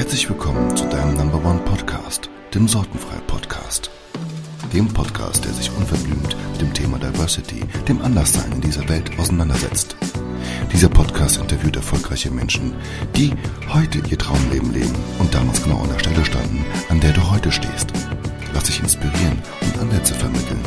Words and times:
Herzlich 0.00 0.30
willkommen 0.30 0.74
zu 0.74 0.88
deinem 0.88 1.14
Number 1.14 1.44
One 1.44 1.60
Podcast, 1.66 2.30
dem 2.54 2.66
Sortenfrei 2.66 3.18
Podcast. 3.26 3.90
Dem 4.72 4.88
Podcast, 4.88 5.44
der 5.44 5.52
sich 5.52 5.70
unverblümt 5.76 6.34
mit 6.52 6.60
dem 6.62 6.72
Thema 6.72 6.98
Diversity, 6.98 7.60
dem 7.86 8.00
Anderssein 8.00 8.50
in 8.50 8.62
dieser 8.62 8.88
Welt 8.88 9.10
auseinandersetzt. 9.18 9.96
Dieser 10.72 10.88
Podcast 10.88 11.36
interviewt 11.36 11.76
erfolgreiche 11.76 12.30
Menschen, 12.30 12.72
die 13.14 13.34
heute 13.68 13.98
ihr 14.08 14.16
Traumleben 14.16 14.72
leben 14.72 14.96
und 15.18 15.34
damals 15.34 15.62
genau 15.62 15.82
an 15.82 15.90
der 15.90 15.98
Stelle 15.98 16.24
standen, 16.24 16.64
an 16.88 16.98
der 17.00 17.12
du 17.12 17.30
heute 17.30 17.52
stehst. 17.52 17.92
Lass 18.54 18.64
dich 18.64 18.80
inspirieren 18.80 19.42
und 19.60 19.82
Ansätze 19.82 20.14
vermitteln, 20.14 20.64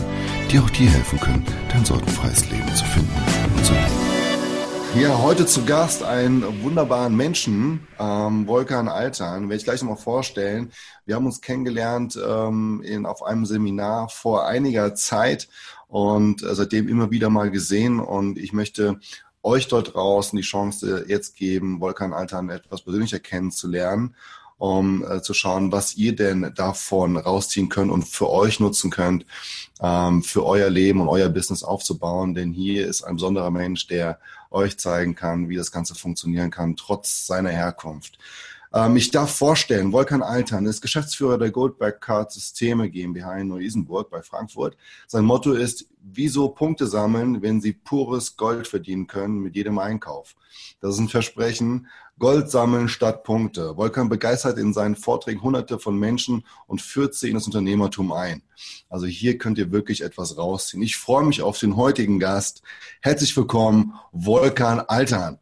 die 0.52 0.60
auch 0.60 0.70
dir 0.70 0.92
helfen 0.92 1.20
können, 1.20 1.44
dein 1.72 1.84
sortenfreies 1.84 2.52
Leben 2.52 2.76
zu 2.76 2.86
finden 2.86 3.18
und 3.58 3.66
zu 3.66 3.74
leben. 3.74 4.13
Ja, 4.96 5.24
heute 5.24 5.48
zu 5.48 5.66
Gast 5.66 6.04
einen 6.04 6.62
wunderbaren 6.62 7.16
Menschen, 7.16 7.88
ähm, 8.00 8.46
Volkan 8.48 8.88
Altern, 8.88 9.50
werde 9.50 9.56
ich 9.56 9.64
gleich 9.64 9.82
nochmal 9.82 9.98
vorstellen. 9.98 10.72
Wir 11.06 11.16
haben 11.16 11.26
uns 11.26 11.42
kennengelernt 11.42 12.16
ähm, 12.24 12.80
in, 12.86 13.08
auf 13.08 13.24
einem 13.24 13.48
Seminar 13.48 14.10
vor 14.10 14.46
einiger 14.46 14.94
Zeit 14.94 15.50
und 15.88 16.44
äh, 16.44 16.54
seitdem 16.54 16.88
immer 16.88 17.10
wieder 17.10 17.32
mal 17.32 17.50
gesehen 17.50 18.00
und 18.00 18.38
ich 18.38 18.54
möchte 18.54 19.00
euch 19.42 19.68
dort 19.68 19.96
draußen 19.96 20.38
die 20.38 20.44
Chance 20.44 21.06
jetzt 21.08 21.38
geben, 21.38 21.82
Volkan 21.82 22.14
Altern 22.14 22.52
etwas 22.52 22.84
persönlicher 22.84 23.20
kennenzulernen 23.20 24.16
um 24.64 25.04
äh, 25.04 25.22
zu 25.22 25.34
schauen, 25.34 25.74
was 25.74 25.98
ihr 25.98 26.16
denn 26.16 26.54
davon 26.56 27.18
rausziehen 27.18 27.68
könnt 27.68 27.92
und 27.92 28.04
für 28.04 28.30
euch 28.30 28.62
nutzen 28.62 28.92
könnt, 28.92 29.26
ähm, 29.82 30.24
für 30.24 30.46
euer 30.46 30.70
Leben 30.70 31.02
und 31.02 31.10
euer 31.10 31.28
Business 31.28 31.64
aufzubauen. 31.64 32.34
Denn 32.34 32.54
hier 32.54 32.88
ist 32.88 33.04
ein 33.04 33.16
besonderer 33.16 33.52
Mensch, 33.52 33.88
der 33.88 34.20
euch 34.54 34.78
zeigen 34.78 35.16
kann, 35.16 35.50
wie 35.50 35.56
das 35.56 35.72
Ganze 35.72 35.96
funktionieren 35.96 36.52
kann, 36.52 36.76
trotz 36.76 37.26
seiner 37.26 37.50
Herkunft. 37.50 38.18
Ähm, 38.74 38.96
ich 38.96 39.12
darf 39.12 39.36
vorstellen, 39.36 39.92
Volkan 39.92 40.24
Altern 40.24 40.66
ist 40.66 40.82
Geschäftsführer 40.82 41.38
der 41.38 41.52
Goldberg 41.52 42.02
Card 42.02 42.32
Systeme 42.32 42.90
GmbH 42.90 43.38
in 43.38 43.50
Neu-Isenburg 43.50 44.10
bei 44.10 44.22
Frankfurt. 44.22 44.76
Sein 45.08 45.26
Motto 45.26 45.54
ist, 45.54 45.88
wieso 46.02 46.50
Punkte 46.50 46.88
sammeln, 46.88 47.42
wenn 47.42 47.62
Sie 47.62 47.74
pures 47.74 48.36
Gold 48.36 48.68
verdienen 48.68 49.08
können 49.08 49.40
mit 49.40 49.56
jedem 49.56 49.78
Einkauf. 49.78 50.36
Das 50.82 50.96
ist 50.96 51.00
ein 51.00 51.10
Versprechen, 51.10 51.88
Gold 52.20 52.50
sammeln 52.50 52.90
statt 52.90 53.24
Punkte. 53.24 53.76
Volkan 53.76 54.10
begeistert 54.10 54.58
in 54.58 54.74
seinen 54.74 54.96
Vorträgen 54.96 55.42
hunderte 55.42 55.80
von 55.80 55.98
Menschen 55.98 56.46
und 56.68 56.82
führt 56.82 57.16
sie 57.16 57.30
in 57.30 57.36
das 57.36 57.48
Unternehmertum 57.48 58.12
ein. 58.12 58.44
Also 58.90 59.08
hier 59.08 59.38
könnt 59.38 59.58
ihr 59.58 59.72
wirklich 59.72 60.02
etwas 60.02 60.38
rausziehen. 60.38 60.84
Ich 60.84 60.96
freue 60.96 61.26
mich 61.26 61.42
auf 61.42 61.58
den 61.58 61.76
heutigen 61.76 62.20
Gast. 62.20 62.62
Herzlich 63.02 63.36
willkommen, 63.36 63.96
Volkan 64.12 64.80
Altern. 64.80 65.40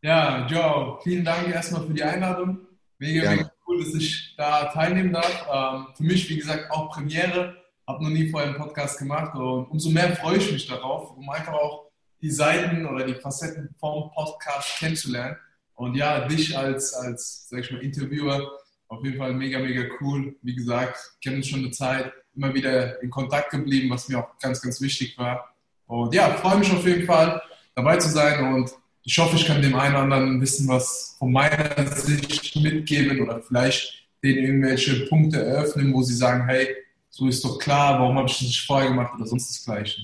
Ja, 0.00 0.46
Joe, 0.46 0.98
vielen 1.02 1.24
Dank 1.24 1.48
erstmal 1.48 1.84
für 1.84 1.92
die 1.92 2.04
Einladung. 2.04 2.60
Mega, 2.98 3.30
mega 3.30 3.50
cool, 3.66 3.82
dass 3.82 3.94
ich 3.94 4.34
da 4.36 4.66
teilnehmen 4.66 5.12
darf. 5.12 5.46
Ähm, 5.52 5.88
für 5.96 6.04
mich, 6.04 6.28
wie 6.30 6.36
gesagt, 6.36 6.70
auch 6.70 6.90
Premiere. 6.90 7.56
Habe 7.86 8.04
noch 8.04 8.10
nie 8.10 8.28
vorher 8.28 8.50
einen 8.50 8.58
Podcast 8.58 8.98
gemacht 8.98 9.34
und 9.34 9.70
umso 9.70 9.90
mehr 9.90 10.14
freue 10.14 10.36
ich 10.36 10.52
mich 10.52 10.66
darauf, 10.66 11.16
um 11.16 11.28
einfach 11.30 11.54
auch 11.54 11.90
die 12.20 12.30
Seiten 12.30 12.86
oder 12.86 13.06
die 13.06 13.14
Facetten 13.14 13.74
vom 13.80 14.10
Podcast 14.12 14.78
kennenzulernen. 14.78 15.36
Und 15.74 15.96
ja, 15.96 16.28
dich 16.28 16.56
als, 16.56 16.92
als 16.92 17.48
sag 17.48 17.60
ich 17.60 17.70
mal, 17.72 17.82
Interviewer 17.82 18.52
auf 18.88 19.02
jeden 19.04 19.16
Fall 19.16 19.32
mega, 19.32 19.58
mega 19.58 19.84
cool. 20.00 20.36
Wie 20.42 20.54
gesagt, 20.54 20.98
kennen 21.22 21.36
uns 21.36 21.48
schon 21.48 21.60
eine 21.60 21.70
Zeit, 21.70 22.12
immer 22.36 22.52
wieder 22.54 23.02
in 23.02 23.10
Kontakt 23.10 23.50
geblieben, 23.50 23.90
was 23.90 24.08
mir 24.08 24.18
auch 24.18 24.38
ganz, 24.38 24.60
ganz 24.60 24.80
wichtig 24.80 25.16
war. 25.18 25.54
Und 25.86 26.14
ja, 26.14 26.28
freue 26.34 26.58
mich 26.58 26.70
auf 26.70 26.86
jeden 26.86 27.06
Fall 27.06 27.40
dabei 27.74 27.96
zu 27.96 28.10
sein 28.10 28.54
und 28.54 28.70
ich 29.08 29.18
hoffe, 29.18 29.36
ich 29.36 29.46
kann 29.46 29.62
dem 29.62 29.74
einen 29.74 29.94
oder 29.94 30.02
anderen 30.02 30.34
ein 30.34 30.40
bisschen 30.40 30.68
was 30.68 31.16
von 31.18 31.32
meiner 31.32 31.86
Sicht 31.86 32.54
mitgeben 32.56 33.22
oder 33.22 33.40
vielleicht 33.40 34.06
denen 34.22 34.44
irgendwelche 34.44 35.06
Punkte 35.06 35.42
eröffnen, 35.42 35.94
wo 35.94 36.02
sie 36.02 36.14
sagen, 36.14 36.46
hey, 36.46 36.76
so 37.08 37.26
ist 37.26 37.42
doch 37.42 37.58
klar, 37.58 37.98
warum 37.98 38.18
habe 38.18 38.28
ich 38.28 38.34
das 38.34 38.48
nicht 38.48 38.66
vorher 38.66 38.90
gemacht 38.90 39.14
oder 39.16 39.26
sonst 39.26 39.48
das 39.48 39.64
Gleiche. 39.64 40.02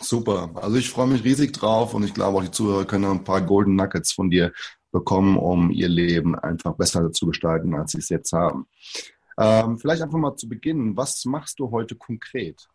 Super. 0.00 0.50
Also 0.56 0.78
ich 0.78 0.90
freue 0.90 1.06
mich 1.06 1.22
riesig 1.22 1.52
drauf 1.52 1.94
und 1.94 2.02
ich 2.02 2.12
glaube 2.12 2.38
auch 2.38 2.42
die 2.42 2.50
Zuhörer 2.50 2.84
können 2.84 3.04
ein 3.04 3.22
paar 3.22 3.40
Golden 3.40 3.76
Nuggets 3.76 4.12
von 4.12 4.30
dir 4.30 4.52
bekommen, 4.90 5.36
um 5.36 5.70
ihr 5.70 5.88
Leben 5.88 6.36
einfach 6.36 6.74
besser 6.74 7.12
zu 7.12 7.26
gestalten, 7.26 7.72
als 7.74 7.92
sie 7.92 7.98
es 7.98 8.08
jetzt 8.08 8.32
haben. 8.32 8.66
Ähm, 9.38 9.78
vielleicht 9.78 10.02
einfach 10.02 10.18
mal 10.18 10.34
zu 10.34 10.48
Beginn, 10.48 10.96
was 10.96 11.24
machst 11.24 11.60
du 11.60 11.70
heute 11.70 11.94
konkret? 11.94 12.66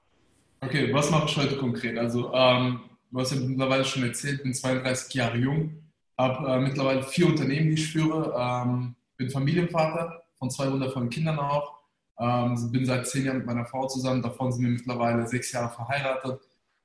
Okay, 0.61 0.93
was 0.93 1.11
mache 1.11 1.25
ich 1.27 1.35
heute 1.35 1.57
konkret? 1.57 1.97
Also, 1.97 2.33
ähm, 2.33 2.79
du 3.11 3.19
hast 3.19 3.31
ja 3.31 3.39
mittlerweile 3.39 3.85
schon 3.85 4.03
erzählt, 4.03 4.43
bin 4.43 4.53
32 4.53 5.13
Jahre 5.13 5.37
jung, 5.37 5.83
habe 6.17 6.47
äh, 6.47 6.59
mittlerweile 6.59 7.03
vier 7.03 7.27
Unternehmen, 7.27 7.69
die 7.69 7.81
ich 7.81 7.91
führe, 7.91 8.33
ähm, 8.37 8.95
bin 9.17 9.29
Familienvater 9.29 10.23
von 10.37 10.49
zwei 10.49 10.71
wundervollen 10.71 11.09
Kindern 11.09 11.39
auch, 11.39 11.79
ähm, 12.19 12.71
bin 12.71 12.85
seit 12.85 13.07
zehn 13.07 13.25
Jahren 13.25 13.37
mit 13.37 13.45
meiner 13.45 13.65
Frau 13.65 13.87
zusammen, 13.87 14.21
davon 14.21 14.51
sind 14.51 14.63
wir 14.63 14.71
mittlerweile 14.71 15.27
sechs 15.27 15.51
Jahre 15.51 15.73
verheiratet 15.73 16.39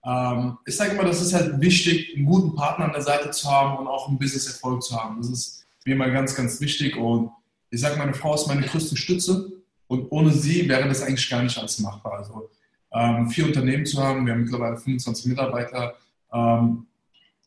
ähm, 0.05 0.59
ich 0.67 0.77
sage 0.77 0.93
immer, 0.93 1.05
das 1.05 1.23
ist 1.23 1.33
halt 1.33 1.61
wichtig, 1.61 2.15
einen 2.15 2.27
guten 2.27 2.55
Partner 2.55 2.87
an 2.87 2.93
der 2.93 3.03
Seite 3.03 3.31
zu 3.31 3.51
haben 3.51 3.79
und 3.79 3.87
auch 3.87 4.09
einen 4.09 4.19
Business-Erfolg 4.19 4.83
zu 4.83 5.01
haben. 5.01 5.17
Das 5.19 5.31
ist 5.31 5.67
mir 5.87 5.95
immer 5.95 6.11
ganz, 6.11 6.35
ganz 6.35 6.61
wichtig. 6.61 6.97
Und 6.97 7.31
ich 7.71 7.81
sage, 7.81 7.97
meine 7.97 8.15
Frau 8.15 8.35
ist 8.35 8.47
meine 8.47 8.67
größte 8.67 8.97
Stütze 8.97 9.51
und 9.87 10.11
ohne 10.11 10.31
sie 10.31 10.69
wäre 10.69 10.87
das 10.89 11.03
eigentlich 11.03 11.29
gar 11.29 11.43
nicht 11.43 11.57
alles 11.59 11.79
machbar. 11.79 12.19
Also 12.19 12.51
ähm, 12.93 13.31
vier 13.31 13.47
Unternehmen 13.47 13.87
zu 13.87 14.03
haben, 14.03 14.27
wir 14.27 14.35
haben 14.35 14.43
mittlerweile 14.43 14.77
25 14.77 15.27
Mitarbeiter. 15.27 15.95
Ähm, 16.35 16.87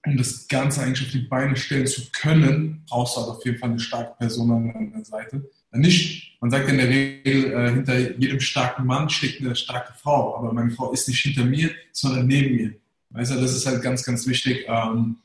um 0.05 0.17
das 0.17 0.47
Ganze 0.47 0.81
eigentlich 0.81 1.05
auf 1.05 1.11
die 1.11 1.27
Beine 1.27 1.55
stellen 1.55 1.85
zu 1.85 2.01
können, 2.11 2.83
brauchst 2.89 3.17
du 3.17 3.21
halt 3.21 3.29
auf 3.29 3.45
jeden 3.45 3.57
Fall 3.57 3.71
eine 3.71 3.79
starke 3.79 4.15
Person 4.17 4.51
an 4.51 4.93
der 4.95 5.05
Seite. 5.05 5.49
Nicht, 5.71 6.37
man 6.39 6.49
sagt 6.49 6.69
in 6.69 6.77
der 6.77 6.87
Regel, 6.87 7.53
äh, 7.53 7.71
hinter 7.71 8.17
jedem 8.17 8.39
starken 8.39 8.85
Mann 8.85 9.09
steht 9.09 9.41
eine 9.41 9.55
starke 9.55 9.93
Frau, 9.93 10.37
aber 10.37 10.53
meine 10.53 10.71
Frau 10.71 10.91
ist 10.91 11.07
nicht 11.07 11.19
hinter 11.19 11.43
mir, 11.43 11.69
sondern 11.91 12.25
neben 12.25 12.55
mir. 12.55 12.73
Weißt 13.09 13.31
du, 13.31 13.41
das 13.41 13.53
ist 13.53 13.67
halt 13.67 13.81
ganz, 13.81 14.03
ganz 14.03 14.25
wichtig. 14.25 14.65
Ähm, 14.67 15.17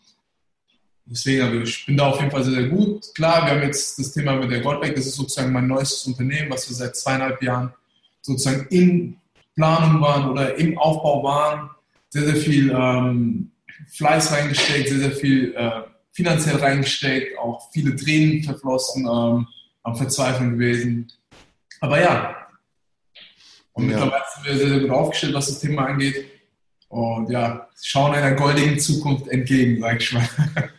deswegen, 1.06 1.42
also 1.42 1.60
ich 1.60 1.86
bin 1.86 1.96
da 1.96 2.08
auf 2.08 2.18
jeden 2.18 2.30
Fall 2.30 2.44
sehr, 2.44 2.54
sehr 2.54 2.68
gut. 2.68 3.14
Klar, 3.14 3.46
wir 3.46 3.52
haben 3.52 3.62
jetzt 3.62 3.98
das 3.98 4.12
Thema 4.12 4.36
mit 4.36 4.50
der 4.50 4.60
Goldbeck, 4.60 4.96
das 4.96 5.06
ist 5.06 5.14
sozusagen 5.14 5.52
mein 5.52 5.68
neuestes 5.68 6.06
Unternehmen, 6.06 6.50
was 6.50 6.68
wir 6.68 6.76
seit 6.76 6.96
zweieinhalb 6.96 7.40
Jahren 7.42 7.72
sozusagen 8.20 8.66
in 8.68 9.16
Planung 9.54 10.00
waren 10.02 10.30
oder 10.30 10.56
im 10.56 10.76
Aufbau 10.76 11.22
waren. 11.22 11.70
Sehr, 12.10 12.24
sehr 12.24 12.36
viel 12.36 12.70
ähm, 12.76 13.51
Fleiß 13.88 14.32
reingesteckt, 14.32 14.88
sehr, 14.88 14.98
sehr 14.98 15.12
viel 15.12 15.54
äh, 15.54 15.82
finanziell 16.12 16.56
reingesteckt, 16.56 17.38
auch 17.38 17.70
viele 17.72 17.96
Tränen 17.96 18.42
verflossen. 18.42 19.06
Ähm, 19.06 19.46
am 19.82 19.96
Verzweifeln 19.96 20.52
gewesen. 20.52 21.12
Aber 21.80 22.00
ja. 22.00 22.36
Und 23.72 23.88
ja. 23.88 23.98
mittlerweile 23.98 24.24
sind 24.34 24.44
wir 24.44 24.56
sehr, 24.56 24.68
sehr 24.68 24.80
gut 24.80 24.90
aufgestellt, 24.90 25.34
was 25.34 25.46
das 25.48 25.60
Thema 25.60 25.86
angeht. 25.86 26.26
Und 26.88 27.30
ja, 27.30 27.68
schauen 27.80 28.14
einer 28.14 28.32
goldigen 28.32 28.78
Zukunft 28.78 29.28
entgegen, 29.28 29.80
sag 29.80 30.00
ich 30.00 30.12
mal. 30.12 30.28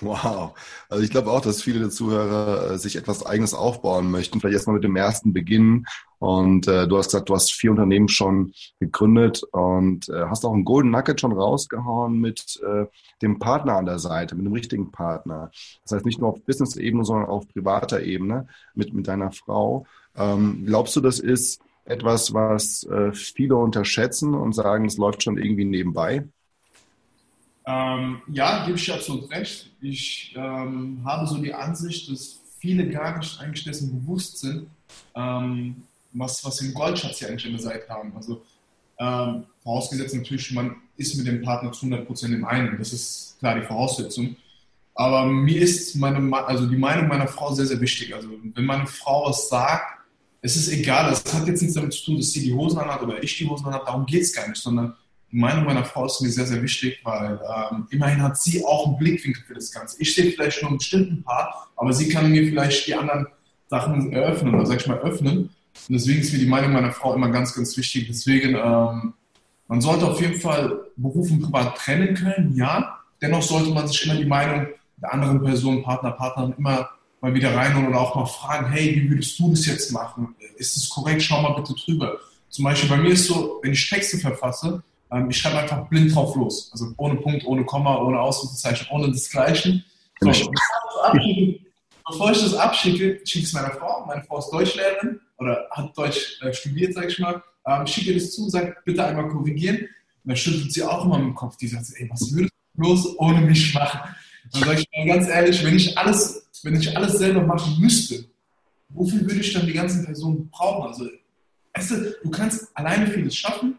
Wow. 0.00 0.54
Also 0.88 1.02
ich 1.02 1.10
glaube 1.10 1.30
auch, 1.30 1.40
dass 1.40 1.62
viele 1.62 1.90
Zuhörer 1.90 2.72
äh, 2.72 2.78
sich 2.78 2.96
etwas 2.96 3.26
Eigenes 3.26 3.54
aufbauen 3.54 4.10
möchten. 4.10 4.40
Vielleicht 4.40 4.54
erstmal 4.54 4.74
mit 4.74 4.84
dem 4.84 4.96
ersten 4.96 5.32
beginnen. 5.32 5.86
Und 6.18 6.66
äh, 6.68 6.86
du 6.88 6.98
hast 6.98 7.06
gesagt, 7.06 7.28
du 7.28 7.34
hast 7.34 7.52
vier 7.52 7.70
Unternehmen 7.70 8.08
schon 8.08 8.52
gegründet 8.80 9.42
und 9.52 10.08
äh, 10.08 10.24
hast 10.26 10.44
auch 10.44 10.52
einen 10.52 10.64
Golden 10.64 10.90
Nugget 10.90 11.20
schon 11.20 11.32
rausgehauen 11.32 12.20
mit 12.20 12.60
äh, 12.64 12.86
dem 13.22 13.38
Partner 13.38 13.76
an 13.76 13.86
der 13.86 13.98
Seite, 13.98 14.34
mit 14.34 14.46
dem 14.46 14.52
richtigen 14.52 14.90
Partner. 14.90 15.50
Das 15.84 15.92
heißt 15.92 16.06
nicht 16.06 16.20
nur 16.20 16.30
auf 16.30 16.42
Business-Ebene, 16.44 17.04
sondern 17.04 17.28
auf 17.28 17.48
privater 17.48 18.02
Ebene 18.02 18.48
mit, 18.74 18.92
mit 18.94 19.06
deiner 19.06 19.32
Frau. 19.32 19.86
Ähm, 20.16 20.64
glaubst 20.66 20.96
du, 20.96 21.00
das 21.00 21.20
ist 21.20 21.60
etwas, 21.84 22.34
was 22.34 22.84
äh, 22.84 23.12
viele 23.12 23.56
unterschätzen 23.56 24.34
und 24.34 24.52
sagen, 24.54 24.86
es 24.86 24.98
läuft 24.98 25.22
schon 25.22 25.38
irgendwie 25.38 25.64
nebenbei? 25.64 26.28
Ähm, 27.68 28.22
ja, 28.28 28.64
gebe 28.64 28.78
ich 28.78 28.90
absolut 28.90 29.30
recht. 29.30 29.70
Ich 29.82 30.34
ähm, 30.34 31.02
habe 31.04 31.26
so 31.26 31.36
die 31.36 31.52
Ansicht, 31.52 32.10
dass 32.10 32.40
viele 32.58 32.88
gar 32.88 33.18
nicht 33.18 33.38
eigentlich 33.40 33.64
dessen 33.64 34.00
bewusst 34.00 34.38
sind, 34.38 34.68
ähm, 35.14 35.82
was, 36.14 36.42
was 36.46 36.62
im 36.62 36.72
Goldschatz 36.72 37.18
hier 37.18 37.28
eigentlich 37.28 37.44
an 37.44 37.52
der 37.52 37.60
Seite 37.60 37.88
haben. 37.90 38.14
Also 38.16 38.40
ähm, 38.98 39.44
vorausgesetzt 39.62 40.14
natürlich, 40.14 40.50
man 40.52 40.76
ist 40.96 41.14
mit 41.16 41.26
dem 41.26 41.42
Partner 41.42 41.70
zu 41.70 41.84
100% 41.84 42.32
im 42.32 42.46
einen. 42.46 42.78
Das 42.78 42.94
ist 42.94 43.36
klar 43.38 43.60
die 43.60 43.66
Voraussetzung. 43.66 44.34
Aber 44.94 45.26
mir 45.26 45.60
ist 45.60 45.94
meine, 45.94 46.34
also 46.46 46.66
die 46.66 46.76
Meinung 46.76 47.06
meiner 47.06 47.28
Frau 47.28 47.52
sehr, 47.52 47.66
sehr 47.66 47.82
wichtig. 47.82 48.14
Also 48.14 48.30
wenn 48.54 48.64
meine 48.64 48.86
Frau 48.86 49.28
was 49.28 49.50
sagt, 49.50 49.98
es 50.40 50.56
ist 50.56 50.72
egal, 50.72 51.12
es 51.12 51.22
hat 51.34 51.46
jetzt 51.46 51.60
nichts 51.60 51.74
damit 51.74 51.92
zu 51.92 52.06
tun, 52.06 52.16
dass 52.16 52.32
sie 52.32 52.44
die 52.44 52.54
Hosen 52.54 52.78
anhat 52.78 53.02
oder 53.02 53.22
ich 53.22 53.36
die 53.36 53.46
Hosen 53.46 53.66
anhat, 53.66 53.86
darum 53.86 54.06
geht 54.06 54.22
es 54.22 54.32
gar 54.32 54.48
nicht, 54.48 54.62
sondern 54.62 54.96
die 55.30 55.36
Meinung 55.36 55.64
meiner 55.64 55.84
Frau 55.84 56.06
ist 56.06 56.20
mir 56.22 56.30
sehr, 56.30 56.46
sehr 56.46 56.62
wichtig, 56.62 57.00
weil 57.04 57.38
ähm, 57.70 57.86
immerhin 57.90 58.22
hat 58.22 58.40
sie 58.40 58.64
auch 58.64 58.86
einen 58.86 58.98
Blickwinkel 58.98 59.42
für 59.44 59.54
das 59.54 59.70
Ganze. 59.70 60.00
Ich 60.00 60.14
sehe 60.14 60.32
vielleicht 60.32 60.62
nur 60.62 60.70
einen 60.70 60.78
bestimmten 60.78 61.22
Part, 61.22 61.54
aber 61.76 61.92
sie 61.92 62.08
kann 62.08 62.30
mir 62.30 62.46
vielleicht 62.46 62.86
die 62.86 62.94
anderen 62.94 63.26
Sachen 63.68 64.12
eröffnen 64.12 64.54
oder 64.54 64.64
sag 64.64 64.80
ich 64.80 64.86
mal 64.86 64.98
öffnen. 64.98 65.38
Und 65.38 65.94
deswegen 65.94 66.20
ist 66.20 66.32
mir 66.32 66.38
die 66.38 66.46
Meinung 66.46 66.72
meiner 66.72 66.92
Frau 66.92 67.14
immer 67.14 67.28
ganz, 67.28 67.54
ganz 67.54 67.76
wichtig. 67.76 68.06
Deswegen, 68.08 68.54
ähm, 68.54 69.12
man 69.68 69.80
sollte 69.80 70.06
auf 70.06 70.20
jeden 70.20 70.40
Fall 70.40 70.80
Beruf 70.96 71.30
und 71.30 71.42
Privat 71.42 71.76
trennen 71.76 72.14
können, 72.14 72.54
ja. 72.54 72.98
Dennoch 73.20 73.42
sollte 73.42 73.70
man 73.70 73.86
sich 73.86 74.04
immer 74.06 74.14
die 74.14 74.24
Meinung 74.24 74.68
der 74.96 75.12
anderen 75.12 75.42
Person, 75.42 75.82
Partner, 75.82 76.12
Partnerin 76.12 76.54
immer 76.56 76.88
mal 77.20 77.34
wieder 77.34 77.54
reinholen 77.54 77.88
oder 77.88 78.00
auch 78.00 78.14
mal 78.14 78.26
fragen, 78.26 78.70
hey, 78.70 78.94
wie 78.94 79.10
würdest 79.10 79.38
du 79.38 79.50
das 79.50 79.66
jetzt 79.66 79.92
machen? 79.92 80.34
Ist 80.56 80.76
das 80.76 80.88
korrekt? 80.88 81.22
Schau 81.22 81.42
mal 81.42 81.60
bitte 81.60 81.74
drüber. 81.74 82.18
Zum 82.48 82.64
Beispiel 82.64 82.88
bei 82.88 82.96
mir 82.96 83.10
ist 83.10 83.26
so, 83.26 83.60
wenn 83.62 83.72
ich 83.72 83.90
Texte 83.90 84.18
verfasse, 84.18 84.82
ähm, 85.10 85.30
ich 85.30 85.38
schreibe 85.38 85.58
einfach 85.58 85.88
blind 85.88 86.14
drauf 86.14 86.34
los. 86.36 86.70
Also 86.72 86.92
ohne 86.96 87.16
Punkt, 87.16 87.44
ohne 87.46 87.64
Komma, 87.64 87.96
ohne 87.98 88.20
Ausrufezeichen, 88.20 88.86
ohne 88.90 89.10
desgleichen. 89.10 89.84
So, 90.20 90.52
bevor 92.06 92.32
ich 92.32 92.42
das 92.42 92.54
abschicke, 92.54 93.20
schicke 93.24 93.38
ich 93.38 93.44
es 93.44 93.52
meiner 93.52 93.70
Frau. 93.70 94.04
Meine 94.06 94.22
Frau 94.24 94.38
ist 94.38 94.50
Deutschlehrerin 94.50 95.20
oder 95.38 95.66
hat 95.70 95.96
Deutsch 95.96 96.40
äh, 96.42 96.52
studiert, 96.52 96.94
sage 96.94 97.08
ich 97.08 97.18
mal. 97.18 97.42
Ähm, 97.66 97.86
schicke 97.86 98.14
das 98.14 98.32
zu, 98.32 98.48
sage 98.48 98.76
bitte 98.84 99.04
einmal 99.04 99.28
korrigieren. 99.28 99.76
Und 99.76 99.88
dann 100.24 100.36
schüttelt 100.36 100.72
sie 100.72 100.82
auch 100.82 101.04
immer 101.04 101.18
mit 101.18 101.28
dem 101.28 101.34
Kopf. 101.34 101.56
Die 101.56 101.68
sagt, 101.68 101.86
ey, 101.96 102.08
was 102.10 102.32
würdest 102.32 102.52
du 102.74 102.82
bloß 102.82 103.18
ohne 103.18 103.40
mich 103.40 103.72
machen? 103.74 104.14
Dann 104.52 104.64
sage 104.64 104.80
ich 104.80 104.88
mal 104.96 105.06
ganz 105.06 105.28
ehrlich, 105.28 105.64
wenn 105.64 105.76
ich 105.76 105.96
alles, 105.96 106.48
wenn 106.62 106.76
ich 106.76 106.96
alles 106.96 107.18
selber 107.18 107.42
machen 107.42 107.80
müsste, 107.80 108.24
wofür 108.88 109.20
würde 109.20 109.40
ich 109.40 109.52
dann 109.52 109.66
die 109.66 109.72
ganzen 109.72 110.04
Personen 110.04 110.48
brauchen? 110.50 110.88
Also, 110.88 111.08
weißt 111.74 111.90
du, 111.90 112.14
du 112.22 112.30
kannst 112.30 112.68
alleine 112.76 113.06
vieles 113.06 113.36
schaffen, 113.36 113.76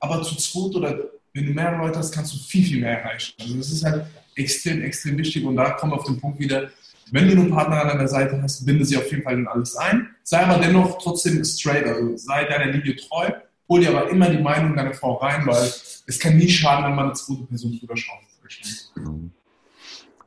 aber 0.00 0.22
zu 0.22 0.36
zweit 0.36 0.74
oder 0.76 0.98
wenn 1.34 1.46
du 1.46 1.52
mehr 1.52 1.76
Leute 1.76 1.98
hast, 1.98 2.12
kannst 2.12 2.34
du 2.34 2.38
viel, 2.38 2.64
viel 2.64 2.80
mehr 2.80 3.00
erreichen. 3.00 3.34
Also 3.40 3.56
das 3.56 3.70
ist 3.70 3.84
halt 3.84 4.06
extrem, 4.34 4.82
extrem 4.82 5.18
wichtig 5.18 5.44
und 5.44 5.56
da 5.56 5.76
wir 5.80 5.92
auf 5.92 6.04
den 6.04 6.20
Punkt 6.20 6.38
wieder, 6.38 6.70
wenn 7.10 7.26
du 7.26 7.32
einen 7.32 7.50
Partner 7.50 7.82
an 7.82 7.88
deiner 7.88 8.08
Seite 8.08 8.40
hast, 8.42 8.64
binde 8.66 8.84
sie 8.84 8.96
auf 8.96 9.10
jeden 9.10 9.22
Fall 9.22 9.34
in 9.34 9.48
alles 9.48 9.76
ein. 9.76 10.14
Sei 10.22 10.44
aber 10.44 10.62
dennoch 10.62 10.98
trotzdem 11.02 11.42
straight, 11.44 11.86
also 11.86 12.16
sei 12.16 12.44
deiner 12.44 12.72
Linie 12.72 12.96
treu, 12.96 13.30
hol 13.68 13.80
dir 13.80 13.90
aber 13.90 14.10
immer 14.10 14.28
die 14.28 14.42
Meinung 14.42 14.76
deiner 14.76 14.94
Frau 14.94 15.14
rein, 15.14 15.46
weil 15.46 15.72
es 16.06 16.18
kann 16.18 16.36
nie 16.36 16.48
schaden, 16.48 16.84
wenn 16.84 16.94
man 16.94 17.06
eine 17.06 17.14
zweite 17.14 17.44
Person 17.44 17.78
drüber 17.78 17.96
schaut. 17.96 18.18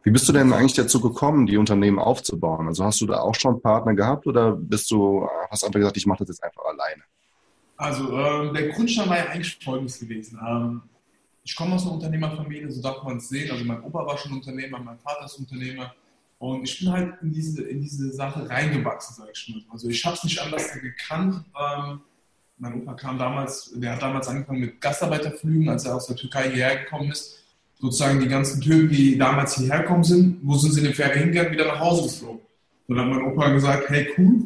Wie 0.04 0.10
bist 0.10 0.28
du 0.28 0.34
denn 0.34 0.52
eigentlich 0.52 0.74
dazu 0.74 1.00
gekommen, 1.00 1.46
die 1.46 1.58
Unternehmen 1.58 2.00
aufzubauen? 2.00 2.68
Also 2.68 2.84
hast 2.84 3.02
du 3.02 3.06
da 3.06 3.20
auch 3.20 3.36
schon 3.36 3.62
Partner 3.62 3.94
gehabt 3.94 4.26
oder 4.26 4.54
bist 4.54 4.90
du, 4.90 5.28
hast 5.50 5.64
einfach 5.64 5.80
gesagt, 5.80 5.98
ich 5.98 6.08
mache 6.08 6.20
das 6.20 6.30
jetzt 6.30 6.44
einfach 6.44 6.64
alleine? 6.66 7.04
Also 7.82 8.16
ähm, 8.16 8.54
der 8.54 8.70
Grundstein 8.70 9.10
war 9.10 9.18
ja 9.18 9.26
eigentlich 9.32 9.58
folgendes 9.60 10.00
gewesen. 10.00 10.40
Ähm, 10.48 10.84
ich 11.44 11.56
komme 11.56 11.74
aus 11.74 11.82
einer 11.82 11.94
Unternehmerfamilie, 11.94 12.72
so 12.72 12.80
darf 12.80 13.02
man 13.02 13.18
es 13.18 13.30
sehen. 13.30 13.50
Also 13.50 13.66
mein 13.66 13.82
Opa 13.82 14.06
war 14.06 14.16
schon 14.20 14.34
Unternehmer, 14.34 14.78
mein 14.78 15.00
Vater 15.00 15.26
ist 15.26 15.40
Unternehmer. 15.40 15.92
Und 16.38 16.64
ich 16.64 16.78
bin 16.78 16.92
halt 16.92 17.16
in 17.24 17.34
diese, 17.34 17.64
in 17.64 17.82
diese 17.82 18.14
Sache 18.14 18.48
reingewachsen, 18.48 19.16
sage 19.16 19.32
ich 19.34 19.50
mal. 19.50 19.64
Also 19.72 19.90
ich 19.90 20.06
habe 20.06 20.16
es 20.16 20.24
nicht 20.24 20.40
anders 20.40 20.72
gekannt. 20.74 21.44
Ähm, 21.60 22.02
mein 22.60 22.84
Opa 22.84 22.94
kam 22.94 23.18
damals, 23.18 23.72
der 23.74 23.94
hat 23.94 24.02
damals 24.04 24.28
angefangen 24.28 24.60
mit 24.60 24.80
Gastarbeiterflügen, 24.80 25.68
als 25.68 25.86
er 25.86 25.96
aus 25.96 26.06
der 26.06 26.18
Türkei 26.18 26.52
hierher 26.52 26.84
gekommen 26.84 27.10
ist. 27.10 27.44
Sozusagen 27.80 28.20
die 28.20 28.28
ganzen 28.28 28.62
Türken, 28.62 28.90
die 28.90 29.18
damals 29.18 29.58
hierher 29.58 29.80
gekommen 29.80 30.04
sind, 30.04 30.40
wo 30.44 30.56
sind 30.56 30.74
sie 30.74 30.82
in 30.82 30.86
den 30.86 30.94
Fähre 30.94 31.18
hingegangen, 31.18 31.52
wieder 31.52 31.66
nach 31.66 31.80
Hause 31.80 32.04
geflogen. 32.04 32.42
Und 32.88 32.96
dann 32.96 33.10
hat 33.10 33.16
mein 33.16 33.26
Opa 33.26 33.50
gesagt, 33.50 33.90
hey 33.90 34.08
cool, 34.20 34.44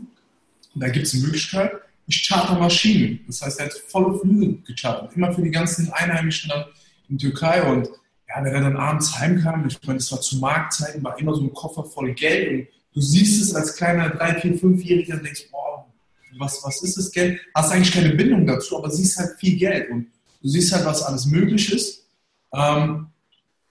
da 0.75 0.87
gibt 0.87 1.05
es 1.07 1.13
eine 1.13 1.23
Möglichkeit, 1.23 1.73
ich 2.07 2.28
charter 2.28 2.60
Maschinen. 2.60 3.22
Das 3.28 3.42
heißt, 3.42 3.60
er 3.60 3.66
hat 3.68 3.74
volle 3.88 4.18
Flüge 4.19 4.62
gechartert, 4.63 5.16
immer 5.16 5.34
für 5.34 5.42
die 5.42 5.52
ganzen 5.52 5.92
Einheimischen 5.92 6.50
dann 6.50 6.66
in 7.10 7.18
Türkei 7.18 7.63
und 7.63 7.90
ja, 8.28 8.44
wenn 8.44 8.54
er 8.54 8.62
dann 8.62 8.78
abends 8.78 9.18
heimkam, 9.18 9.68
ich 9.68 9.80
meine, 9.86 10.00
das 10.00 10.12
war 10.12 10.22
zu 10.22 10.38
Marktzeiten, 10.38 11.04
war 11.04 11.18
immer 11.19 11.34
so 11.36 11.42
ein 11.42 11.54
Koffer 11.54 11.84
voll 11.84 12.13
Geld 12.13 12.52
und 12.52 12.68
du 12.94 13.02
siehst 13.02 13.42
es 13.42 13.56
als 13.56 13.75
kleiner 13.75 14.16
3-, 14.16 14.42
4-, 14.42 14.62
5-Jähriger 14.62 15.13
und 15.13 15.25
denkst, 15.25 15.50
boah, 15.52 15.86
was, 16.38 16.62
was 16.63 16.81
ist 16.84 16.98
das 16.98 17.12
Geld? 17.12 17.40
Hast 17.54 17.72
eigentlich 17.72 17.94
keine 17.94 18.13
Bindung 18.16 18.46
dazu, 18.46 18.78
aber 18.78 18.90
siehst 18.90 19.18
halt 19.18 19.40
viel 19.40 19.57
Geld 19.57 19.90
und 19.90 20.07
du 20.42 20.50
siehst 20.50 20.74
halt, 20.74 20.86
was 20.86 21.04
alles 21.04 21.25
möglich 21.25 21.72
ist. 21.72 22.07
Ähm, 22.54 23.07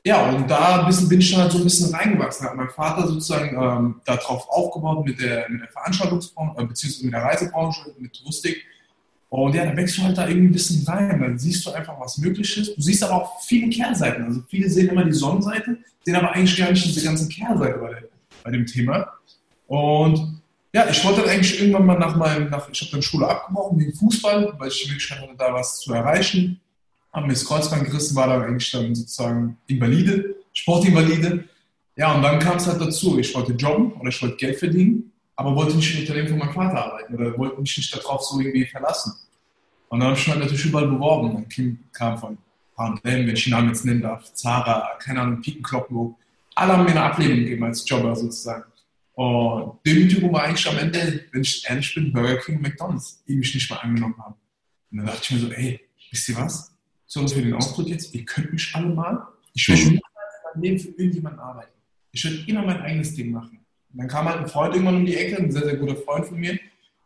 ja, 0.07 0.31
und 0.31 0.51
da 0.51 0.83
bisschen, 0.83 1.09
bin 1.09 1.21
ich 1.21 1.35
halt 1.35 1.51
so 1.51 1.59
ein 1.59 1.65
bisschen 1.65 1.95
reingewachsen. 1.95 2.47
Hat 2.47 2.57
mein 2.57 2.69
Vater 2.69 3.09
sozusagen 3.09 3.57
ähm, 3.57 4.01
darauf 4.05 4.47
aufgebaut 4.51 5.07
mit 5.07 5.19
der, 5.19 5.49
mit 5.49 5.63
der 5.63 5.69
Veranstaltungsbranche, 5.69 6.61
äh, 6.61 6.67
beziehungsweise 6.67 7.05
mit 7.07 7.15
der 7.15 7.23
Reisebranche, 7.23 7.95
mit 7.99 8.13
Touristik. 8.13 8.65
Und 9.31 9.55
ja, 9.55 9.65
dann 9.65 9.77
wächst 9.77 9.97
du 9.97 10.03
halt 10.03 10.19
da 10.19 10.29
irgendwie 10.29 10.49
ein 10.49 10.53
bisschen 10.53 10.87
rein. 10.87 11.21
Dann 11.21 11.39
siehst 11.39 11.65
du 11.65 11.71
einfach, 11.71 11.99
was 11.99 12.19
möglich 12.19 12.57
ist. 12.57 12.77
Du 12.77 12.83
siehst 12.83 13.03
aber 13.03 13.15
auch 13.15 13.41
viele 13.43 13.71
Kehrseiten. 13.71 14.25
Also 14.25 14.43
viele 14.49 14.69
sehen 14.69 14.91
immer 14.91 15.05
die 15.05 15.13
Sonnenseite, 15.13 15.79
sehen 16.05 16.17
aber 16.17 16.33
eigentlich 16.33 16.57
gar 16.59 16.71
nicht 16.71 16.85
diese 16.85 17.03
ganze 17.03 17.27
Kehrseite 17.27 17.79
bei, 17.79 18.03
bei 18.45 18.51
dem 18.51 18.67
Thema. 18.67 19.09
Und 19.67 20.43
ja, 20.75 20.87
ich 20.91 21.03
wollte 21.03 21.23
dann 21.23 21.31
eigentlich 21.31 21.59
irgendwann 21.59 21.87
mal 21.87 21.99
nach 21.99 22.15
meinem, 22.15 22.51
nach, 22.51 22.69
ich 22.69 22.81
habe 22.83 22.91
dann 22.93 23.03
Schule 23.03 23.27
abgebrochen 23.27 23.79
wegen 23.79 23.95
Fußball, 23.95 24.55
weil 24.59 24.69
ich 24.69 24.83
die 24.83 24.91
Möglichkeit 24.91 25.23
hatte, 25.23 25.35
da 25.39 25.55
was 25.55 25.81
zu 25.81 25.95
erreichen. 25.95 26.61
Habe 27.15 27.27
mir 27.29 27.33
das 27.33 27.45
Kreuzband 27.45 27.85
gerissen, 27.85 28.17
war 28.17 28.27
dann 28.27 28.43
eigentlich 28.43 28.71
dann 28.71 28.95
sozusagen 28.95 29.57
Invalide, 29.69 30.35
Sportinvalide. 30.53 31.45
Ja, 31.97 32.13
und 32.13 32.23
dann 32.23 32.41
kam 32.41 32.57
es 32.57 32.67
halt 32.67 32.81
dazu, 32.81 33.19
ich 33.19 33.35
wollte 33.35 33.53
jobben 33.53 33.93
oder 33.93 34.09
ich 34.09 34.21
wollte 34.21 34.37
Geld 34.37 34.59
verdienen, 34.59 35.13
aber 35.37 35.55
wollte 35.55 35.77
nicht 35.77 35.95
im 35.95 36.01
Unternehmen 36.01 36.29
von 36.29 36.39
meinem 36.39 36.53
Vater 36.53 36.85
arbeiten 36.85 37.15
oder 37.15 37.39
wollte 37.39 37.61
mich 37.61 37.77
nicht 37.77 37.97
darauf 37.97 38.23
so 38.23 38.41
irgendwie 38.41 38.67
verlassen. 38.67 39.13
Und 39.89 40.01
dann 40.01 40.09
habe 40.09 40.19
ich 40.19 40.27
mich 40.27 40.35
halt 40.35 40.45
natürlich 40.45 40.67
überall 40.67 40.89
beworben. 40.89 41.47
Dann 41.49 41.79
kam 41.93 42.19
von 42.19 42.39
H&M, 42.77 43.01
wenn 43.05 43.29
ich 43.29 43.45
den 43.45 43.53
Namen 43.53 43.69
jetzt 43.69 43.85
nennen 43.85 44.03
darf, 44.03 44.33
Zara, 44.35 44.99
keine 44.99 45.21
Ahnung, 45.21 45.41
Piekenkloppen. 45.41 46.17
Alle 46.57 46.73
haben 46.73 46.85
mir 46.85 46.91
eine 46.91 47.03
Ablehnung 47.03 47.37
gegeben 47.37 47.63
als 47.63 47.89
Jobber 47.89 48.17
sozusagen. 48.17 48.65
Und 49.15 49.79
Demütigung 49.87 50.33
war 50.33 50.43
eigentlich 50.43 50.69
am 50.69 50.79
Ende, 50.79 51.27
wenn 51.31 51.43
ich 51.43 51.65
ehrlich 51.69 51.95
bin, 51.95 52.13
Burger 52.13 52.39
King 52.39 52.57
und 52.57 52.63
McDonalds, 52.63 53.23
die 53.29 53.37
mich 53.37 53.55
nicht 53.55 53.71
mal 53.71 53.77
angenommen 53.77 54.17
haben. 54.19 54.35
Und 54.91 54.99
dann 54.99 55.07
dachte 55.07 55.21
ich 55.23 55.31
mir 55.31 55.39
so, 55.39 55.53
ey, 55.53 55.81
wisst 56.11 56.29
ihr 56.29 56.37
was? 56.37 56.74
Sorry 57.15 57.29
für 57.29 57.43
den 57.43 57.55
Ausdruck 57.55 57.87
jetzt, 57.87 58.13
ihr 58.13 58.25
könnt 58.25 58.53
mich 58.53 58.75
alle 58.75 58.89
mal. 58.89 59.29
Ich 59.53 59.69
will 59.69 59.77
niemals 59.77 59.95
in 59.95 60.53
meinem 60.53 60.63
Leben 60.63 60.79
für 60.81 60.89
irgendjemanden 60.89 61.39
arbeiten. 61.39 61.71
Ich 62.11 62.25
will 62.25 62.45
immer 62.49 62.63
mein 62.63 62.81
eigenes 62.81 63.15
Ding 63.15 63.31
machen. 63.31 63.61
Und 63.93 63.99
dann 64.01 64.09
kam 64.09 64.29
halt 64.29 64.41
ein 64.41 64.49
Freund 64.49 64.75
irgendwann 64.75 64.97
um 64.97 65.07
die 65.07 65.15
Ecke, 65.15 65.41
ein 65.41 65.53
sehr, 65.53 65.63
sehr 65.63 65.77
guter 65.77 65.95
Freund 65.95 66.27
von 66.27 66.41
mir, 66.41 66.59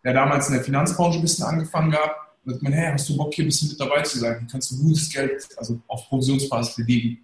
der 0.02 0.14
damals 0.14 0.48
in 0.48 0.54
der 0.54 0.64
Finanzbranche 0.64 1.18
ein 1.18 1.20
bisschen 1.20 1.44
angefangen 1.44 1.92
hat 1.92 2.12
und 2.42 2.52
sagt 2.52 2.62
man, 2.62 2.72
hey, 2.72 2.90
hast 2.90 3.06
du 3.10 3.18
Bock 3.18 3.34
hier 3.34 3.44
ein 3.44 3.48
bisschen 3.48 3.68
mit 3.68 3.78
dabei 3.78 4.00
zu 4.00 4.18
sein? 4.18 4.36
Dann 4.36 4.46
kannst 4.46 4.70
du 4.70 4.78
gutes 4.78 5.10
Geld, 5.10 5.46
also 5.58 5.78
auf 5.86 6.08
Provisionsbasis 6.08 6.74
verdienen. 6.76 7.18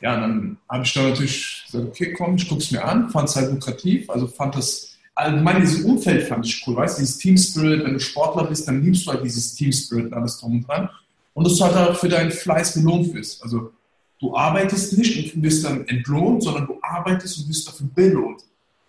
Ja, 0.00 0.14
und 0.14 0.20
dann 0.22 0.58
habe 0.70 0.84
ich 0.84 0.94
da 0.94 1.02
natürlich 1.02 1.64
gesagt, 1.66 1.86
okay, 1.86 2.14
komm, 2.14 2.36
ich 2.36 2.48
gucke 2.48 2.62
es 2.62 2.70
mir 2.70 2.82
an, 2.82 3.10
fand 3.10 3.28
es 3.28 3.36
halt 3.36 3.50
lukrativ, 3.50 4.08
also 4.08 4.26
fand 4.26 4.54
das, 4.54 4.96
allgemein 5.14 5.60
dieses 5.60 5.84
Umfeld 5.84 6.26
fand 6.26 6.46
ich 6.46 6.66
cool, 6.66 6.76
weißt 6.76 6.96
du, 6.96 7.02
dieses 7.02 7.18
Team 7.18 7.36
Spirit, 7.36 7.84
wenn 7.84 7.92
du 7.92 8.00
Sportler 8.00 8.44
bist, 8.44 8.66
dann 8.66 8.82
liebst 8.82 9.06
du 9.06 9.10
halt 9.10 9.22
dieses 9.22 9.54
Team 9.54 9.70
Spirit 9.70 10.06
und 10.06 10.14
alles 10.14 10.38
drum 10.38 10.52
und 10.52 10.66
dran. 10.66 10.88
Und 11.36 11.46
dass 11.46 11.58
du 11.58 11.64
halt 11.64 11.76
auch 11.76 11.94
für 11.94 12.08
deinen 12.08 12.30
Fleiß 12.30 12.76
belohnt 12.76 13.12
wirst. 13.12 13.42
Also 13.42 13.70
du 14.18 14.34
arbeitest 14.34 14.96
nicht 14.96 15.34
und 15.34 15.42
wirst 15.42 15.66
dann 15.66 15.86
entlohnt, 15.86 16.42
sondern 16.42 16.66
du 16.66 16.78
arbeitest 16.80 17.38
und 17.38 17.50
wirst 17.50 17.68
dafür 17.68 17.88
belohnt. 17.94 18.40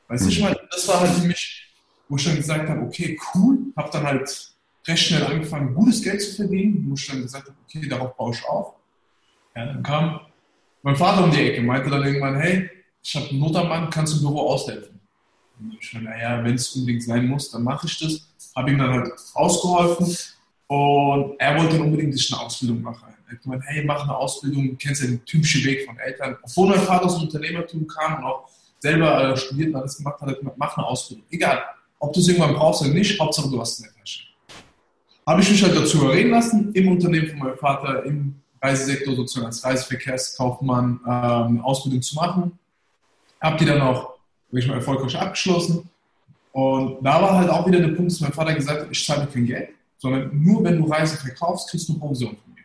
Weißt 0.08 0.24
du, 0.24 0.30
ich 0.30 0.40
meine, 0.40 0.56
das 0.72 0.88
war 0.88 1.02
halt 1.02 1.12
für 1.12 1.28
mich, 1.28 1.68
wo 2.08 2.16
ich 2.16 2.24
dann 2.24 2.38
gesagt 2.38 2.70
habe, 2.70 2.80
okay, 2.84 3.20
cool, 3.36 3.58
habe 3.76 3.90
dann 3.92 4.04
halt 4.04 4.54
recht 4.88 5.04
schnell 5.04 5.26
angefangen, 5.26 5.76
gutes 5.76 6.02
Geld 6.02 6.22
zu 6.22 6.38
verdienen, 6.38 6.86
wo 6.88 6.94
ich 6.94 7.06
dann 7.06 7.22
gesagt 7.22 7.50
habe, 7.50 7.58
okay, 7.68 7.86
darauf 7.86 8.16
baue 8.16 8.34
ich 8.34 8.46
auf. 8.46 8.76
Ja, 9.54 9.66
dann 9.66 9.84
kam 9.84 10.22
mein 10.84 10.96
Vater 10.96 11.26
um 11.26 11.32
die 11.32 11.52
Ecke, 11.52 11.62
meinte 11.62 11.90
dann 11.90 12.06
irgendwann, 12.06 12.40
hey, 12.40 12.70
ich 13.04 13.14
habe 13.14 13.28
einen 13.28 13.40
Notermann, 13.40 13.90
kannst 13.90 14.14
du 14.14 14.18
im 14.20 14.24
Büro 14.24 14.52
aushelfen? 14.52 14.98
Ich 15.82 15.94
meine, 15.94 16.12
naja, 16.12 16.42
wenn 16.46 16.56
es 16.56 16.74
unbedingt 16.78 17.04
sein 17.04 17.28
muss, 17.28 17.52
dann 17.52 17.64
mache 17.64 17.88
ich 17.88 18.00
das. 18.00 18.26
Habe 18.56 18.72
ihm 18.72 18.78
dann 18.78 18.92
halt 18.92 19.12
ausgeholfen 19.34 20.16
und 20.68 21.36
er 21.40 21.58
wollte 21.58 21.82
unbedingt 21.82 22.14
sich 22.14 22.32
eine 22.34 22.42
Ausbildung 22.42 22.82
machen. 22.82 23.14
Er 23.28 23.34
hat 23.34 23.42
gemeint, 23.42 23.64
hey, 23.66 23.84
mach 23.86 24.04
eine 24.04 24.16
Ausbildung, 24.16 24.70
du 24.70 24.76
kennst 24.76 25.02
ja 25.02 25.08
den 25.08 25.24
typischen 25.26 25.64
Weg 25.66 25.86
von 25.86 25.98
Eltern. 25.98 26.38
Obwohl 26.44 26.70
mein 26.70 26.80
Vater 26.80 27.06
aus 27.06 27.16
dem 27.16 27.24
Unternehmertum 27.24 27.88
kam 27.88 28.20
und 28.20 28.24
auch 28.24 28.50
selber 28.80 29.34
äh, 29.34 29.38
studiert 29.38 29.70
und 29.70 29.78
alles 29.78 29.98
gemacht 29.98 30.20
hat, 30.22 30.38
mach 30.58 30.78
eine 30.78 30.86
Ausbildung. 30.86 31.26
Egal, 31.30 31.64
ob 32.00 32.14
du 32.14 32.20
es 32.20 32.28
irgendwann 32.28 32.54
brauchst 32.54 32.82
oder 32.82 32.92
nicht, 32.92 33.20
Hauptsache 33.20 33.50
du 33.50 33.60
hast 33.60 33.82
eine 33.82 33.94
Tasche. 33.94 34.24
Habe 35.26 35.42
ich 35.42 35.50
mich 35.50 35.64
halt 35.64 35.76
dazu 35.76 35.98
überreden 35.98 36.32
lassen, 36.32 36.72
im 36.74 36.88
Unternehmen 36.90 37.28
von 37.28 37.40
meinem 37.40 37.58
Vater, 37.58 38.04
im 38.04 38.36
Reisesektor 38.62 39.16
sozusagen 39.16 39.48
als 39.48 39.64
Reiseverkehrskaufmann 39.64 41.00
äh, 41.06 41.10
eine 41.10 41.64
Ausbildung 41.64 42.02
zu 42.02 42.16
machen. 42.16 42.58
Habe 43.42 43.58
die 43.58 43.66
dann 43.66 43.82
auch 43.82 44.16
wirklich 44.50 44.68
mal 44.68 44.76
erfolgreich 44.76 45.18
abgeschlossen. 45.18 45.90
Und 46.52 47.04
da 47.04 47.22
war 47.22 47.38
halt 47.38 47.50
auch 47.50 47.68
wieder 47.68 47.80
der 47.80 47.90
Punkt, 47.90 48.12
dass 48.12 48.20
mein 48.20 48.34
Vater 48.34 48.54
gesagt 48.54 48.82
hat, 48.82 48.88
ich 48.90 49.06
zahle 49.06 49.28
kein 49.28 49.46
Geld, 49.46 49.70
sondern 49.98 50.30
nur 50.34 50.64
wenn 50.64 50.78
du 50.78 50.86
Reise 50.86 51.18
verkaufst, 51.18 51.70
kriegst 51.70 51.90
du 51.90 51.98
Provision 51.98 52.36
von 52.36 52.54
mir. 52.54 52.64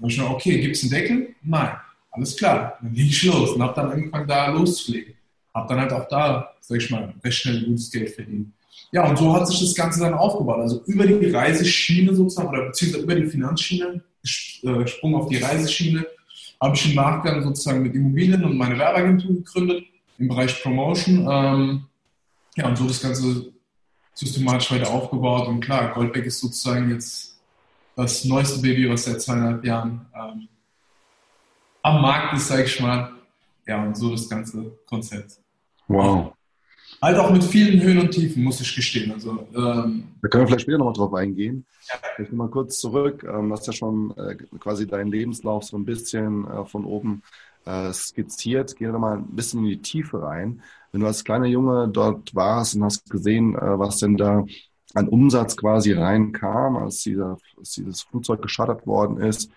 Und 0.00 0.10
ich 0.10 0.16
dachte, 0.16 0.30
okay, 0.30 0.60
gibt 0.60 0.76
es 0.76 0.82
einen 0.82 0.90
Deckel? 0.90 1.34
Nein. 1.42 1.70
Alles 2.10 2.36
klar. 2.36 2.78
Dann 2.80 2.92
ging 2.92 3.06
ich 3.06 3.22
los 3.22 3.52
und 3.52 3.62
habe 3.62 3.74
dann 3.74 3.92
angefangen, 3.92 4.26
da 4.26 4.50
loszulegen. 4.50 5.14
Habe 5.54 5.68
dann 5.68 5.80
halt 5.80 5.92
auch 5.92 6.08
da, 6.08 6.54
sag 6.60 6.78
ich 6.78 6.90
mal, 6.90 7.14
recht 7.24 7.38
schnell 7.38 7.64
gutes 7.64 7.90
Geld 7.90 8.10
verdient. 8.10 8.52
Ja, 8.92 9.08
und 9.08 9.16
so 9.18 9.32
hat 9.34 9.46
sich 9.46 9.60
das 9.60 9.74
Ganze 9.74 10.00
dann 10.00 10.14
aufgebaut. 10.14 10.60
Also 10.60 10.82
über 10.86 11.06
die 11.06 11.30
Reiseschiene 11.30 12.14
sozusagen, 12.14 12.48
oder 12.48 12.66
beziehungsweise 12.66 13.04
über 13.04 13.14
die 13.14 13.26
Finanzschiene, 13.26 14.02
äh, 14.62 14.86
Sprung 14.86 15.14
auf 15.14 15.28
die 15.28 15.38
Reiseschiene, 15.38 16.06
habe 16.60 16.76
ich 16.76 16.88
im 16.88 16.94
Nachgang 16.96 17.42
sozusagen 17.42 17.82
mit 17.82 17.94
Immobilien 17.94 18.44
und 18.44 18.56
meine 18.56 18.78
Werbeagentur 18.78 19.36
gegründet 19.36 19.84
im 20.18 20.28
Bereich 20.28 20.62
Promotion. 20.62 21.26
Ähm, 21.30 21.86
ja, 22.56 22.68
und 22.68 22.76
so 22.76 22.86
das 22.86 23.00
Ganze 23.00 23.52
systematisch 24.20 24.70
weiter 24.70 24.90
aufgebaut. 24.90 25.48
Und 25.48 25.60
klar, 25.60 25.92
Goldbeck 25.94 26.26
ist 26.26 26.40
sozusagen 26.40 26.90
jetzt 26.90 27.40
das 27.96 28.24
neueste 28.24 28.60
Baby, 28.60 28.88
was 28.88 29.04
seit 29.04 29.20
zweieinhalb 29.20 29.64
Jahren 29.64 30.06
ähm, 30.14 30.48
am 31.82 32.02
Markt 32.02 32.36
ist, 32.36 32.48
sage 32.48 32.64
ich 32.64 32.80
mal. 32.80 33.12
Ja, 33.66 33.82
und 33.82 33.96
so 33.96 34.10
das 34.10 34.28
ganze 34.28 34.72
Konzept. 34.86 35.38
Wow. 35.88 36.32
Halt 37.00 37.16
auch 37.16 37.30
mit 37.30 37.42
vielen 37.44 37.80
Höhen 37.80 37.98
und 37.98 38.10
Tiefen, 38.10 38.42
muss 38.42 38.60
ich 38.60 38.74
gestehen. 38.74 39.12
Also, 39.12 39.46
ähm, 39.54 40.08
da 40.20 40.28
können 40.28 40.42
wir 40.42 40.48
vielleicht 40.48 40.62
später 40.62 40.78
nochmal 40.78 40.92
drauf 40.92 41.14
eingehen. 41.14 41.64
Ja. 41.88 42.22
Ich 42.22 42.30
mal 42.30 42.48
kurz 42.48 42.78
zurück. 42.78 43.24
Ähm, 43.24 43.48
du 43.48 43.54
hast 43.54 43.66
ja 43.66 43.72
schon 43.72 44.14
äh, 44.18 44.34
quasi 44.58 44.86
deinen 44.86 45.10
Lebenslauf 45.10 45.64
so 45.64 45.78
ein 45.78 45.86
bisschen 45.86 46.46
äh, 46.46 46.66
von 46.66 46.84
oben 46.84 47.22
äh, 47.64 47.92
skizziert. 47.92 48.76
Geh 48.76 48.88
nochmal 48.88 49.18
ein 49.18 49.34
bisschen 49.34 49.60
in 49.60 49.70
die 49.70 49.82
Tiefe 49.82 50.22
rein. 50.22 50.62
Wenn 50.92 51.02
du 51.02 51.06
als 51.06 51.24
kleiner 51.24 51.46
Junge 51.46 51.88
dort 51.88 52.34
warst 52.34 52.74
und 52.74 52.84
hast 52.84 53.08
gesehen, 53.10 53.54
äh, 53.54 53.78
was 53.78 53.98
denn 53.98 54.16
da 54.16 54.44
an 54.94 55.08
Umsatz 55.08 55.56
quasi 55.56 55.92
reinkam, 55.92 56.76
als, 56.76 57.02
dieser, 57.02 57.38
als 57.56 57.72
dieses 57.72 58.02
Flugzeug 58.02 58.42
geschattert 58.42 58.86
worden 58.86 59.18
ist, 59.18 59.50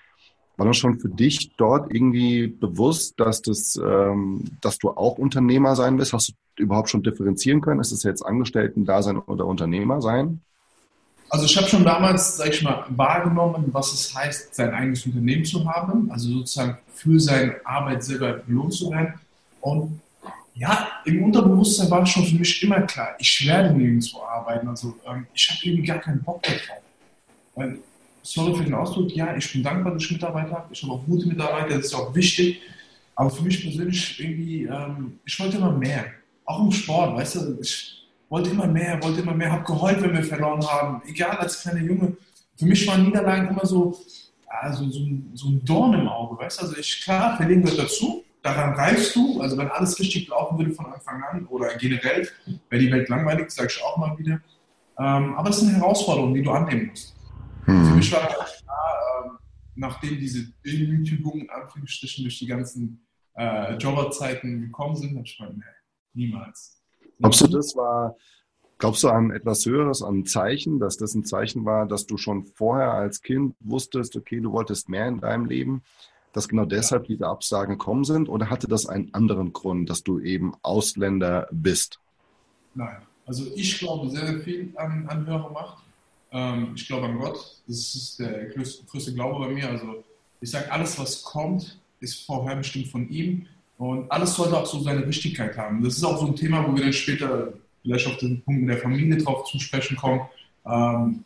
war 0.57 0.67
das 0.67 0.77
schon 0.77 0.99
für 0.99 1.09
dich 1.09 1.55
dort 1.57 1.91
irgendwie 1.91 2.47
bewusst, 2.47 3.19
dass, 3.19 3.41
das, 3.41 3.75
ähm, 3.75 4.43
dass 4.61 4.77
du 4.77 4.91
auch 4.91 5.17
Unternehmer 5.17 5.75
sein 5.75 5.97
willst? 5.97 6.13
Hast 6.13 6.29
du 6.55 6.63
überhaupt 6.63 6.89
schon 6.89 7.01
differenzieren 7.01 7.61
können? 7.61 7.79
Ist 7.79 7.91
es 7.91 8.03
jetzt 8.03 8.23
Angestellten-Dasein 8.23 9.17
oder 9.17 9.47
Unternehmer 9.47 10.01
sein? 10.01 10.41
Also 11.29 11.45
ich 11.45 11.57
habe 11.57 11.67
schon 11.67 11.83
damals, 11.83 12.37
sag 12.37 12.49
ich 12.49 12.61
mal, 12.61 12.85
wahrgenommen, 12.89 13.65
was 13.71 13.91
es 13.91 14.15
heißt, 14.15 14.53
sein 14.53 14.71
eigenes 14.71 15.03
Unternehmen 15.07 15.43
zu 15.43 15.67
haben, 15.67 16.11
also 16.11 16.29
sozusagen 16.29 16.77
für 16.93 17.19
seine 17.19 17.55
Arbeit 17.65 18.03
selber 18.03 18.33
belohnt 18.33 18.73
zu 18.73 18.91
werden. 18.91 19.15
Und 19.59 19.99
ja, 20.55 20.87
im 21.05 21.23
Unterbewusstsein 21.23 21.89
war 21.89 22.05
schon 22.05 22.25
für 22.25 22.35
mich 22.35 22.61
immer 22.63 22.81
klar, 22.81 23.15
ich 23.17 23.45
werde 23.47 23.73
nirgendwo 23.73 24.21
arbeiten. 24.21 24.67
Also 24.67 24.95
ähm, 25.07 25.25
ich 25.33 25.49
habe 25.49 25.59
irgendwie 25.63 25.87
gar 25.87 25.99
keinen 25.99 26.21
Bock 26.21 26.43
drauf. 26.43 26.59
Weil 27.55 27.79
sorry 28.21 28.55
für 28.55 28.63
den 28.63 28.73
Ausdruck, 28.73 29.11
ja, 29.11 29.35
ich 29.35 29.51
bin 29.51 29.63
dankbar, 29.63 29.93
dass 29.93 30.03
ich 30.03 30.11
Mitarbeiter 30.11 30.51
habe. 30.51 30.67
Ich 30.71 30.81
habe 30.83 30.93
auch 30.93 31.05
gute 31.05 31.27
Mitarbeiter, 31.27 31.75
das 31.75 31.85
ist 31.85 31.93
auch 31.93 32.13
wichtig. 32.13 32.61
Aber 33.15 33.29
für 33.29 33.43
mich 33.43 33.61
persönlich 33.61 34.19
irgendwie, 34.19 34.63
ähm, 34.63 35.19
ich 35.25 35.39
wollte 35.39 35.57
immer 35.57 35.71
mehr. 35.71 36.05
Auch 36.45 36.63
im 36.63 36.71
Sport, 36.71 37.15
weißt 37.15 37.35
du, 37.35 37.57
ich 37.61 38.07
wollte 38.29 38.49
immer 38.49 38.67
mehr, 38.67 39.01
wollte 39.03 39.21
immer 39.21 39.33
mehr, 39.33 39.51
habe 39.51 39.63
geheult, 39.63 40.01
wenn 40.01 40.13
wir 40.13 40.23
verloren 40.23 40.65
haben. 40.65 41.01
Egal, 41.07 41.37
als 41.37 41.61
kleiner 41.61 41.81
Junge. 41.81 42.15
Für 42.57 42.65
mich 42.65 42.87
waren 42.87 43.03
Niederlagen 43.03 43.49
immer 43.49 43.65
so, 43.65 43.99
also 44.47 44.89
so, 44.89 44.99
ein, 44.99 45.31
so 45.33 45.49
ein 45.49 45.63
Dorn 45.65 45.93
im 45.93 46.07
Auge, 46.07 46.41
weißt 46.41 46.59
du. 46.59 46.65
Also 46.65 46.77
ich, 46.77 47.01
klar, 47.03 47.37
verlieren 47.37 47.63
gehört 47.63 47.79
dazu. 47.79 48.22
Daran 48.43 48.73
reifst 48.73 49.15
du, 49.15 49.41
also 49.41 49.57
wenn 49.57 49.69
alles 49.69 49.97
richtig 49.99 50.27
laufen 50.27 50.57
würde 50.57 50.71
von 50.71 50.85
Anfang 50.87 51.23
an 51.23 51.47
oder 51.47 51.75
generell, 51.77 52.27
wäre 52.69 52.81
die 52.81 52.91
Welt 52.91 53.07
langweilig, 53.07 53.49
sage 53.49 53.69
ich 53.71 53.81
auch 53.81 53.95
mal 53.95 54.17
wieder. 54.17 54.41
Ähm, 54.99 55.33
aber 55.35 55.49
es 55.49 55.61
ist 55.61 55.69
eine 55.69 55.77
Herausforderung, 55.77 56.33
die 56.33 56.43
du 56.43 56.51
annehmen 56.51 56.87
musst. 56.87 57.15
Mhm. 57.65 57.85
Für 57.85 57.95
mich 57.95 58.11
war 58.11 58.21
das 58.21 58.61
klar, 58.61 59.25
äh, 59.25 59.29
nachdem 59.75 60.19
diese 60.19 60.51
Demütigungen, 60.65 61.49
Anführungsstrichen, 61.49 62.25
durch 62.25 62.37
die 62.37 62.45
ganzen 62.45 63.07
äh, 63.35 63.75
Jobberzeiten 63.77 64.61
gekommen 64.61 64.97
sind, 64.97 65.15
habe 65.15 65.25
ich 65.25 65.37
gemeint, 65.37 65.57
nee, 65.57 66.25
niemals. 66.25 66.81
Glaubst 67.19 67.41
du, 67.41 67.47
das 67.47 67.75
war, 67.77 68.17
glaubst 68.77 69.03
du 69.03 69.09
an 69.09 69.31
etwas 69.31 69.65
Höheres, 69.65 70.01
an 70.01 70.19
ein 70.19 70.25
Zeichen, 70.25 70.79
dass 70.79 70.97
das 70.97 71.15
ein 71.15 71.23
Zeichen 71.23 71.63
war, 71.63 71.87
dass 71.87 72.05
du 72.05 72.17
schon 72.17 72.45
vorher 72.45 72.91
als 72.91 73.21
Kind 73.21 73.55
wusstest, 73.61 74.17
okay, 74.17 74.41
du 74.41 74.51
wolltest 74.51 74.89
mehr 74.89 75.07
in 75.07 75.21
deinem 75.21 75.45
Leben, 75.45 75.81
dass 76.33 76.49
genau 76.49 76.65
deshalb 76.65 77.05
diese 77.07 77.27
Absagen 77.27 77.77
gekommen 77.77 78.03
sind? 78.03 78.27
Oder 78.27 78.49
hatte 78.49 78.67
das 78.67 78.85
einen 78.85 79.13
anderen 79.13 79.53
Grund, 79.53 79.89
dass 79.89 80.03
du 80.03 80.19
eben 80.19 80.53
Ausländer 80.61 81.47
bist? 81.51 81.99
Nein, 82.75 82.97
also 83.25 83.45
ich 83.55 83.79
glaube 83.79 84.09
sehr, 84.09 84.27
sehr 84.27 84.39
viel 84.41 84.73
an, 84.75 85.07
an 85.07 85.25
höhere 85.25 85.51
Macht. 85.51 85.83
Ähm, 86.31 86.73
ich 86.75 86.87
glaube 86.87 87.05
an 87.05 87.19
Gott. 87.19 87.61
Das 87.67 87.95
ist 87.95 88.19
der 88.19 88.47
größte, 88.47 88.85
größte 88.85 89.13
Glaube 89.13 89.45
bei 89.45 89.53
mir. 89.53 89.69
Also 89.69 90.03
ich 90.41 90.49
sage, 90.49 90.69
alles, 90.71 90.99
was 90.99 91.23
kommt, 91.23 91.79
ist 91.99 92.25
vorher 92.25 92.55
bestimmt 92.57 92.87
von 92.87 93.07
ihm. 93.09 93.47
Und 93.77 94.11
alles 94.11 94.35
sollte 94.35 94.57
auch 94.57 94.65
so 94.65 94.79
seine 94.79 95.07
Wichtigkeit 95.07 95.57
haben. 95.57 95.83
Das 95.83 95.97
ist 95.97 96.03
auch 96.03 96.19
so 96.19 96.27
ein 96.27 96.35
Thema, 96.35 96.67
wo 96.67 96.75
wir 96.75 96.83
dann 96.83 96.93
später 96.93 97.53
vielleicht 97.81 98.07
auf 98.07 98.17
den 98.17 98.41
Punkt 98.41 98.61
mit 98.61 98.69
der 98.69 98.81
Familie 98.81 99.17
drauf 99.17 99.45
zu 99.45 99.59
sprechen 99.59 99.95
kommen. 99.95 100.21
Ähm, 100.65 101.23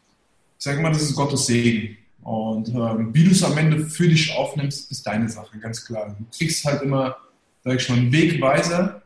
ich 0.57 0.63
sage 0.63 0.81
mal, 0.81 0.91
das 0.91 1.03
ist 1.03 1.15
Gottes 1.15 1.45
Segen. 1.45 1.97
Und 2.27 2.69
ähm, 2.69 3.13
wie 3.13 3.24
du 3.24 3.31
es 3.31 3.43
am 3.43 3.57
Ende 3.57 3.86
für 3.86 4.07
dich 4.07 4.36
aufnimmst, 4.36 4.91
ist 4.91 5.07
deine 5.07 5.29
Sache, 5.29 5.57
ganz 5.60 5.86
klar. 5.86 6.15
Du 6.17 6.25
kriegst 6.38 6.65
halt 6.65 6.81
immer, 6.81 7.15
sag 7.63 7.79
ich 7.79 7.89
mal, 7.89 7.98
einen 7.98 8.12
Wegweiser. 8.12 9.01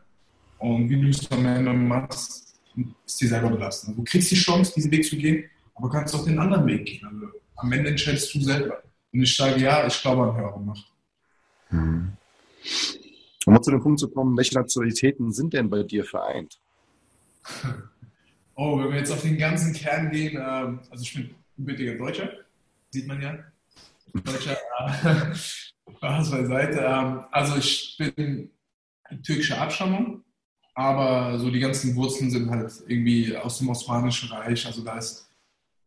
Und 0.58 0.88
wie 0.88 1.00
du 1.00 1.08
es 1.08 1.30
am 1.30 1.46
Ende 1.46 1.72
machst, 1.72 2.54
ist 3.06 3.20
dir 3.20 3.28
selber 3.28 3.50
belassen. 3.50 3.94
Du 3.94 4.02
kriegst 4.02 4.30
die 4.30 4.36
Chance, 4.36 4.72
diesen 4.74 4.90
Weg 4.90 5.04
zu 5.04 5.16
gehen 5.16 5.44
aber 5.74 5.90
kannst 5.90 6.14
auch 6.14 6.24
den 6.24 6.38
anderen 6.38 6.66
Weg 6.66 6.86
gehen. 6.86 7.06
Also 7.06 7.26
am 7.56 7.72
Ende 7.72 7.90
entscheidest 7.90 8.34
du 8.34 8.40
selber. 8.40 8.82
Und 9.12 9.22
ich 9.22 9.36
sage 9.36 9.60
ja, 9.60 9.86
ich 9.86 10.00
glaube 10.00 10.22
an 10.22 10.36
höhere 10.36 10.60
Macht. 10.60 10.92
Mhm. 11.70 12.12
Um 13.44 13.54
mal 13.54 13.62
zu 13.62 13.70
dem 13.72 13.82
Punkt 13.82 13.98
zu 13.98 14.08
kommen, 14.08 14.36
welche 14.36 14.54
Nationalitäten 14.54 15.32
sind 15.32 15.52
denn 15.52 15.68
bei 15.68 15.82
dir 15.82 16.04
vereint? 16.04 16.58
Oh, 18.54 18.78
wenn 18.78 18.90
wir 18.90 18.98
jetzt 18.98 19.10
auf 19.10 19.22
den 19.22 19.38
ganzen 19.38 19.72
Kern 19.72 20.10
gehen, 20.10 20.36
ähm, 20.36 20.80
also 20.90 21.02
ich 21.02 21.14
bin 21.14 21.34
gebürtiger 21.56 21.94
Deutscher, 21.94 22.30
sieht 22.92 23.06
man 23.06 23.20
ja. 23.20 23.38
Deutscher, 24.12 24.52
äh, 24.52 25.34
Spaß 25.96 26.30
beiseite. 26.30 26.80
Ähm, 26.80 27.24
also 27.30 27.56
ich 27.56 27.96
bin 27.98 28.50
türkischer 29.24 29.60
Abstammung, 29.60 30.22
aber 30.74 31.38
so 31.38 31.50
die 31.50 31.60
ganzen 31.60 31.96
Wurzeln 31.96 32.30
sind 32.30 32.50
halt 32.50 32.72
irgendwie 32.86 33.36
aus 33.36 33.58
dem 33.58 33.70
Osmanischen 33.70 34.28
Reich. 34.30 34.66
Also 34.66 34.84
da 34.84 34.98
ist 34.98 35.32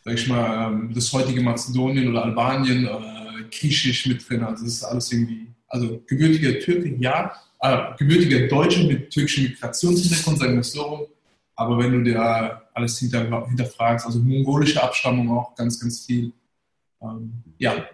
sag 0.05 0.13
ich 0.13 0.27
mal, 0.27 0.67
ähm, 0.67 0.91
das 0.93 1.12
heutige 1.12 1.41
Mazedonien 1.41 2.07
oder 2.07 2.24
Albanien, 2.24 2.85
äh, 2.85 3.43
Griechisch 3.51 4.05
mit 4.05 4.27
drin. 4.27 4.43
Also 4.43 4.63
das 4.63 4.74
ist 4.75 4.83
alles 4.83 5.12
irgendwie, 5.12 5.47
also 5.67 6.01
gebürtiger 6.05 6.59
Türke, 6.59 6.95
ja, 7.00 7.33
äh, 7.59 7.95
gebürtiger 7.97 8.47
Deutsche 8.47 8.85
mit 8.85 9.09
türkischem 9.09 9.45
Migrationshintergrund, 9.45 10.38
sagen 10.38 10.53
wir 10.53 10.59
es 10.62 10.71
so. 10.71 11.09
Aber 11.55 11.79
wenn 11.79 11.91
du 11.91 12.03
dir 12.03 12.62
alles 12.74 13.00
hinter, 13.00 13.47
hinterfragst, 13.47 14.05
also 14.05 14.19
mongolische 14.19 14.81
Abstammung 14.81 15.29
auch 15.31 15.55
ganz, 15.55 15.79
ganz 15.79 16.05
viel. 16.05 16.31
Ähm, 17.05 17.43
ja. 17.57 17.85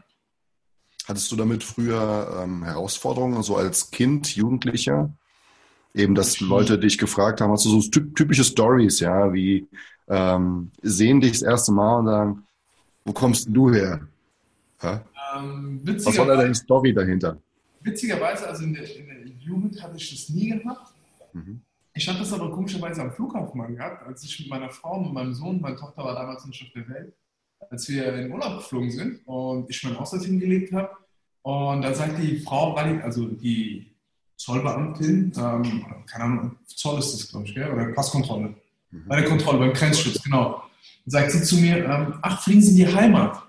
Hattest 1.08 1.32
du 1.32 1.36
damit 1.36 1.64
früher 1.64 2.42
ähm, 2.44 2.64
Herausforderungen, 2.64 3.42
so 3.44 3.58
als 3.58 3.92
Kind, 3.92 4.36
Jugendlicher? 4.36 5.12
Eben, 5.94 6.16
dass 6.16 6.40
Leute 6.40 6.80
dich 6.80 6.98
gefragt 6.98 7.42
haben, 7.42 7.52
hast 7.52 7.66
du 7.66 7.82
so 7.82 7.90
typische 7.90 8.46
Stories, 8.46 9.02
ja, 9.02 9.34
wie 9.34 9.68
ähm, 10.08 10.72
sehen 10.82 11.20
dich 11.20 11.34
das 11.34 11.42
erste 11.42 11.74
Mal 11.74 11.98
und 11.98 12.06
sagen, 12.06 12.44
wo 13.04 13.12
kommst 13.12 13.48
du 13.50 13.74
her? 13.74 14.08
Ähm, 14.82 15.82
Was 15.84 16.18
war 16.18 16.28
da 16.28 16.36
deine 16.38 16.56
Story 16.56 16.94
dahinter? 16.94 17.38
Witzigerweise, 17.82 18.48
also 18.48 18.64
in 18.64 18.74
der, 18.74 18.84
in 18.96 19.06
der, 19.08 19.22
Jugend 19.40 19.82
hatte 19.82 19.98
ich 19.98 20.12
das 20.12 20.30
nie 20.30 20.50
gehabt. 20.50 20.94
Mhm. 21.34 21.62
Ich 21.94 22.08
hatte 22.08 22.20
das 22.20 22.32
aber 22.32 22.52
komischerweise 22.52 23.02
am 23.02 23.12
Flughafen 23.12 23.58
mal 23.58 23.74
gehabt, 23.74 24.06
als 24.06 24.24
ich 24.24 24.40
mit 24.40 24.50
meiner 24.50 24.70
Frau 24.70 25.00
und 25.00 25.14
meinem 25.14 25.34
Sohn, 25.34 25.60
meine 25.60 25.76
Tochter 25.76 26.04
war 26.04 26.14
damals 26.14 26.46
nicht 26.46 26.62
auf 26.62 26.70
der 26.74 26.88
Welt, 26.90 27.14
als 27.70 27.88
wir 27.90 28.14
in 28.16 28.32
Urlaub 28.32 28.58
geflogen 28.58 28.92
sind 28.92 29.22
und 29.26 29.70
ich 29.70 29.84
meinen 29.84 29.98
Ausland 29.98 30.26
hingelegt 30.26 30.74
habe. 30.74 30.90
Und 31.44 31.82
dann 31.82 31.96
sagt 31.96 32.22
die 32.22 32.40
Frau, 32.40 32.76
also 32.76 33.28
die 33.28 33.92
Zollbeamtin, 34.38 35.32
ähm, 35.38 35.86
keine 36.08 36.24
Ahnung, 36.24 36.56
Zoll 36.66 37.00
ist 37.00 37.14
das, 37.14 37.30
glaube 37.30 37.46
ich, 37.46 37.54
gell? 37.56 37.72
oder 37.72 37.86
Passkontrolle, 37.94 38.56
Mhm. 38.92 39.08
Bei 39.08 39.16
der 39.18 39.26
Kontrolle, 39.26 39.60
beim 39.60 39.74
Grenzschutz, 39.74 40.22
genau. 40.22 40.64
Dann 41.06 41.12
sagt 41.12 41.32
sie 41.32 41.44
zu 41.44 41.58
mir, 41.58 41.86
ähm, 41.86 42.20
ach, 42.22 42.44
fliegen 42.44 42.62
Sie 42.62 42.72
in 42.72 42.88
die 42.88 42.96
Heimat? 42.96 43.42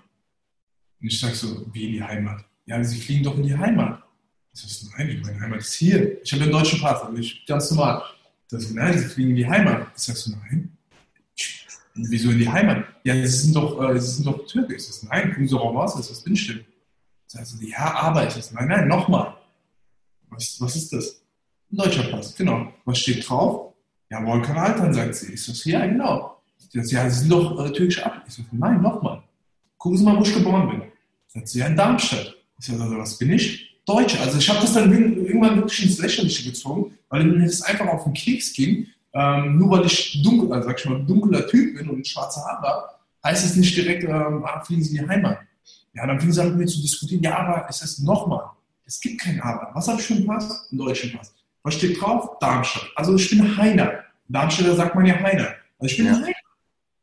Und 1.01 1.07
ich 1.07 1.19
sage 1.19 1.35
so, 1.35 1.67
wie 1.73 1.85
in 1.85 1.91
die 1.93 2.03
Heimat? 2.03 2.43
Ja, 2.65 2.83
Sie 2.83 2.99
fliegen 2.99 3.23
doch 3.23 3.35
in 3.35 3.43
die 3.43 3.57
Heimat. 3.57 4.01
Ich 4.53 4.61
sage, 4.61 4.95
nein, 4.97 5.21
meine 5.23 5.39
Heimat 5.39 5.59
ist 5.59 5.73
hier. 5.73 6.21
Ich 6.23 6.31
habe 6.31 6.43
den 6.43 6.51
deutschen 6.51 6.79
Pass, 6.79 7.01
aber 7.01 7.17
ich 7.17 7.45
ganz 7.45 7.69
normal. 7.71 8.03
Ich 8.45 8.51
sage, 8.51 8.73
nein, 8.73 8.97
Sie 8.97 9.05
fliegen 9.05 9.31
in 9.31 9.35
die 9.35 9.47
Heimat. 9.47 9.87
Ich 9.95 10.03
sage 10.03 10.17
so, 10.17 10.31
nein. 10.31 10.75
Wieso 11.95 12.31
in 12.31 12.39
die 12.39 12.49
Heimat? 12.49 12.85
Ja, 13.03 13.13
Sie 13.15 13.27
sind 13.27 13.55
doch, 13.55 13.79
äh, 13.81 13.99
Sie 13.99 14.23
doch 14.23 14.47
sage, 14.47 14.77
nein, 15.09 15.29
gucken 15.29 15.47
Sie 15.47 15.53
doch 15.53 15.63
raus, 15.63 15.95
das 15.95 16.09
ist. 16.09 16.27
Ich 16.27 16.65
sage 17.27 17.45
so, 17.45 17.63
ja, 17.63 17.93
Arbeit. 17.93 18.35
Ich 18.35 18.43
sage, 18.43 18.55
nein, 18.55 18.67
nein, 18.67 18.87
nochmal. 18.87 19.35
Was, 20.29 20.59
was 20.59 20.75
ist 20.75 20.91
das? 20.93 21.21
Ein 21.71 21.77
deutscher 21.77 22.03
Pass, 22.03 22.35
genau. 22.35 22.73
Was 22.85 22.99
steht 22.99 23.27
drauf? 23.27 23.73
Ja, 24.09 24.23
Volkan 24.23 24.57
Altan, 24.57 24.93
sagt 24.93 25.15
sie. 25.15 25.33
Ich 25.33 25.43
so, 25.43 25.69
ja, 25.69 25.85
genau. 25.85 26.41
Sie 26.57 26.79
sagt, 26.79 26.91
ja, 26.91 27.09
Sie 27.09 27.19
sind 27.19 27.31
doch 27.31 27.63
äh, 27.63 27.71
türkische 27.71 28.05
Ab. 28.05 28.23
Ich 28.27 28.33
so, 28.33 28.43
nein, 28.51 28.81
nochmal. 28.81 29.21
Gucken 29.77 29.97
Sie 29.97 30.03
mal, 30.03 30.17
wo 30.17 30.23
ich 30.23 30.33
geboren 30.33 30.69
bin. 30.69 30.81
Sagt 31.27 31.47
sie, 31.47 31.59
ja, 31.59 31.67
in 31.67 31.75
Darmstadt. 31.75 32.35
Ich 32.59 32.65
so, 32.65 32.73
also, 32.73 32.97
was 32.97 33.17
bin 33.17 33.31
ich? 33.31 33.73
Deutsche. 33.85 34.19
Also 34.21 34.37
ich 34.37 34.49
habe 34.49 34.61
das 34.61 34.73
dann 34.73 34.91
irgendwann 34.93 35.57
wirklich 35.57 35.83
ins 35.83 35.99
Lächerliche 35.99 36.49
gezogen, 36.49 36.97
weil 37.09 37.25
mir 37.25 37.45
das 37.45 37.61
einfach 37.63 37.87
auf 37.87 38.05
den 38.05 38.13
Keks 38.13 38.53
ging. 38.53 38.87
Ähm, 39.13 39.57
nur 39.57 39.71
weil 39.71 39.85
ich 39.85 40.21
dunkel, 40.23 40.51
also 40.51 40.67
sag 40.67 40.79
ich 40.79 40.85
mal, 40.85 41.05
dunkler 41.05 41.45
Typ 41.47 41.77
bin 41.77 41.89
und 41.89 42.07
schwarze 42.07 42.41
Haare 42.41 42.67
habe, 42.67 42.89
heißt 43.23 43.45
es 43.45 43.55
nicht 43.55 43.75
direkt, 43.77 44.03
ähm, 44.03 44.43
ah, 44.45 44.61
fliegen 44.61 44.83
Sie 44.83 44.97
in 44.97 45.03
die 45.03 45.09
Heimat. 45.09 45.39
Ja, 45.93 46.07
dann 46.07 46.19
fing 46.19 46.31
sie 46.31 46.41
an 46.41 46.49
mit 46.49 46.57
mir 46.57 46.65
zu 46.65 46.81
diskutieren, 46.81 47.21
ja, 47.21 47.37
aber 47.37 47.67
es 47.69 47.81
ist 47.83 47.99
nochmal, 47.99 48.45
es 48.85 48.99
gibt 48.99 49.21
kein 49.21 49.39
Aber. 49.41 49.69
Was 49.73 49.87
habe 49.87 49.99
ich 49.99 50.07
für 50.07 50.15
einen 50.15 50.25
Pass? 50.25 50.67
Einen 50.71 50.79
deutschen 50.79 51.13
Pass. 51.15 51.33
Was 51.61 51.75
steht 51.75 52.01
drauf? 52.01 52.37
Darmstadt. 52.39 52.89
Also 52.95 53.15
ich 53.15 53.29
bin 53.29 53.55
Heiner. 53.57 54.03
Darmstädter 54.27 54.75
sagt 54.75 54.95
man 54.95 55.05
ja 55.05 55.15
Heiner. 55.19 55.53
Also 55.79 55.91
ich 55.91 55.97
bin 55.97 56.07
ja. 56.07 56.13
Heiner. 56.13 56.35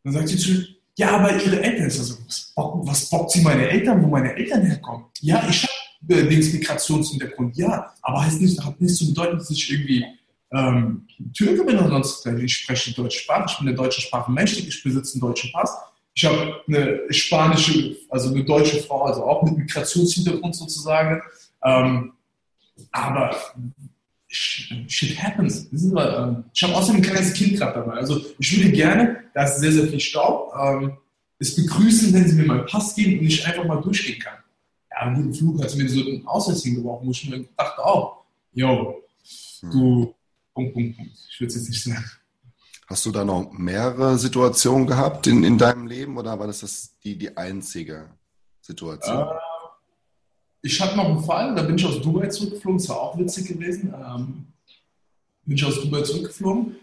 Dann 0.04 0.12
sagt 0.12 0.28
sie 0.28 0.36
zu 0.36 0.64
ja, 0.96 1.12
aber 1.12 1.32
ihre 1.42 1.62
Eltern, 1.62 1.86
ist 1.86 1.98
also, 1.98 2.16
was, 2.26 2.52
bockt, 2.54 2.86
was 2.86 3.08
bockt 3.08 3.30
sie 3.30 3.40
meine 3.40 3.66
Eltern, 3.68 4.02
wo 4.02 4.08
meine 4.08 4.34
Eltern 4.34 4.62
herkommen? 4.66 5.06
Ja, 5.20 5.42
ich 5.48 5.66
habe 6.02 6.20
äh, 6.20 6.24
Migrationshintergrund, 6.24 7.56
ja, 7.56 7.94
aber 8.02 8.22
heißt 8.26 8.40
nicht, 8.40 8.62
hat 8.62 8.78
nicht 8.80 8.96
zu 8.96 9.06
bedeuten, 9.06 9.38
dass 9.38 9.50
ich 9.50 9.72
irgendwie 9.72 10.04
ähm, 10.52 11.06
Türke 11.34 11.64
bin 11.64 11.78
oder 11.78 11.88
sonst 11.88 12.26
ich 12.26 12.56
spreche 12.56 12.90
die 12.90 12.96
deutsche 12.96 13.20
Sprache, 13.20 13.46
ich 13.48 13.56
bin 13.58 13.66
der 13.66 13.76
deutschen 13.76 14.02
Sprache 14.02 14.30
mächtig, 14.30 14.66
ich 14.66 14.82
besitze 14.82 15.14
einen 15.14 15.20
deutschen 15.20 15.52
Pass. 15.52 15.76
Ich 16.14 16.24
habe 16.24 16.60
eine 16.66 17.00
spanische, 17.10 17.96
also 18.08 18.30
eine 18.30 18.44
deutsche 18.44 18.82
Frau, 18.82 19.04
also 19.04 19.24
auch 19.24 19.42
mit 19.42 19.56
Migrationshintergrund 19.56 20.56
sozusagen. 20.56 21.22
Ähm, 21.62 22.12
aber 22.90 23.36
shit 24.26 25.22
happens. 25.22 25.68
Ähm, 25.72 26.44
ich 26.52 26.62
habe 26.62 26.74
außerdem 26.74 26.96
ein 26.96 27.02
kleines 27.02 27.32
Kind 27.32 27.56
gerade 27.56 27.80
dabei. 27.80 27.94
Also 27.94 28.20
ich 28.38 28.56
würde 28.56 28.70
gerne, 28.72 29.24
da 29.34 29.44
ist 29.44 29.60
sehr, 29.60 29.72
sehr 29.72 29.86
viel 29.86 30.00
Staub, 30.00 30.52
ähm, 30.60 30.96
es 31.38 31.56
begrüßen, 31.56 32.12
wenn 32.12 32.28
sie 32.28 32.36
mir 32.36 32.46
mal 32.46 32.66
Pass 32.66 32.94
geben 32.94 33.20
und 33.20 33.26
ich 33.26 33.46
einfach 33.46 33.64
mal 33.64 33.80
durchgehen 33.80 34.20
kann. 34.20 34.38
Ja, 34.90 34.98
einen 34.98 35.16
guten 35.16 35.34
Flug 35.34 35.62
hat 35.62 35.70
sie 35.70 35.82
mir 35.82 35.88
so 35.88 36.00
einen 36.00 36.26
Ausweis 36.26 36.62
hingeworfen, 36.62 37.06
wo 37.06 37.12
ich 37.12 37.28
mir 37.28 37.44
dachte 37.56 37.84
auch, 37.84 38.24
yo, 38.52 39.02
du, 39.62 40.14
Punkt, 40.54 40.74
Punkt, 40.74 40.96
Punkt. 40.96 41.12
Ich 41.30 41.40
würde 41.40 41.48
es 41.48 41.56
jetzt 41.56 41.68
nicht 41.68 41.84
sagen. 41.84 42.10
Hast 42.86 43.06
du 43.06 43.12
da 43.12 43.24
noch 43.24 43.52
mehrere 43.52 44.18
Situationen 44.18 44.86
gehabt 44.86 45.26
in, 45.28 45.44
in 45.44 45.58
deinem 45.58 45.86
Leben 45.86 46.18
oder 46.18 46.38
war 46.38 46.48
das, 46.48 46.60
das 46.60 46.98
die, 47.04 47.16
die 47.16 47.36
einzige 47.36 48.10
Situation? 48.60 49.28
Äh, 49.28 49.34
ich 50.62 50.80
hatte 50.80 50.96
noch 50.96 51.06
einen 51.06 51.22
Fall, 51.22 51.54
da 51.54 51.62
bin 51.62 51.76
ich 51.76 51.86
aus 51.86 52.02
Dubai 52.02 52.26
zurückgeflogen, 52.26 52.78
das 52.78 52.88
war 52.88 53.00
auch 53.00 53.18
witzig 53.18 53.46
gewesen. 53.46 53.94
Ähm, 53.94 54.46
bin 55.44 55.56
ich 55.56 55.64
aus 55.64 55.80
Dubai 55.80 56.02
zurückgeflogen. 56.02 56.76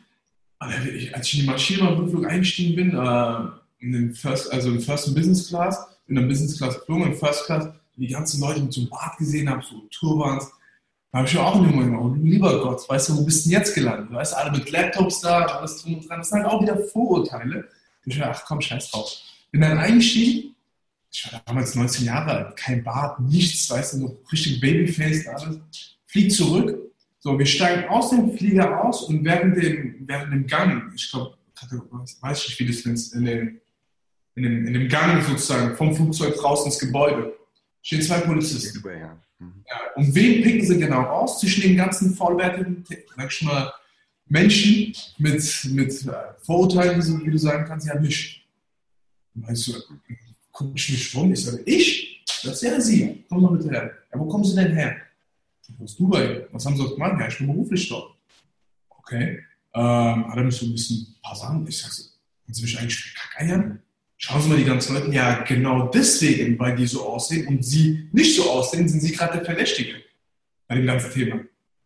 als 0.60 1.28
ich 1.28 1.34
in 1.34 1.40
die 1.42 1.46
Maschinenbahnflug 1.46 2.26
eingestiegen 2.26 2.76
bin, 2.76 2.98
äh, 2.98 3.84
in 3.84 3.92
den 3.92 4.14
First, 4.14 4.52
also 4.52 4.72
in 4.72 4.80
First 4.80 5.10
und 5.10 5.16
Business 5.16 5.50
Class, 5.50 5.88
in 6.08 6.16
der 6.16 6.24
Business 6.24 6.58
Class 6.58 6.80
geflogen, 6.80 7.12
in 7.12 7.18
First 7.18 7.46
Class, 7.46 7.68
die 7.98 8.08
ganzen 8.08 8.42
Leute 8.42 8.62
mit 8.62 8.74
so 8.74 8.82
einem 8.82 8.90
Bart 8.90 9.18
gesehen 9.18 9.50
habe, 9.50 9.62
so 9.64 9.82
Turbans. 9.92 10.50
Da 11.12 11.20
habe 11.20 11.28
ich 11.28 11.34
mir 11.34 11.42
auch 11.42 11.56
immer 11.56 11.84
gedacht, 11.84 12.02
oh, 12.02 12.16
lieber 12.22 12.62
Gott, 12.62 12.88
weißt 12.90 13.10
du, 13.10 13.18
wo 13.18 13.24
bist 13.24 13.46
du 13.46 13.50
denn 13.50 13.60
jetzt 13.60 13.74
gelandet? 13.74 14.12
Weißt 14.12 14.34
du, 14.34 14.38
alle 14.38 14.52
mit 14.52 14.70
Laptops 14.70 15.22
da, 15.22 15.46
alles 15.46 15.82
drum 15.82 15.96
und 15.96 16.10
dran. 16.10 16.20
Das 16.20 16.30
sind 16.30 16.44
halt 16.44 16.52
auch 16.52 16.62
wieder 16.62 16.78
Vorurteile. 16.78 17.68
Ich 18.06 18.18
dachte, 18.18 18.32
ach 18.36 18.46
komm, 18.46 18.62
scheiß 18.62 18.92
drauf. 18.92 19.12
Bin 19.52 19.62
dann 19.62 19.78
eingestiegen, 19.78 20.56
ich 21.12 21.32
war 21.32 21.42
damals 21.46 21.76
19 21.76 22.06
Jahre 22.06 22.32
alt, 22.32 22.58
kein 22.58 22.84
Bart, 22.84 23.20
nichts, 23.20 23.70
weißt 23.70 23.94
du, 23.94 23.98
noch 24.00 24.18
richtig 24.32 24.60
Babyface 24.60 25.28
und 25.28 25.34
alles. 25.34 25.60
Flieg 26.06 26.32
zurück. 26.32 26.92
So, 27.20 27.38
wir 27.38 27.46
steigen 27.46 27.90
aus 27.90 28.12
dem 28.12 28.38
Flieger 28.38 28.84
aus 28.84 29.04
und 29.04 29.24
während 29.26 29.58
dem, 29.58 30.08
während 30.08 30.32
dem 30.32 30.48
Gang, 30.48 30.94
ich 30.96 31.10
glaube, 31.10 31.38
weiß 32.22 32.44
ich 32.44 32.50
nicht, 32.50 32.86
wie 32.86 32.92
das 32.92 33.12
in 33.14 33.26
dem, 33.26 33.62
in, 34.36 34.44
dem, 34.44 34.68
in 34.68 34.74
dem 34.74 34.88
Gang 34.88 35.24
sozusagen 35.24 35.76
vom 35.76 35.96
Flugzeug 35.96 36.42
raus 36.44 36.66
ins 36.66 36.80
Gebäude, 36.80 37.34
stehen 37.82 38.02
zwei 38.02 38.20
Polizisten. 38.20 38.84
Mhm. 39.39 39.63
Ja, 39.70 39.79
und 39.96 40.15
wen 40.15 40.41
picken 40.44 40.65
sie 40.65 40.79
genau 40.79 41.01
raus? 41.01 41.39
Zwischen 41.39 41.62
den 41.62 41.77
ganzen 41.77 42.15
vollwertigen, 42.15 42.84
sag 43.15 43.32
ich 43.32 43.41
mal, 43.44 43.72
Menschen 44.25 44.94
mit, 45.17 45.65
mit 45.72 46.06
äh, 46.06 46.12
Vorurteilen, 46.41 47.25
wie 47.25 47.32
du 47.32 47.38
sagen 47.38 47.65
kannst, 47.65 47.88
ja, 47.88 48.00
mich. 48.00 48.46
Meinst 49.34 49.67
du, 49.67 49.74
guck 50.51 50.75
ich 50.75 50.89
mich 50.89 51.15
rum, 51.15 51.32
ich 51.32 51.44
sage, 51.44 51.62
ich? 51.65 52.25
Das 52.44 52.56
ist 52.56 52.62
ja 52.63 52.82
Sie. 52.82 53.25
Komm 53.29 53.44
mal 53.44 53.56
bitte 53.56 53.70
her. 53.70 53.91
Ja, 54.12 54.20
wo 54.20 54.25
kommen 54.25 54.44
Sie 54.44 54.56
denn 54.56 54.74
her? 54.74 54.98
Aus 55.79 55.96
Dubai. 55.96 56.48
Was 56.51 56.65
haben 56.65 56.75
Sie 56.75 56.84
dort 56.84 56.96
gemacht? 56.96 57.20
Ja, 57.20 57.27
ich 57.27 57.38
bin 57.38 57.48
beruflich 57.48 57.88
dort. 57.89 58.15
Okay. 58.89 59.44
Ähm, 59.74 60.27
hat 60.27 60.38
er 60.38 60.44
mich 60.44 60.56
so 60.56 60.65
ein 60.65 60.72
bisschen 60.72 60.98
ein 60.98 61.22
paar 61.22 61.36
Sachen. 61.36 61.67
Ich 61.67 61.77
sage 61.77 61.94
so, 61.94 62.03
wollen 62.03 62.53
Sie 62.53 62.62
mich 62.63 62.79
eigentlich 62.79 62.96
für 62.96 63.15
Kackeiern? 63.15 63.82
Schauen 64.20 64.42
Sie 64.42 64.50
mal 64.50 64.58
die 64.58 64.66
ganzen 64.66 64.96
Leute, 64.96 65.12
ja, 65.14 65.44
genau 65.44 65.88
deswegen, 65.88 66.58
weil 66.58 66.76
die 66.76 66.88
so 66.88 67.08
aussehen 67.08 67.48
und 67.48 67.64
Sie 67.64 68.10
nicht 68.12 68.36
so 68.36 68.50
aussehen, 68.50 68.90
sind 68.90 69.02
Sie 69.02 69.12
gerade 69.12 69.38
der 69.38 69.46
Verdächtige 69.46 70.02
bei 70.68 70.76
dem 70.76 70.88
ganzen 70.88 71.12
Thema. 71.12 71.40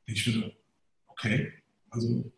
Ich 0.05 0.25
würde, 0.25 0.53
okay, 1.07 1.51
also 1.89 2.31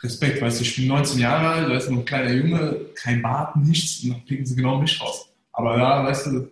Respekt, 0.00 0.40
weißt 0.40 0.60
du, 0.60 0.64
ich 0.64 0.76
bin 0.76 0.86
19 0.86 1.18
Jahre 1.18 1.48
alt, 1.48 1.68
da 1.68 1.76
ist 1.76 1.90
noch 1.90 1.98
ein 1.98 2.04
kleiner 2.04 2.32
Junge, 2.32 2.86
kein 2.94 3.20
Bart, 3.20 3.56
nichts, 3.56 4.04
und 4.04 4.10
dann 4.10 4.24
picken 4.24 4.46
sie 4.46 4.54
genau 4.54 4.80
mich 4.80 5.00
raus. 5.00 5.32
Aber 5.52 5.76
ja, 5.76 6.04
weißt 6.04 6.26
du, 6.26 6.50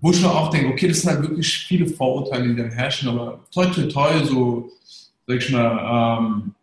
wo 0.00 0.10
ich 0.10 0.20
mir 0.20 0.30
auch 0.30 0.50
denke, 0.50 0.72
okay, 0.72 0.88
das 0.88 1.02
sind 1.02 1.10
halt 1.10 1.22
wirklich 1.22 1.58
viele 1.58 1.86
Vorurteile, 1.86 2.48
die 2.48 2.56
dann 2.56 2.72
herrschen, 2.72 3.08
aber 3.08 3.44
toi, 3.52 3.66
toi, 3.66 3.86
toi, 3.86 4.24
so, 4.24 4.72
sag 5.28 5.36
ich 5.36 5.50
mal, 5.50 6.18
ähm, 6.18 6.54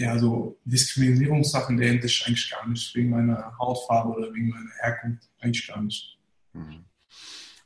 ja, 0.00 0.18
so 0.18 0.58
Diskriminierungssachen, 0.64 1.76
der 1.76 1.92
hätte 1.92 2.06
ich 2.06 2.24
eigentlich 2.26 2.50
gar 2.50 2.66
nicht, 2.66 2.94
wegen 2.94 3.10
meiner 3.10 3.52
Hautfarbe 3.58 4.16
oder 4.16 4.32
wegen 4.32 4.48
meiner 4.48 4.70
Herkunft, 4.80 5.28
eigentlich 5.40 5.66
gar 5.66 5.82
nicht. 5.82 6.16
Mhm. 6.54 6.84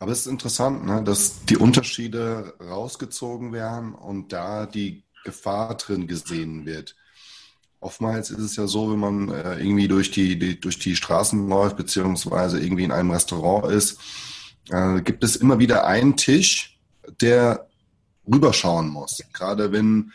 Aber 0.00 0.10
es 0.10 0.20
ist 0.20 0.26
interessant, 0.26 0.84
ne, 0.84 1.02
dass 1.04 1.44
die 1.44 1.56
Unterschiede 1.56 2.54
rausgezogen 2.60 3.52
werden 3.52 3.94
und 3.94 4.32
da 4.32 4.66
die 4.66 5.04
Gefahr 5.24 5.76
drin 5.76 6.08
gesehen 6.08 6.66
wird. 6.66 6.96
Oftmals 7.78 8.30
ist 8.30 8.40
es 8.40 8.56
ja 8.56 8.66
so, 8.66 8.90
wenn 8.90 8.98
man 8.98 9.28
äh, 9.28 9.58
irgendwie 9.60 9.86
durch 9.86 10.10
die, 10.10 10.36
die, 10.36 10.58
durch 10.58 10.80
die 10.80 10.96
Straßen 10.96 11.48
läuft, 11.48 11.76
beziehungsweise 11.76 12.60
irgendwie 12.60 12.84
in 12.84 12.92
einem 12.92 13.12
Restaurant 13.12 13.72
ist, 13.72 14.00
äh, 14.70 15.00
gibt 15.02 15.22
es 15.22 15.36
immer 15.36 15.60
wieder 15.60 15.86
einen 15.86 16.16
Tisch, 16.16 16.80
der 17.20 17.68
rüberschauen 18.26 18.88
muss. 18.88 19.22
Gerade 19.32 19.70
wenn 19.70 20.12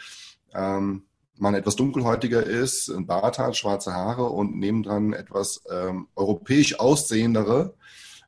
ähm, 0.53 1.03
man 1.39 1.55
etwas 1.55 1.75
dunkelhäutiger 1.75 2.43
ist, 2.43 2.89
ein 2.89 3.05
Bart 3.05 3.39
hat, 3.39 3.55
schwarze 3.55 3.93
Haare 3.93 4.25
und 4.25 4.57
nebendran 4.57 5.13
etwas 5.13 5.63
ähm, 5.71 6.07
europäisch 6.15 6.79
aussehendere, 6.79 7.73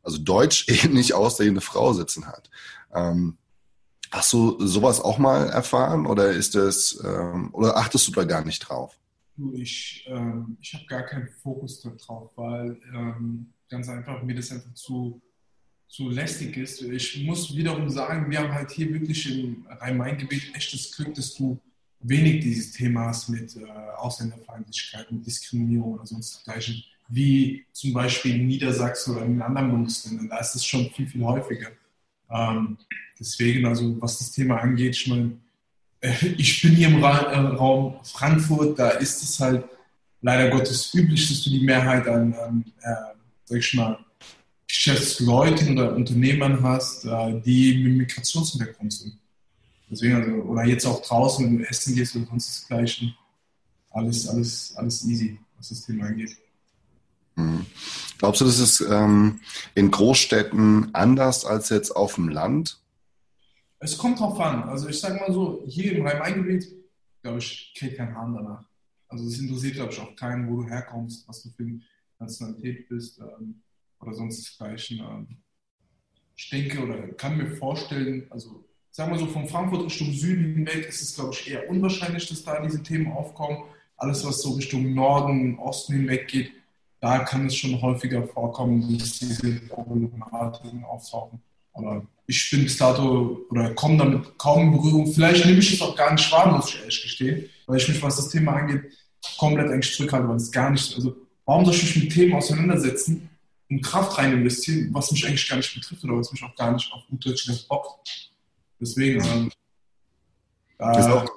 also 0.04 0.18
deutsch 0.18 0.66
ähnlich 0.84 1.14
aussehende 1.14 1.62
Frau 1.62 1.94
sitzen 1.94 2.28
hat. 2.28 2.50
Ähm, 2.94 3.38
hast 4.12 4.34
du 4.34 4.66
sowas 4.66 5.00
auch 5.00 5.18
mal 5.18 5.48
erfahren 5.48 6.06
oder 6.06 6.32
ist 6.32 6.56
das 6.56 7.02
ähm, 7.04 7.50
oder 7.54 7.78
achtest 7.78 8.08
du 8.08 8.12
da 8.12 8.24
gar 8.24 8.44
nicht 8.44 8.60
drauf? 8.60 8.98
ich, 9.54 10.06
ähm, 10.08 10.58
ich 10.62 10.74
habe 10.74 10.86
gar 10.86 11.04
keinen 11.04 11.28
Fokus 11.42 11.82
darauf, 11.82 12.32
weil 12.36 12.80
ähm, 12.94 13.52
ganz 13.70 13.90
einfach 13.90 14.22
mir 14.24 14.36
das 14.36 14.52
einfach 14.52 14.74
zu, 14.74 15.22
zu 15.88 16.10
lästig 16.10 16.58
ist. 16.58 16.82
Ich 16.82 17.24
muss 17.24 17.56
wiederum 17.56 17.90
sagen, 17.90 18.30
wir 18.30 18.40
haben 18.40 18.54
halt 18.54 18.72
hier 18.72 18.94
wirklich 18.94 19.40
im 19.40 19.66
Rhein-Main-Gebiet 19.68 20.56
echtes 20.56 20.96
Glück, 20.96 21.14
dass 21.16 21.34
du 21.36 21.60
wenig 22.04 22.42
dieses 22.42 22.74
Thema 22.74 23.08
hast 23.08 23.30
mit 23.30 23.56
äh, 23.56 23.66
Ausländerfeindlichkeit, 23.98 25.12
mit 25.12 25.26
Diskriminierung 25.26 25.94
oder 25.94 26.06
sonst 26.06 26.46
dergleichen, 26.46 26.84
wie 27.10 27.66
zum 27.72 27.94
Beispiel 27.94 28.36
in 28.36 28.48
Niedersachsen 28.48 29.16
oder 29.16 29.26
in 29.26 29.42
anderen 29.42 29.72
Bundesländern. 29.72 30.30
Da 30.30 30.38
ist 30.40 30.56
es 30.56 30.66
schon 30.66 30.90
viel, 30.92 31.08
viel 31.08 31.24
häufiger. 31.24 31.68
Ähm, 32.30 32.78
deswegen, 33.20 33.66
also 33.66 34.02
was 34.02 34.20
das 34.20 34.32
Thema 34.32 34.58
angeht, 34.58 34.96
ich 34.96 35.08
meine, 35.08 35.38
ich 36.38 36.62
bin 36.62 36.76
hier 36.76 36.88
im 36.88 37.04
Raum 37.04 38.00
Frankfurt, 38.04 38.80
da 38.80 38.92
ist 38.92 39.22
es 39.22 39.40
halt 39.40 39.66
leider 40.22 40.50
Gottes 40.50 40.94
üblich, 40.94 41.28
dass 41.30 41.44
du 41.44 41.50
die 41.50 41.64
Mehrheit 41.64 42.08
an, 42.08 42.34
an 42.34 42.66
äh, 42.82 42.96
sag 43.46 43.60
ich 43.60 43.74
mal, 43.74 44.00
Geschäftsleuten 44.68 45.78
oder 45.78 45.96
Unternehmern 45.96 46.64
hast, 46.64 47.06
äh, 47.06 47.42
die 47.42 47.84
mit 47.84 47.98
Migrationshintergrund 47.98 48.94
sind. 48.94 49.21
Deswegen, 49.92 50.16
also, 50.16 50.32
oder 50.44 50.64
jetzt 50.64 50.86
auch 50.86 51.02
draußen, 51.02 51.46
wenn 51.46 51.58
du 51.58 51.70
essen 51.70 51.94
gehst 51.94 52.16
oder 52.16 52.26
sonst 52.26 52.48
das 52.48 52.68
Gleiche. 52.68 53.14
Alles, 53.90 54.28
alles, 54.30 54.74
alles 54.78 55.06
easy, 55.06 55.38
was 55.58 55.68
das 55.68 55.86
Thema 55.86 56.06
angeht. 56.06 56.38
Mhm. 57.36 57.66
Glaubst 58.18 58.40
du, 58.40 58.46
das 58.46 58.60
ist 58.60 58.82
ähm, 58.82 59.42
in 59.76 59.92
Großstädten 59.92 60.96
anders 60.96 61.44
als 61.44 61.70
jetzt 61.70 61.92
auf 61.92 62.16
dem 62.16 62.30
Land? 62.30 62.80
Es 63.80 63.98
kommt 63.98 64.20
drauf 64.20 64.40
an. 64.40 64.64
Also 64.64 64.88
ich 64.88 65.00
sage 65.00 65.20
mal 65.20 65.34
so, 65.34 65.64
hier 65.68 65.92
im 65.94 66.06
Rhein-Main-Gebiet, 66.06 66.72
glaube 67.22 67.40
ich, 67.40 67.74
kriegt 67.78 67.98
kein 67.98 68.16
Hahn 68.16 68.34
danach. 68.34 68.64
Also 69.10 69.28
es 69.28 69.40
interessiert, 69.40 69.76
glaube 69.76 69.92
ich, 69.92 70.00
auch 70.00 70.16
keinen, 70.16 70.50
wo 70.50 70.62
du 70.62 70.70
herkommst, 70.70 71.28
was 71.28 71.44
du 71.44 71.50
für 71.50 71.64
eine 71.64 71.82
Nationalität 72.18 72.88
bist 72.88 73.20
ähm, 73.20 73.62
oder 74.00 74.14
sonst 74.14 74.38
desgleichen. 74.38 75.00
Ähm, 75.00 75.28
ich 76.38 76.50
denke 76.50 76.82
oder 76.82 77.08
kann 77.10 77.38
mir 77.38 77.58
vorstellen, 77.58 78.28
also 78.30 78.64
sagen 78.92 79.12
wir 79.12 79.20
so, 79.20 79.28
von 79.28 79.48
Frankfurt 79.48 79.86
Richtung 79.86 80.12
Süden 80.14 80.54
hinweg 80.54 80.88
ist 80.88 81.02
es, 81.02 81.16
glaube 81.16 81.34
ich, 81.34 81.50
eher 81.50 81.70
unwahrscheinlich, 81.70 82.28
dass 82.28 82.44
da 82.44 82.62
diese 82.62 82.84
Themen 82.84 83.12
aufkommen. 83.12 83.64
Alles, 83.98 84.26
was 84.26 84.42
so 84.42 84.52
Richtung 84.52 84.94
Norden, 84.94 85.58
Osten 85.60 85.94
hinweg 85.94 86.28
geht, 86.28 86.52
da 87.00 87.20
kann 87.20 87.48
es 87.48 87.56
schon 87.56 87.82
häufiger 87.82 88.28
vorkommen, 88.28 88.98
dass 88.98 89.20
diese 89.20 89.60
Problematiken 89.62 90.84
auftauchen. 90.84 91.42
Aber 91.74 92.06
ich 92.28 92.50
bin 92.52 92.64
bis 92.64 92.78
dato 92.78 93.46
oder 93.50 93.74
komme 93.74 93.98
damit 93.98 94.38
kaum 94.38 94.68
in 94.68 94.72
Berührung. 94.72 95.12
Vielleicht 95.12 95.46
nehme 95.46 95.60
ich 95.60 95.74
es 95.74 95.82
auch 95.82 95.96
gar 95.96 96.12
nicht 96.12 96.32
wahr, 96.32 96.56
muss 96.56 96.70
ich 96.70 96.80
ehrlich 96.80 97.02
gestehen, 97.02 97.50
weil 97.66 97.78
ich 97.78 97.88
mich, 97.88 98.02
was 98.02 98.18
das 98.18 98.30
Thema 98.30 98.54
angeht, 98.54 98.84
komplett 99.38 99.72
eigentlich 99.72 99.96
zurückhalte, 99.96 100.28
weil 100.28 100.36
es 100.36 100.52
gar 100.52 100.70
nicht, 100.70 100.94
also 100.96 101.16
warum 101.46 101.66
soll 101.66 101.76
ich 101.76 101.84
mich 101.84 102.04
mit 102.04 102.14
Themen 102.14 102.34
auseinandersetzen 102.36 103.30
und 103.70 103.82
Kraft 103.82 104.18
rein 104.18 104.34
investieren, 104.34 104.90
was 104.92 105.12
mich 105.12 105.26
eigentlich 105.26 105.48
gar 105.48 105.58
nicht 105.58 105.74
betrifft 105.74 106.04
oder 106.04 106.18
was 106.18 106.32
mich 106.32 106.44
auch 106.44 106.56
gar 106.56 106.72
nicht 106.72 106.92
auf 106.92 107.02
gut 107.10 107.68
bockt. 107.68 108.31
Deswegen, 108.82 109.24
ähm, 109.24 109.52
äh, 110.80 110.84
auch, 110.84 111.30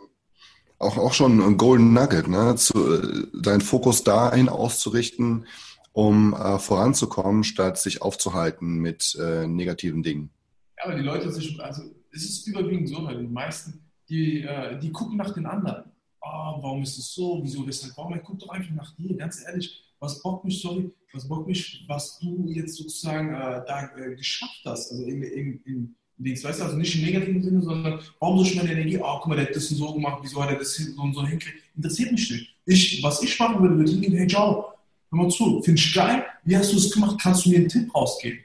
auch, 0.78 0.96
auch 0.96 1.12
schon 1.12 1.40
ein 1.40 1.56
Golden 1.58 1.92
Nugget, 1.92 2.26
ne? 2.26 2.56
Zu, 2.56 2.74
äh, 2.74 3.26
deinen 3.38 3.60
Fokus 3.60 4.02
dahin 4.02 4.48
auszurichten, 4.48 5.46
um 5.92 6.32
äh, 6.32 6.58
voranzukommen, 6.58 7.44
statt 7.44 7.78
sich 7.78 8.00
aufzuhalten 8.00 8.78
mit 8.78 9.16
äh, 9.20 9.46
negativen 9.46 10.02
Dingen. 10.02 10.30
Ja, 10.78 10.86
aber 10.86 10.94
die 10.96 11.02
Leute 11.02 11.30
sich, 11.30 11.60
also 11.60 11.82
es 12.10 12.24
ist 12.24 12.46
überwiegend 12.46 12.88
so, 12.88 13.04
weil 13.04 13.18
die 13.20 13.26
meisten, 13.28 13.84
die, 14.08 14.42
äh, 14.42 14.78
die 14.78 14.90
gucken 14.90 15.18
nach 15.18 15.34
den 15.34 15.46
anderen. 15.46 15.92
Oh, 16.22 16.62
warum 16.62 16.82
ist 16.82 16.98
es 16.98 17.12
so, 17.12 17.40
wieso, 17.42 17.66
weshalb, 17.66 17.94
warum? 17.98 18.18
Guck 18.24 18.38
doch 18.38 18.48
einfach 18.48 18.74
nach 18.74 18.96
dir, 18.96 19.14
ganz 19.16 19.44
ehrlich, 19.46 19.84
was 20.00 20.22
bockt 20.22 20.46
mich, 20.46 20.62
sorry, 20.62 20.90
was 21.12 21.28
bockt 21.28 21.46
mich, 21.46 21.84
was 21.86 22.18
du 22.18 22.46
jetzt 22.48 22.76
sozusagen 22.76 23.34
äh, 23.34 23.62
da 23.66 23.86
geschafft 24.16 24.62
hast, 24.64 24.90
also 24.90 25.04
in, 25.04 25.22
in, 25.22 25.62
in 25.64 25.96
Dings, 26.16 26.44
weißt 26.44 26.60
du, 26.60 26.64
also 26.64 26.76
nicht 26.76 26.94
im 26.94 27.04
negativen 27.04 27.42
Sinne, 27.42 27.62
sondern 27.62 28.00
warum 28.20 28.38
so 28.38 28.44
schnell 28.44 28.70
Energie, 28.70 28.98
oh, 28.98 29.18
guck 29.18 29.28
mal, 29.28 29.36
der 29.36 29.46
hat 29.46 29.56
das 29.56 29.70
und 29.70 29.78
so 29.78 29.92
gemacht, 29.92 30.20
wieso 30.22 30.42
hat 30.42 30.50
er 30.50 30.58
das 30.58 30.74
so 30.74 31.02
und 31.02 31.14
so 31.14 31.26
hinkriegt, 31.26 31.56
interessiert 31.76 32.12
mich 32.12 32.30
nicht. 32.30 32.54
Ich, 32.66 33.02
was 33.02 33.22
ich 33.22 33.38
machen 33.38 33.60
würde, 33.60 33.76
würde 33.78 33.90
hingehen, 33.90 34.16
hey, 34.16 34.26
ciao, 34.26 34.72
hör 35.10 35.18
mal 35.18 35.28
zu, 35.28 35.60
finde 35.62 35.80
ich 35.80 35.94
geil, 35.94 36.24
wie 36.44 36.56
hast 36.56 36.72
du 36.72 36.76
es 36.76 36.90
gemacht, 36.90 37.16
kannst 37.20 37.44
du 37.44 37.50
mir 37.50 37.58
einen 37.58 37.68
Tipp 37.68 37.92
rausgeben? 37.94 38.38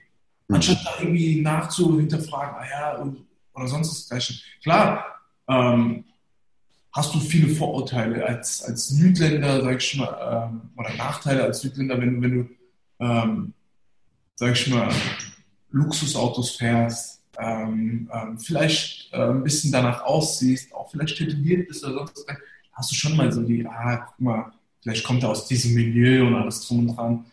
Mhm. 0.47 0.55
Anstatt 0.55 0.79
da 0.84 0.91
irgendwie 0.99 1.41
nachzu 1.41 1.97
hinterfragen, 1.99 2.55
ah 2.55 2.65
ja, 2.69 3.13
oder 3.53 3.67
sonst 3.67 3.91
das 3.91 4.10
Gleiche. 4.10 4.34
Klar, 4.63 5.05
ähm, 5.47 6.05
hast 6.91 7.13
du 7.13 7.19
viele 7.19 7.49
Vorurteile 7.49 8.25
als, 8.25 8.63
als 8.63 8.88
Südländer, 8.88 9.62
sag 9.62 9.77
ich 9.77 9.95
mal, 9.95 10.49
ähm, 10.51 10.62
oder 10.75 10.93
Nachteile 10.95 11.43
als 11.43 11.62
Südländer, 11.62 11.99
wenn, 12.01 12.21
wenn 12.21 12.32
du, 12.32 12.49
ähm, 12.99 13.53
sag 14.36 14.53
ich 14.53 14.67
mal, 14.67 14.89
Luxusautos 15.71 16.51
fährst, 16.51 17.18
ähm, 17.39 18.10
ähm, 18.13 18.38
vielleicht 18.39 19.13
äh, 19.13 19.30
ein 19.30 19.43
bisschen 19.43 19.71
danach 19.71 20.04
aussiehst, 20.04 20.73
auch 20.73 20.91
vielleicht 20.91 21.17
tätowiert 21.17 21.67
bist 21.67 21.84
oder 21.84 21.93
sonst 21.93 22.25
was, 22.28 22.38
hast 22.73 22.91
du 22.91 22.95
schon 22.95 23.15
mal 23.15 23.32
so 23.32 23.41
die, 23.43 23.65
ah, 23.65 23.97
guck 24.08 24.19
mal, 24.19 24.52
vielleicht 24.82 25.04
kommt 25.04 25.23
er 25.23 25.30
aus 25.30 25.47
diesem 25.47 25.73
Milieu 25.73 26.28
und 26.28 26.36
alles 26.36 26.67
drum 26.67 26.88
und 26.88 26.95
dran. 26.95 27.25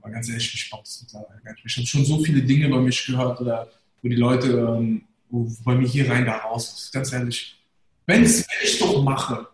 Aber 0.00 0.10
ganz 0.10 0.28
ehrlich, 0.28 0.52
ich 0.52 0.70
brauche 0.70 0.82
das 0.82 1.02
mittlerweile 1.02 1.40
gar 1.42 1.52
nicht. 1.52 1.64
Ich 1.64 1.76
habe 1.76 1.86
schon 1.86 2.04
so 2.04 2.22
viele 2.22 2.42
Dinge 2.42 2.68
bei 2.68 2.78
mich 2.78 3.06
gehört, 3.06 3.40
oder 3.40 3.68
wo 4.02 4.08
die 4.08 4.16
Leute, 4.16 4.48
ähm, 4.48 5.02
wo, 5.30 5.50
bei 5.64 5.74
mir 5.74 5.88
hier 5.88 6.10
rein, 6.10 6.26
da 6.26 6.36
raus, 6.36 6.90
ganz 6.92 7.12
ehrlich, 7.12 7.56
wenn 8.06 8.24
ich 8.24 8.78
doch 8.78 9.02
mache, 9.02 9.48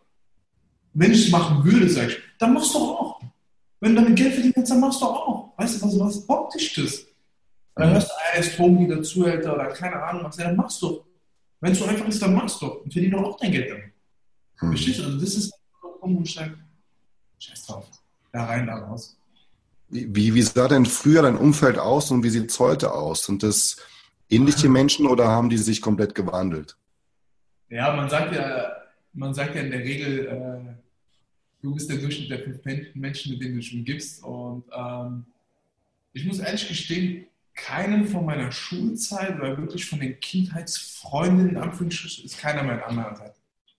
wenn 0.93 1.13
ich 1.13 1.27
es 1.27 1.31
machen 1.31 1.65
würde, 1.65 1.89
sag 1.89 2.09
ich, 2.09 2.19
dann 2.39 2.55
machst 2.55 2.75
du 2.75 2.79
auch. 2.79 3.21
Wenn 3.79 3.95
du 3.95 4.03
damit 4.03 4.17
Geld 4.17 4.35
verdienen 4.35 4.55
kannst, 4.55 4.73
dann 4.73 4.81
machst 4.81 5.01
du 5.01 5.07
auch. 5.07 5.53
Weißt 5.57 5.81
du, 5.81 5.87
was, 5.87 5.99
was 5.99 6.27
bockt 6.27 6.55
dich 6.55 6.75
das? 6.75 7.07
Dann 7.75 7.93
hörst 7.93 8.09
du, 8.09 8.15
er 8.35 8.41
ist 8.41 8.59
Drogendealer, 8.59 9.03
Zuhälter 9.03 9.55
oder 9.55 9.67
keine 9.69 10.03
Ahnung 10.03 10.25
was, 10.25 10.37
ja, 10.37 10.45
dann 10.45 10.57
machst 10.57 10.83
du. 10.83 11.05
Wenn 11.61 11.73
es 11.73 11.79
so 11.79 11.85
einfach 11.85 12.09
ist, 12.09 12.21
dann 12.23 12.35
machst 12.35 12.61
du. 12.61 12.67
Und 12.67 12.93
verdiene 12.93 13.17
doch 13.17 13.25
auch 13.25 13.37
dein 13.39 13.53
Geld 13.53 13.71
damit. 13.71 13.93
Hm. 14.59 14.69
Verstehst 14.71 14.99
du? 14.99 15.05
Also 15.05 15.21
das 15.21 15.35
ist 15.35 15.53
sage, 16.25 16.59
scheiß 17.39 17.67
drauf. 17.67 17.87
Da 18.33 18.45
rein, 18.45 18.67
da 18.67 18.77
raus. 18.77 19.17
Wie, 19.89 20.35
wie 20.35 20.43
sah 20.43 20.69
denn 20.69 20.87
früher 20.87 21.23
dein 21.23 21.37
Umfeld 21.37 21.79
aus 21.79 22.11
und 22.11 22.23
wie 22.23 22.31
sieht 22.31 22.51
es 22.51 22.61
heute 22.61 22.93
aus? 22.93 23.25
Sind 23.25 23.43
das 23.43 23.77
ähnliche 24.29 24.69
Menschen 24.69 25.07
oder 25.07 25.29
haben 25.29 25.51
die 25.51 25.59
sich 25.59 25.83
komplett 25.83 26.15
gewandelt? 26.15 26.77
Ja, 27.69 27.95
man 27.95 28.09
sagt 28.09 28.35
ja, 28.35 28.73
man 29.13 29.35
sagt 29.35 29.55
ja 29.57 29.63
in 29.63 29.71
der 29.71 29.81
Regel, 29.81 30.27
äh, 30.27 30.75
du 31.63 31.75
bist 31.75 31.91
der 31.91 31.99
Durchschnitt 31.99 32.31
der 32.31 32.41
fünf 32.41 32.65
Menschen, 32.95 33.33
mit 33.33 33.43
denen 33.43 33.55
du 33.55 33.61
dich 33.61 33.75
umgibst. 33.75 34.23
Und 34.23 34.65
ähm, 34.73 35.27
ich 36.13 36.25
muss 36.25 36.39
ehrlich 36.39 36.69
gestehen, 36.69 37.27
keinen 37.65 38.07
von 38.07 38.25
meiner 38.25 38.51
Schulzeit 38.53 39.37
oder 39.37 39.57
wirklich 39.57 39.85
von 39.87 40.01
den 40.01 40.19
Kindheitsfreunden, 40.21 41.51
in 41.51 41.57
Anführungsstrichen, 41.57 42.25
ist 42.25 42.39
keiner 42.39 42.63
mehr 42.63 42.87
an 42.87 42.97
meiner 42.97 43.17
Seite. 43.17 43.37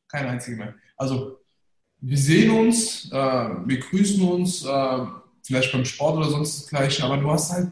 Kein 0.08 0.28
einziger 0.28 0.58
mehr. 0.58 0.76
Also, 0.98 1.40
wir 2.00 2.18
sehen 2.18 2.52
uns, 2.52 3.12
äh, 3.12 3.16
wir 3.16 3.80
grüßen 3.80 4.22
uns, 4.28 4.66
äh, 4.66 5.06
vielleicht 5.44 5.72
beim 5.72 5.86
Sport 5.86 6.18
oder 6.18 6.30
sonst 6.30 6.62
das 6.62 6.68
Gleiche, 6.70 7.04
aber 7.04 7.18
du 7.18 7.30
hast 7.30 7.52
halt 7.52 7.72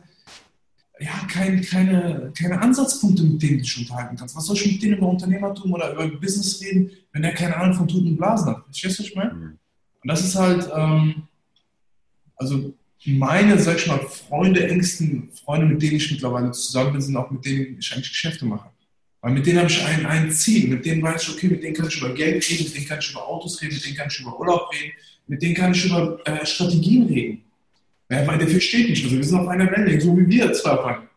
ja, 0.99 1.25
kein, 1.31 1.61
keine, 1.61 2.33
keine 2.37 2.61
Ansatzpunkte, 2.61 3.23
mit 3.23 3.41
denen 3.41 3.57
du 3.57 3.63
dich 3.63 3.77
unterhalten 3.77 4.17
kannst. 4.17 4.35
Was 4.35 4.45
soll 4.45 4.57
ich 4.57 4.73
mit 4.73 4.83
denen 4.83 4.97
über 4.97 5.07
Unternehmertum 5.07 5.71
oder 5.71 5.93
über 5.93 6.07
Business 6.17 6.61
reden, 6.61 6.91
wenn 7.13 7.21
der 7.21 7.33
keine 7.33 7.55
Ahnung 7.55 7.73
von 7.73 7.87
Tuten 7.87 8.09
und 8.09 8.17
Blasen 8.17 8.47
hat? 8.47 8.65
Verstehst 8.65 8.99
du, 8.99 9.03
was 9.03 9.09
ich 9.09 9.15
meine? 9.15 9.33
Mhm. 9.33 9.59
Und 10.01 10.07
das 10.07 10.25
ist 10.25 10.35
halt, 10.35 10.69
ähm, 10.75 11.23
also 12.35 12.73
meine, 13.05 13.57
sag 13.59 13.77
ich 13.77 13.87
mal, 13.87 13.99
Freunde, 13.99 14.67
engsten 14.67 15.29
Freunde, 15.31 15.65
mit 15.67 15.81
denen 15.81 15.95
ich 15.95 16.11
mittlerweile 16.11 16.51
zusammen 16.51 16.93
bin, 16.93 17.01
sind 17.01 17.15
auch 17.15 17.31
mit 17.31 17.45
denen 17.45 17.77
ich 17.79 17.93
eigentlich 17.93 18.09
Geschäfte 18.09 18.45
mache. 18.45 18.69
Weil 19.21 19.33
mit 19.33 19.45
denen 19.45 19.59
habe 19.59 19.69
ich 19.69 19.83
ein, 19.83 20.05
ein 20.05 20.31
Ziel. 20.31 20.69
Mit 20.69 20.85
denen 20.85 21.01
weiß 21.01 21.23
ich, 21.23 21.29
okay, 21.29 21.47
mit 21.47 21.63
denen 21.63 21.75
kann 21.75 21.87
ich 21.87 21.97
über 21.97 22.13
Geld 22.13 22.49
reden, 22.49 22.63
mit 22.63 22.75
denen 22.75 22.87
kann 22.87 22.99
ich 22.99 23.11
über 23.11 23.27
Autos 23.27 23.61
reden, 23.61 23.73
mit 23.73 23.85
denen 23.85 23.95
kann 23.95 24.07
ich 24.09 24.19
über 24.19 24.39
Urlaub 24.39 24.69
reden, 24.73 24.91
mit 25.27 25.41
denen 25.41 25.55
kann 25.55 25.71
ich 25.73 25.85
über 25.85 26.19
äh, 26.25 26.45
Strategien 26.45 27.07
reden. 27.07 27.43
Ja, 28.09 28.25
weil 28.25 28.37
der 28.39 28.47
versteht 28.47 28.89
nicht. 28.89 29.03
Also 29.03 29.17
wir 29.17 29.23
sind 29.23 29.39
auf 29.39 29.47
einer 29.47 29.69
Wellenlänge, 29.69 30.01
so 30.01 30.17
wie 30.17 30.27
wir 30.27 30.51
zwei 30.53 30.71
auf 30.71 30.85
einer 30.85 31.09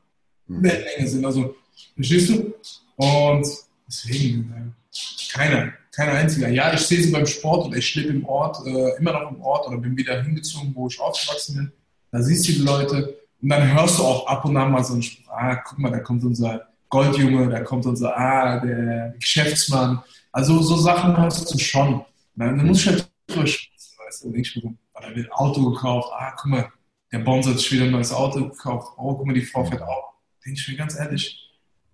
mhm. 0.47 0.62
Wellenlänge 0.62 1.09
sind. 1.09 1.25
Also, 1.25 1.57
verstehst 1.95 2.29
du? 2.29 2.55
Und 2.97 3.47
deswegen, 3.88 4.53
äh, 4.53 5.33
keiner, 5.33 5.73
kein 5.92 6.09
einziger. 6.09 6.48
Ja, 6.48 6.72
ich 6.72 6.81
sehe 6.81 7.02
sie 7.02 7.12
beim 7.12 7.26
Sport 7.26 7.66
und 7.66 7.76
ich 7.76 7.94
lebe 7.94 8.09
im 8.09 8.24
Ort, 8.24 8.66
äh, 8.66 8.96
immer 8.96 9.12
noch 9.12 9.31
im 9.31 9.40
Ort 9.42 9.68
oder 9.68 9.76
bin 9.76 9.96
wieder 9.96 10.22
hingezogen, 10.22 10.72
wo 10.74 10.88
ich 10.88 10.98
aufgewachsen 10.98 11.57
bin. 11.57 11.72
Da 12.11 12.22
siehst 12.22 12.48
du 12.48 12.52
die 12.52 12.62
Leute 12.62 13.18
und 13.40 13.48
dann 13.48 13.72
hörst 13.74 13.98
du 13.98 14.02
auch 14.02 14.26
ab 14.26 14.44
und 14.44 14.57
an 14.57 14.72
mal 14.72 14.83
so 14.83 14.94
einen 14.94 15.02
Spruch, 15.02 15.31
ah, 15.31 15.57
guck 15.57 15.78
mal, 15.78 15.90
da 15.90 16.00
kommt 16.00 16.24
unser 16.24 16.68
Goldjunge, 16.88 17.48
da 17.48 17.61
kommt 17.61 17.87
unser, 17.87 18.16
ah, 18.16 18.59
der 18.61 19.14
Geschäftsmann. 19.18 20.02
Also 20.31 20.61
so 20.62 20.76
Sachen 20.76 21.16
hörst 21.16 21.52
du 21.52 21.59
schon. 21.59 22.05
Dann, 22.37 22.66
muss 22.66 22.81
ich 22.81 22.88
halt 22.88 23.11
drüber 23.26 23.46
schwitzen, 23.46 23.96
weißt 24.07 24.24
du, 24.24 24.31
nicht 24.31 24.57
mehr, 24.57 24.72
oder 24.94 25.14
wird 25.14 25.31
Auto 25.33 25.70
gekauft, 25.70 26.11
ah, 26.12 26.33
guck 26.37 26.50
mal, 26.50 26.72
der 27.12 27.18
Bonzo 27.18 27.50
hat 27.50 27.59
sich 27.59 27.70
wieder 27.72 27.85
ein 27.85 27.90
neues 27.90 28.12
Auto 28.12 28.48
gekauft. 28.48 28.94
Oh, 28.96 29.14
guck 29.14 29.26
mal, 29.26 29.35
die 29.35 29.42
Frau 29.42 29.64
fährt 29.64 29.83
auch. 29.83 30.14
Denke 30.44 30.59
ich 30.59 30.68
mir 30.68 30.76
ganz 30.76 30.98
ehrlich, 30.98 31.38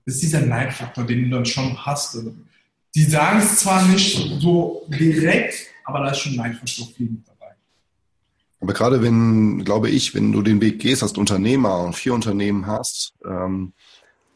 das 0.07 0.15
ist 0.15 0.23
dieser 0.23 0.41
Neidfaktor, 0.43 1.05
den 1.05 1.25
du 1.25 1.31
dann 1.37 1.45
schon 1.45 1.85
hast. 1.85 2.17
Die 2.95 3.05
sagen 3.05 3.39
es 3.39 3.61
zwar 3.61 3.87
nicht 3.87 4.41
so 4.41 4.87
direkt, 4.89 5.67
aber 5.85 6.01
da 6.01 6.11
ist 6.11 6.19
schon 6.19 6.37
Neidfaktor 6.37 6.87
viel 6.89 7.11
mit 7.11 7.29
dabei. 7.29 7.55
Aber 8.61 8.73
gerade 8.73 9.03
wenn, 9.03 9.65
glaube 9.65 9.89
ich, 9.91 10.15
wenn 10.15 10.33
du 10.33 10.43
den 10.43 10.61
Weg 10.61 10.81
gehst 10.81 11.03
als 11.03 11.13
Unternehmer 11.13 11.81
und 11.85 11.95
vier 11.95 12.15
Unternehmen 12.15 12.67
hast, 12.67 13.15
ähm, 13.25 13.73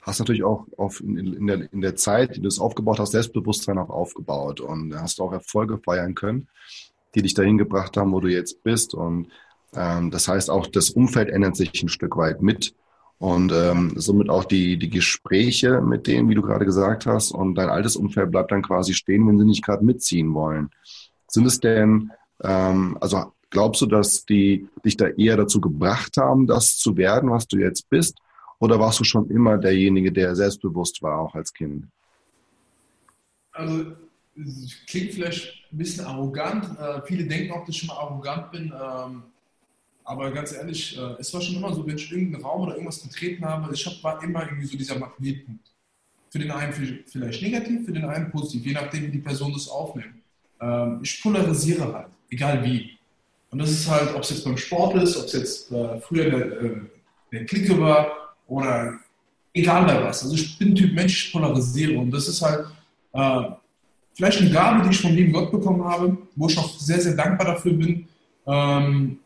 hast 0.02 0.18
natürlich 0.18 0.44
auch 0.44 0.66
auf, 0.76 1.00
in, 1.00 1.16
in, 1.16 1.46
der, 1.46 1.72
in 1.72 1.80
der 1.80 1.96
Zeit, 1.96 2.36
die 2.36 2.40
du 2.40 2.48
es 2.48 2.58
aufgebaut 2.58 2.98
hast, 2.98 3.12
Selbstbewusstsein 3.12 3.78
auch 3.78 3.90
aufgebaut 3.90 4.60
und 4.60 4.94
hast 4.94 5.20
auch 5.20 5.32
Erfolge 5.32 5.78
feiern 5.78 6.14
können, 6.14 6.48
die 7.14 7.22
dich 7.22 7.34
dahin 7.34 7.58
gebracht 7.58 7.96
haben, 7.96 8.12
wo 8.12 8.20
du 8.20 8.28
jetzt 8.28 8.62
bist. 8.62 8.94
Und 8.94 9.28
ähm, 9.74 10.10
das 10.10 10.28
heißt, 10.28 10.50
auch 10.50 10.66
das 10.66 10.90
Umfeld 10.90 11.28
ändert 11.28 11.56
sich 11.56 11.82
ein 11.82 11.88
Stück 11.88 12.16
weit 12.16 12.42
mit. 12.42 12.74
Und 13.22 13.52
ähm, 13.52 13.92
somit 13.94 14.28
auch 14.30 14.44
die, 14.44 14.76
die 14.76 14.90
Gespräche 14.90 15.80
mit 15.80 16.08
denen, 16.08 16.28
wie 16.28 16.34
du 16.34 16.42
gerade 16.42 16.64
gesagt 16.64 17.06
hast, 17.06 17.30
und 17.30 17.54
dein 17.54 17.68
altes 17.68 17.94
Umfeld 17.94 18.32
bleibt 18.32 18.50
dann 18.50 18.62
quasi 18.62 18.94
stehen, 18.94 19.28
wenn 19.28 19.38
sie 19.38 19.44
nicht 19.44 19.64
gerade 19.64 19.84
mitziehen 19.84 20.34
wollen. 20.34 20.70
Sind 21.28 21.46
es 21.46 21.60
denn, 21.60 22.10
ähm, 22.42 22.98
also 23.00 23.32
glaubst 23.48 23.80
du, 23.80 23.86
dass 23.86 24.26
die 24.26 24.66
dich 24.84 24.96
da 24.96 25.06
eher 25.06 25.36
dazu 25.36 25.60
gebracht 25.60 26.16
haben, 26.16 26.48
das 26.48 26.76
zu 26.78 26.96
werden, 26.96 27.30
was 27.30 27.46
du 27.46 27.58
jetzt 27.58 27.88
bist? 27.88 28.18
Oder 28.58 28.80
warst 28.80 28.98
du 28.98 29.04
schon 29.04 29.30
immer 29.30 29.56
derjenige, 29.56 30.10
der 30.10 30.34
selbstbewusst 30.34 31.00
war, 31.00 31.20
auch 31.20 31.36
als 31.36 31.54
Kind? 31.54 31.86
Also, 33.52 33.84
klingt 34.88 35.12
vielleicht 35.12 35.70
ein 35.70 35.78
bisschen 35.78 36.06
arrogant. 36.06 36.76
Äh, 36.76 37.02
viele 37.06 37.24
denken 37.28 37.52
auch, 37.52 37.60
dass 37.60 37.68
ich 37.68 37.78
schon 37.82 37.86
mal 37.86 38.02
arrogant 38.02 38.50
bin. 38.50 38.72
Ähm, 38.72 39.22
aber 40.04 40.30
ganz 40.30 40.52
ehrlich, 40.52 40.98
äh, 40.98 41.16
es 41.18 41.32
war 41.32 41.40
schon 41.40 41.56
immer 41.56 41.72
so, 41.74 41.86
wenn 41.86 41.96
ich 41.96 42.10
irgendeinen 42.10 42.44
Raum 42.44 42.62
oder 42.62 42.74
irgendwas 42.74 42.98
betreten 42.98 43.44
habe, 43.44 43.72
ich 43.72 43.86
hab, 43.86 44.02
war 44.02 44.22
immer 44.22 44.44
irgendwie 44.44 44.66
so 44.66 44.76
dieser 44.76 44.98
Magnetpunkt. 44.98 45.70
Für 46.30 46.38
den 46.38 46.50
einen 46.50 46.72
vielleicht 47.06 47.42
negativ, 47.42 47.84
für 47.84 47.92
den 47.92 48.06
einen 48.06 48.30
positiv, 48.30 48.64
je 48.64 48.72
nachdem, 48.72 49.02
wie 49.02 49.10
die 49.10 49.18
Person 49.18 49.52
das 49.52 49.68
aufnimmt. 49.68 50.14
Ähm, 50.60 51.00
ich 51.02 51.22
polarisiere 51.22 51.92
halt, 51.92 52.08
egal 52.30 52.64
wie. 52.64 52.98
Und 53.50 53.58
das 53.58 53.70
ist 53.70 53.88
halt, 53.88 54.14
ob 54.14 54.22
es 54.22 54.30
jetzt 54.30 54.44
beim 54.44 54.56
Sport 54.56 54.96
ist, 55.02 55.16
ob 55.16 55.26
es 55.26 55.32
jetzt 55.34 55.72
äh, 55.72 56.00
früher 56.00 56.30
der, 56.30 56.62
äh, 56.62 56.80
der 57.32 57.44
Clique 57.44 57.78
war 57.78 58.34
oder 58.46 58.98
egal 59.52 59.84
bei 59.84 60.02
was. 60.02 60.22
Also 60.22 60.34
ich 60.34 60.58
bin 60.58 60.74
Typ 60.74 60.94
Mensch, 60.94 61.26
ich 61.26 61.32
polarisiere. 61.32 61.98
Und 61.98 62.10
das 62.10 62.28
ist 62.28 62.40
halt 62.40 62.66
vielleicht 64.14 64.40
eine 64.40 64.50
Gabe, 64.50 64.82
die 64.82 64.90
ich 64.90 65.00
vom 65.02 65.14
lieben 65.14 65.34
Gott 65.34 65.50
bekommen 65.50 65.84
habe, 65.84 66.16
wo 66.34 66.46
ich 66.48 66.56
auch 66.56 66.78
sehr, 66.78 66.98
sehr 66.98 67.14
dankbar 67.14 67.48
dafür 67.48 67.74
bin. 67.74 68.08
Ähm, 68.46 69.18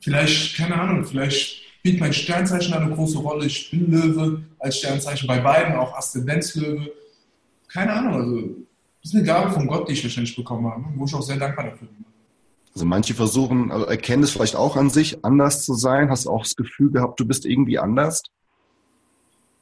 Vielleicht, 0.00 0.56
keine 0.56 0.80
Ahnung, 0.80 1.04
vielleicht 1.04 1.62
spielt 1.78 2.00
mein 2.00 2.12
Sternzeichen 2.12 2.74
eine 2.74 2.94
große 2.94 3.18
Rolle. 3.18 3.46
Ich 3.46 3.70
bin 3.70 3.90
Löwe 3.90 4.42
als 4.58 4.78
Sternzeichen, 4.78 5.26
bei 5.26 5.40
beiden 5.40 5.74
auch 5.76 5.94
Aszendenz-Löwe. 5.94 6.92
Keine 7.68 7.92
Ahnung, 7.92 8.14
also 8.14 8.40
das 9.02 9.12
ist 9.12 9.14
eine 9.14 9.24
Gabe 9.24 9.50
von 9.52 9.66
Gott, 9.66 9.88
die 9.88 9.92
ich 9.92 10.02
wahrscheinlich 10.02 10.34
bekommen 10.34 10.66
habe, 10.66 10.84
wo 10.96 11.04
ich 11.04 11.14
auch 11.14 11.22
sehr 11.22 11.36
dankbar 11.36 11.66
dafür 11.66 11.88
bin. 11.88 12.04
Also 12.74 12.86
manche 12.86 13.14
versuchen, 13.14 13.70
also 13.72 13.86
erkennen 13.86 14.22
es 14.22 14.30
vielleicht 14.30 14.56
auch 14.56 14.76
an 14.76 14.90
sich, 14.90 15.24
anders 15.24 15.64
zu 15.64 15.74
sein. 15.74 16.10
Hast 16.10 16.26
du 16.26 16.30
auch 16.30 16.42
das 16.42 16.56
Gefühl 16.56 16.90
gehabt, 16.90 17.18
du 17.18 17.26
bist 17.26 17.44
irgendwie 17.44 17.78
anders? 17.78 18.22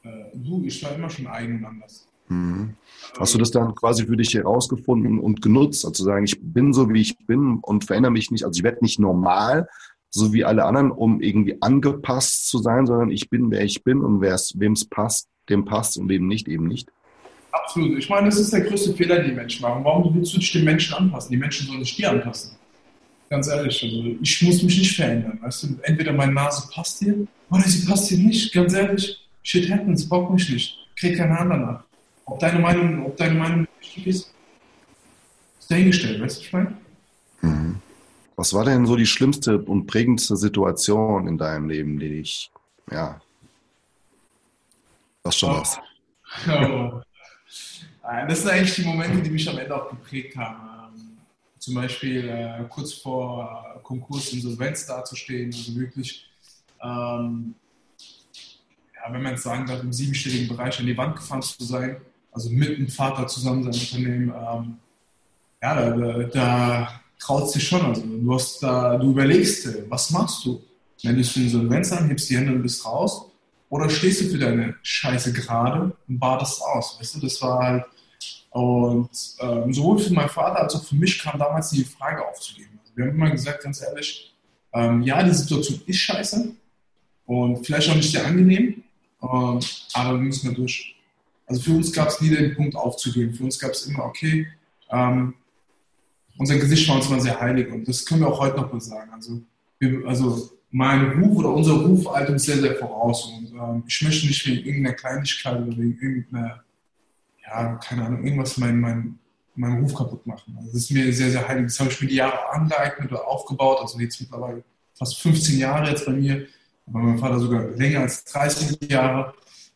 Äh, 0.03 0.09
du, 0.33 0.63
ich 0.63 0.83
war 0.83 0.93
immer 0.93 1.09
schon 1.09 1.27
eigen 1.27 1.57
und 1.57 1.65
anders. 1.65 2.07
Mhm. 2.29 2.75
Hast 3.17 3.33
du 3.33 3.37
das 3.37 3.51
dann 3.51 3.73
quasi 3.73 4.05
für 4.05 4.17
dich 4.17 4.33
herausgefunden 4.33 5.19
und 5.19 5.41
genutzt, 5.41 5.85
also 5.85 5.93
zu 5.93 6.03
sagen, 6.03 6.25
ich 6.25 6.39
bin 6.41 6.73
so, 6.73 6.89
wie 6.89 7.01
ich 7.01 7.17
bin 7.25 7.59
und 7.61 7.85
verändere 7.85 8.11
mich 8.11 8.31
nicht, 8.31 8.43
also 8.43 8.57
ich 8.57 8.63
werde 8.63 8.83
nicht 8.83 8.99
normal, 8.99 9.67
so 10.17 10.33
wie 10.33 10.43
alle 10.43 10.65
anderen, 10.65 10.91
um 10.91 11.21
irgendwie 11.21 11.61
angepasst 11.61 12.47
zu 12.47 12.57
sein, 12.57 12.85
sondern 12.85 13.11
ich 13.11 13.29
bin, 13.29 13.51
wer 13.51 13.63
ich 13.63 13.83
bin 13.83 14.01
und 14.01 14.21
wem 14.21 14.73
es 14.73 14.85
passt, 14.85 15.27
dem 15.49 15.65
passt 15.65 15.97
und 15.97 16.09
wem 16.09 16.27
nicht, 16.27 16.47
eben 16.47 16.67
nicht. 16.67 16.89
Absolut. 17.51 17.97
Ich 17.97 18.09
meine, 18.09 18.27
das 18.27 18.39
ist 18.39 18.51
der 18.51 18.61
größte 18.61 18.93
Fehler, 18.93 19.17
den 19.17 19.29
die 19.29 19.35
Menschen 19.35 19.61
machen. 19.61 19.83
Warum 19.83 20.13
willst 20.13 20.33
du 20.33 20.39
dich 20.39 20.51
den 20.51 20.65
Menschen 20.65 20.93
anpassen? 20.95 21.31
Die 21.31 21.37
Menschen 21.37 21.67
sollen 21.67 21.83
sich 21.83 21.95
dir 21.95 22.11
anpassen. 22.11 22.51
Ganz 23.29 23.47
ehrlich, 23.47 23.83
also 23.83 24.15
ich 24.21 24.41
muss 24.41 24.63
mich 24.63 24.77
nicht 24.77 24.95
verändern. 24.95 25.37
Weißt 25.41 25.63
du, 25.63 25.67
entweder 25.83 26.13
meine 26.13 26.33
Nase 26.33 26.67
passt 26.73 27.01
dir 27.01 27.27
oder 27.49 27.63
sie 27.63 27.85
passt 27.85 28.09
dir 28.09 28.17
nicht. 28.17 28.53
Ganz 28.53 28.73
ehrlich, 28.73 29.17
shit 29.43 29.69
happens, 29.69 30.07
bock 30.07 30.31
mich 30.31 30.49
nicht. 30.49 30.77
Krieg 30.95 31.17
keine 31.17 31.37
Hand 31.37 31.51
danach. 31.51 31.83
Ob 32.25 32.39
deine 32.39 32.59
Meinung, 32.59 33.05
ob 33.05 33.17
deine 33.17 33.35
Meinung 33.35 33.67
wichtig 33.79 34.07
ist, 34.07 34.33
ist 35.59 35.71
dahingestellt, 35.71 36.21
weißt 36.21 36.37
du, 36.37 36.41
ich 36.41 36.53
meine? 36.53 36.77
Mhm. 37.41 37.81
Was 38.37 38.53
war 38.53 38.65
denn 38.65 38.85
so 38.85 38.95
die 38.95 39.07
schlimmste 39.07 39.57
und 39.57 39.87
prägendste 39.87 40.37
Situation 40.37 41.27
in 41.27 41.39
deinem 41.39 41.67
Leben, 41.67 41.97
die 41.97 42.09
dich, 42.09 42.51
ja, 42.91 43.19
was 45.23 45.37
schon 45.37 45.49
oh. 45.49 45.59
was? 45.59 45.79
Oh. 46.47 47.01
Das 48.27 48.41
sind 48.41 48.51
eigentlich 48.51 48.75
die 48.75 48.83
Momente, 48.83 49.21
die 49.23 49.31
mich 49.31 49.49
am 49.49 49.57
Ende 49.57 49.75
auch 49.75 49.89
geprägt 49.89 50.37
haben. 50.37 50.95
Ähm, 50.95 51.17
zum 51.57 51.73
Beispiel 51.73 52.29
äh, 52.29 52.63
kurz 52.69 52.93
vor 52.93 53.75
äh, 53.75 53.79
Konkurs, 53.81 54.31
Insolvenz 54.31 54.85
dazustehen, 54.85 55.51
also 55.51 55.75
wirklich, 55.75 56.29
ähm, 56.81 57.55
ja, 58.93 59.11
wenn 59.11 59.23
man 59.23 59.31
jetzt 59.31 59.43
sagen 59.43 59.65
darf, 59.65 59.81
im 59.81 59.91
siebenstelligen 59.91 60.47
Bereich 60.47 60.79
an 60.79 60.85
die 60.85 60.97
Wand 60.97 61.15
gefahren 61.15 61.41
zu 61.41 61.63
sein, 61.63 61.97
also 62.31 62.51
mit 62.51 62.77
dem 62.77 62.87
Vater 62.87 63.25
zusammen 63.25 63.63
sein 63.63 63.81
Unternehmen, 63.81 64.29
ähm, 64.29 64.77
ja, 65.61 65.89
da, 65.89 66.23
da 66.23 67.01
traut 67.19 67.51
sich 67.51 67.67
schon. 67.67 67.85
Also 67.85 68.01
du 68.05 68.33
hast 68.33 68.61
da, 68.61 68.97
du 68.97 69.11
überlegst, 69.11 69.67
was 69.89 70.11
machst 70.11 70.45
du? 70.45 70.61
Meldest 71.03 71.35
du 71.35 71.41
Insolvenz 71.41 71.91
an, 71.91 72.07
hebst 72.07 72.29
die 72.29 72.37
Hände 72.37 72.53
und 72.53 72.63
bist 72.63 72.85
raus? 72.85 73.25
Oder 73.69 73.89
stehst 73.89 74.21
du 74.21 74.29
für 74.29 74.37
deine 74.37 74.75
Scheiße 74.81 75.33
gerade 75.33 75.95
und 76.07 76.19
badest 76.19 76.61
aus? 76.61 76.97
Weißt 76.99 77.15
du, 77.15 77.19
das 77.19 77.41
war 77.41 77.59
halt, 77.59 77.83
und 78.51 79.09
ähm, 79.39 79.73
sowohl 79.73 79.99
für 79.99 80.13
meinen 80.13 80.29
Vater 80.29 80.61
als 80.61 80.75
auch 80.75 80.83
für 80.83 80.95
mich 80.95 81.19
kam 81.19 81.37
damals 81.37 81.69
die 81.69 81.83
Frage 81.83 82.25
aufzugeben. 82.27 82.79
Also 82.81 82.95
wir 82.95 83.05
haben 83.05 83.11
immer 83.11 83.29
gesagt, 83.29 83.63
ganz 83.63 83.81
ehrlich, 83.81 84.33
ähm, 84.73 85.01
ja, 85.03 85.21
die 85.21 85.33
Situation 85.33 85.81
ist 85.85 85.97
scheiße 85.97 86.53
und 87.25 87.65
vielleicht 87.65 87.89
auch 87.89 87.95
nicht 87.95 88.11
sehr 88.11 88.25
angenehm, 88.25 88.83
ähm, 89.21 89.59
aber 89.93 90.13
wir 90.13 90.17
müssen 90.17 90.49
da 90.49 90.53
durch. 90.55 90.95
Also 91.45 91.61
für 91.61 91.71
uns 91.71 91.91
gab 91.93 92.07
es 92.09 92.21
nie 92.21 92.29
den 92.29 92.55
Punkt 92.55 92.75
aufzugeben. 92.75 93.33
Für 93.33 93.43
uns 93.43 93.59
gab 93.59 93.71
es 93.71 93.85
immer, 93.85 94.05
okay, 94.05 94.47
ähm, 94.89 95.33
unser 96.37 96.57
Gesicht 96.57 96.87
war 96.87 96.97
uns 96.97 97.07
immer 97.07 97.19
sehr 97.19 97.39
heilig 97.39 97.71
und 97.71 97.87
das 97.87 98.05
können 98.05 98.21
wir 98.21 98.27
auch 98.27 98.39
heute 98.39 98.57
noch 98.57 98.71
mal 98.71 98.81
sagen. 98.81 99.11
Also, 99.13 99.41
wir, 99.79 100.07
also 100.07 100.51
mein 100.71 101.11
Ruf 101.19 101.37
oder 101.37 101.49
unser 101.53 101.73
Ruf 101.73 102.07
eilt 102.13 102.29
uns 102.29 102.43
sehr, 102.43 102.57
sehr 102.57 102.75
voraus 102.75 103.25
und 103.25 103.53
ähm, 103.53 103.83
ich 103.87 104.01
möchte 104.01 104.27
nicht 104.27 104.45
wegen 104.45 104.65
irgendeiner 104.65 104.95
Kleinigkeit 104.95 105.61
oder 105.61 105.77
wegen 105.77 105.97
irgendeiner, 105.99 106.63
ja, 107.45 107.75
keine 107.75 108.05
Ahnung, 108.05 108.23
irgendwas 108.23 108.57
meinen 108.57 108.79
mein, 108.79 109.19
mein 109.55 109.79
Ruf 109.81 109.93
kaputt 109.95 110.25
machen. 110.27 110.55
Also 110.57 110.71
das 110.71 110.83
ist 110.83 110.91
mir 110.91 111.11
sehr, 111.13 111.31
sehr 111.31 111.47
heilig. 111.47 111.65
Das 111.65 111.79
habe 111.79 111.89
ich 111.89 112.01
mir 112.01 112.07
die 112.07 112.15
Jahre 112.15 112.49
angeeignet 112.51 113.11
oder 113.11 113.27
aufgebaut, 113.27 113.79
also 113.81 113.99
jetzt 113.99 114.19
mittlerweile 114.19 114.63
fast 114.93 115.19
15 115.21 115.59
Jahre 115.59 115.89
jetzt 115.89 116.05
bei 116.05 116.13
mir, 116.13 116.47
bei 116.85 116.99
meinem 116.99 117.19
Vater 117.19 117.39
sogar 117.39 117.67
länger 117.71 118.01
als 118.01 118.25
30 118.25 118.89
Jahre. 118.91 119.33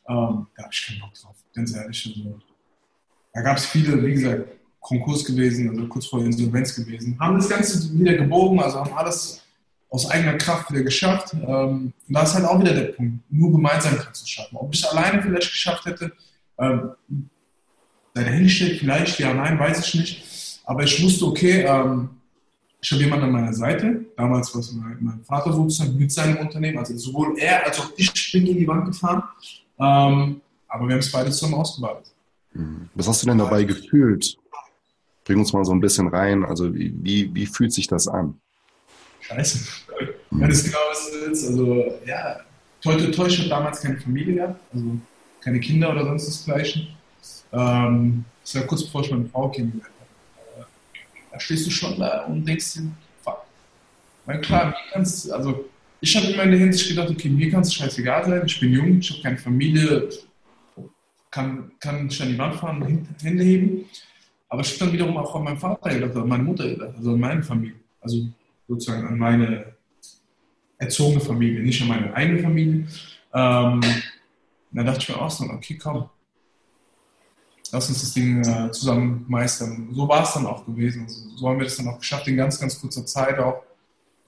Ähm, 0.07 0.47
da 0.55 0.63
habe 0.63 0.71
ich 0.71 0.87
keinen 0.87 0.99
Bock 0.99 1.13
drauf, 1.13 1.35
ganz 1.53 1.75
ehrlich. 1.75 2.13
Also, 2.15 2.39
da 3.33 3.41
gab 3.41 3.57
es 3.57 3.65
viele, 3.65 4.05
wie 4.05 4.13
gesagt, 4.13 4.47
Konkurs 4.81 5.23
gewesen, 5.23 5.69
also 5.69 5.87
kurz 5.87 6.07
vor 6.07 6.19
Insolvenz 6.25 6.75
gewesen, 6.75 7.17
haben 7.19 7.37
das 7.37 7.47
Ganze 7.47 7.97
wieder 7.97 8.15
gebogen, 8.15 8.59
also 8.59 8.79
haben 8.79 8.93
alles 8.93 9.41
aus 9.89 10.09
eigener 10.09 10.37
Kraft 10.37 10.71
wieder 10.71 10.83
geschafft. 10.83 11.33
Ähm, 11.33 11.93
und 12.07 12.13
da 12.13 12.23
ist 12.23 12.33
halt 12.33 12.45
auch 12.45 12.59
wieder 12.59 12.73
der 12.73 12.93
Punkt, 12.93 13.23
nur 13.29 13.51
gemeinsam 13.51 13.97
kannst 13.97 14.21
du 14.21 14.25
es 14.25 14.29
schaffen. 14.29 14.57
Ob 14.57 14.73
ich 14.73 14.81
es 14.81 14.87
alleine 14.87 15.21
vielleicht 15.21 15.51
geschafft 15.51 15.85
hätte, 15.85 16.11
ähm, 16.57 16.91
sei 18.13 18.23
dahingestellt, 18.23 18.79
vielleicht, 18.79 19.19
ja, 19.19 19.33
nein, 19.33 19.59
weiß 19.59 19.85
ich 19.85 19.95
nicht. 19.95 20.61
Aber 20.65 20.83
ich 20.83 21.03
wusste, 21.03 21.25
okay, 21.25 21.61
ähm, 21.61 22.09
ich 22.81 22.91
habe 22.91 23.03
jemanden 23.03 23.25
an 23.25 23.31
meiner 23.31 23.53
Seite, 23.53 24.05
damals 24.17 24.53
war 24.53 24.61
es 24.61 24.71
mein, 24.71 24.97
mein, 24.99 25.23
Vater 25.23 25.53
sozusagen 25.53 25.95
mit 25.97 26.11
seinem 26.11 26.37
Unternehmen, 26.37 26.79
also 26.79 26.97
sowohl 26.97 27.37
er 27.37 27.65
als 27.65 27.79
auch 27.79 27.91
ich 27.95 28.31
bin 28.31 28.47
in 28.47 28.57
die 28.57 28.67
Wand 28.67 28.85
gefahren, 28.85 29.23
ähm, 29.77 30.41
aber 30.67 30.87
wir 30.87 30.93
haben 30.93 30.99
es 30.99 31.11
beide 31.11 31.29
zusammen 31.29 31.55
ausgebaut. 31.55 32.03
Mhm. 32.53 32.89
Was 32.95 33.07
hast 33.07 33.21
du 33.21 33.27
denn 33.27 33.37
dabei 33.37 33.63
gefühlt, 33.63 34.37
Bring 35.23 35.39
uns 35.39 35.53
mal 35.53 35.65
so 35.65 35.71
ein 35.71 35.79
bisschen 35.79 36.07
rein. 36.07 36.45
Also 36.45 36.73
wie, 36.73 36.93
wie, 37.01 37.33
wie 37.33 37.45
fühlt 37.45 37.73
sich 37.73 37.87
das 37.87 38.07
an? 38.07 38.39
Scheiße. 39.21 39.59
Mhm. 40.31 40.41
Wenn 40.41 40.51
es 40.51 40.63
genau 40.63 40.79
was 40.89 41.09
ist. 41.09 41.47
Also 41.47 41.99
ja, 42.05 42.39
toi, 42.81 42.95
toi, 42.95 43.11
toi, 43.11 43.27
ich 43.27 43.39
habe 43.39 43.49
damals 43.49 43.81
keine 43.81 43.99
Familie 43.99 44.35
gehabt, 44.35 44.59
also 44.73 44.97
keine 45.41 45.59
Kinder 45.59 45.91
oder 45.91 46.05
sonst 46.05 46.27
desgleichen. 46.27 46.87
Ähm, 47.53 48.25
das 48.43 48.55
war 48.55 48.63
kurz 48.63 48.83
bevor 48.83 49.01
ich 49.01 49.11
meine 49.11 49.25
Frau 49.25 49.49
kennengelernt 49.49 49.93
habe. 50.55 50.65
Da 51.31 51.39
stehst 51.39 51.65
du 51.65 51.71
schon 51.71 51.99
da 51.99 52.25
und 52.25 52.45
denkst 52.45 52.73
dir, 52.73 52.91
fuck. 53.23 53.43
Weil 54.25 54.41
klar, 54.41 54.67
mir 54.67 54.75
kannst 54.91 55.31
also 55.31 55.65
ich 56.03 56.15
habe 56.17 56.27
immer 56.27 56.43
in 56.43 56.51
der 56.51 56.59
Hinsicht 56.59 56.89
gedacht, 56.89 57.09
okay, 57.11 57.29
mir 57.29 57.51
kann 57.51 57.61
es 57.61 57.73
scheißegal 57.73 58.25
sein, 58.25 58.41
ich 58.45 58.59
bin 58.59 58.73
jung, 58.73 58.97
ich 58.99 59.11
habe 59.11 59.21
keine 59.21 59.37
Familie, 59.37 60.09
kann, 61.29 61.71
kann 61.79 62.07
nicht 62.07 62.19
an 62.21 62.29
die 62.29 62.37
Wand 62.37 62.55
fahren 62.55 62.81
und 62.81 63.07
Hände 63.23 63.43
heben. 63.43 63.85
Aber 64.51 64.63
habe 64.63 64.77
dann 64.79 64.91
wiederum 64.91 65.15
auch 65.15 65.33
an 65.33 65.45
meinen 65.45 65.57
Vater 65.57 65.97
gedacht, 65.97 66.13
an 66.13 66.27
meine 66.27 66.43
Mutter 66.43 66.67
gedacht, 66.67 66.93
also 66.97 67.13
an 67.13 67.19
meine 67.21 67.41
Familie. 67.41 67.79
Also 68.01 68.27
sozusagen 68.67 69.07
an 69.07 69.17
meine 69.17 69.73
erzogene 70.77 71.21
Familie, 71.21 71.61
nicht 71.61 71.81
an 71.81 71.87
meine 71.87 72.13
eigene 72.13 72.39
Familie. 72.39 72.85
Ähm, 73.33 73.81
dann 74.71 74.85
dachte 74.85 74.99
ich 74.99 75.07
mir 75.07 75.21
auch 75.21 75.31
so, 75.31 75.45
okay, 75.45 75.77
komm, 75.81 76.09
lass 77.71 77.87
uns 77.87 78.01
das 78.01 78.13
Ding 78.13 78.43
äh, 78.43 78.69
zusammen 78.73 79.23
meistern. 79.29 79.87
So 79.93 80.05
war 80.09 80.23
es 80.23 80.33
dann 80.33 80.45
auch 80.45 80.65
gewesen. 80.65 81.03
Also, 81.03 81.29
so 81.37 81.47
haben 81.47 81.57
wir 81.57 81.63
das 81.63 81.77
dann 81.77 81.87
auch 81.87 81.99
geschafft, 81.99 82.27
in 82.27 82.35
ganz, 82.35 82.59
ganz 82.59 82.77
kurzer 82.77 83.05
Zeit 83.05 83.39
auch 83.39 83.63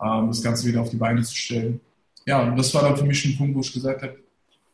ähm, 0.01 0.27
das 0.27 0.41
Ganze 0.41 0.65
wieder 0.69 0.83
auf 0.83 0.89
die 0.89 0.95
Beine 0.95 1.21
zu 1.21 1.35
stellen. 1.35 1.81
Ja, 2.25 2.43
und 2.43 2.55
das 2.55 2.73
war 2.73 2.83
dann 2.83 2.95
für 2.95 3.03
mich 3.03 3.25
ein 3.25 3.37
Punkt, 3.37 3.55
wo 3.55 3.59
ich 3.59 3.73
gesagt 3.73 4.03
habe, 4.03 4.17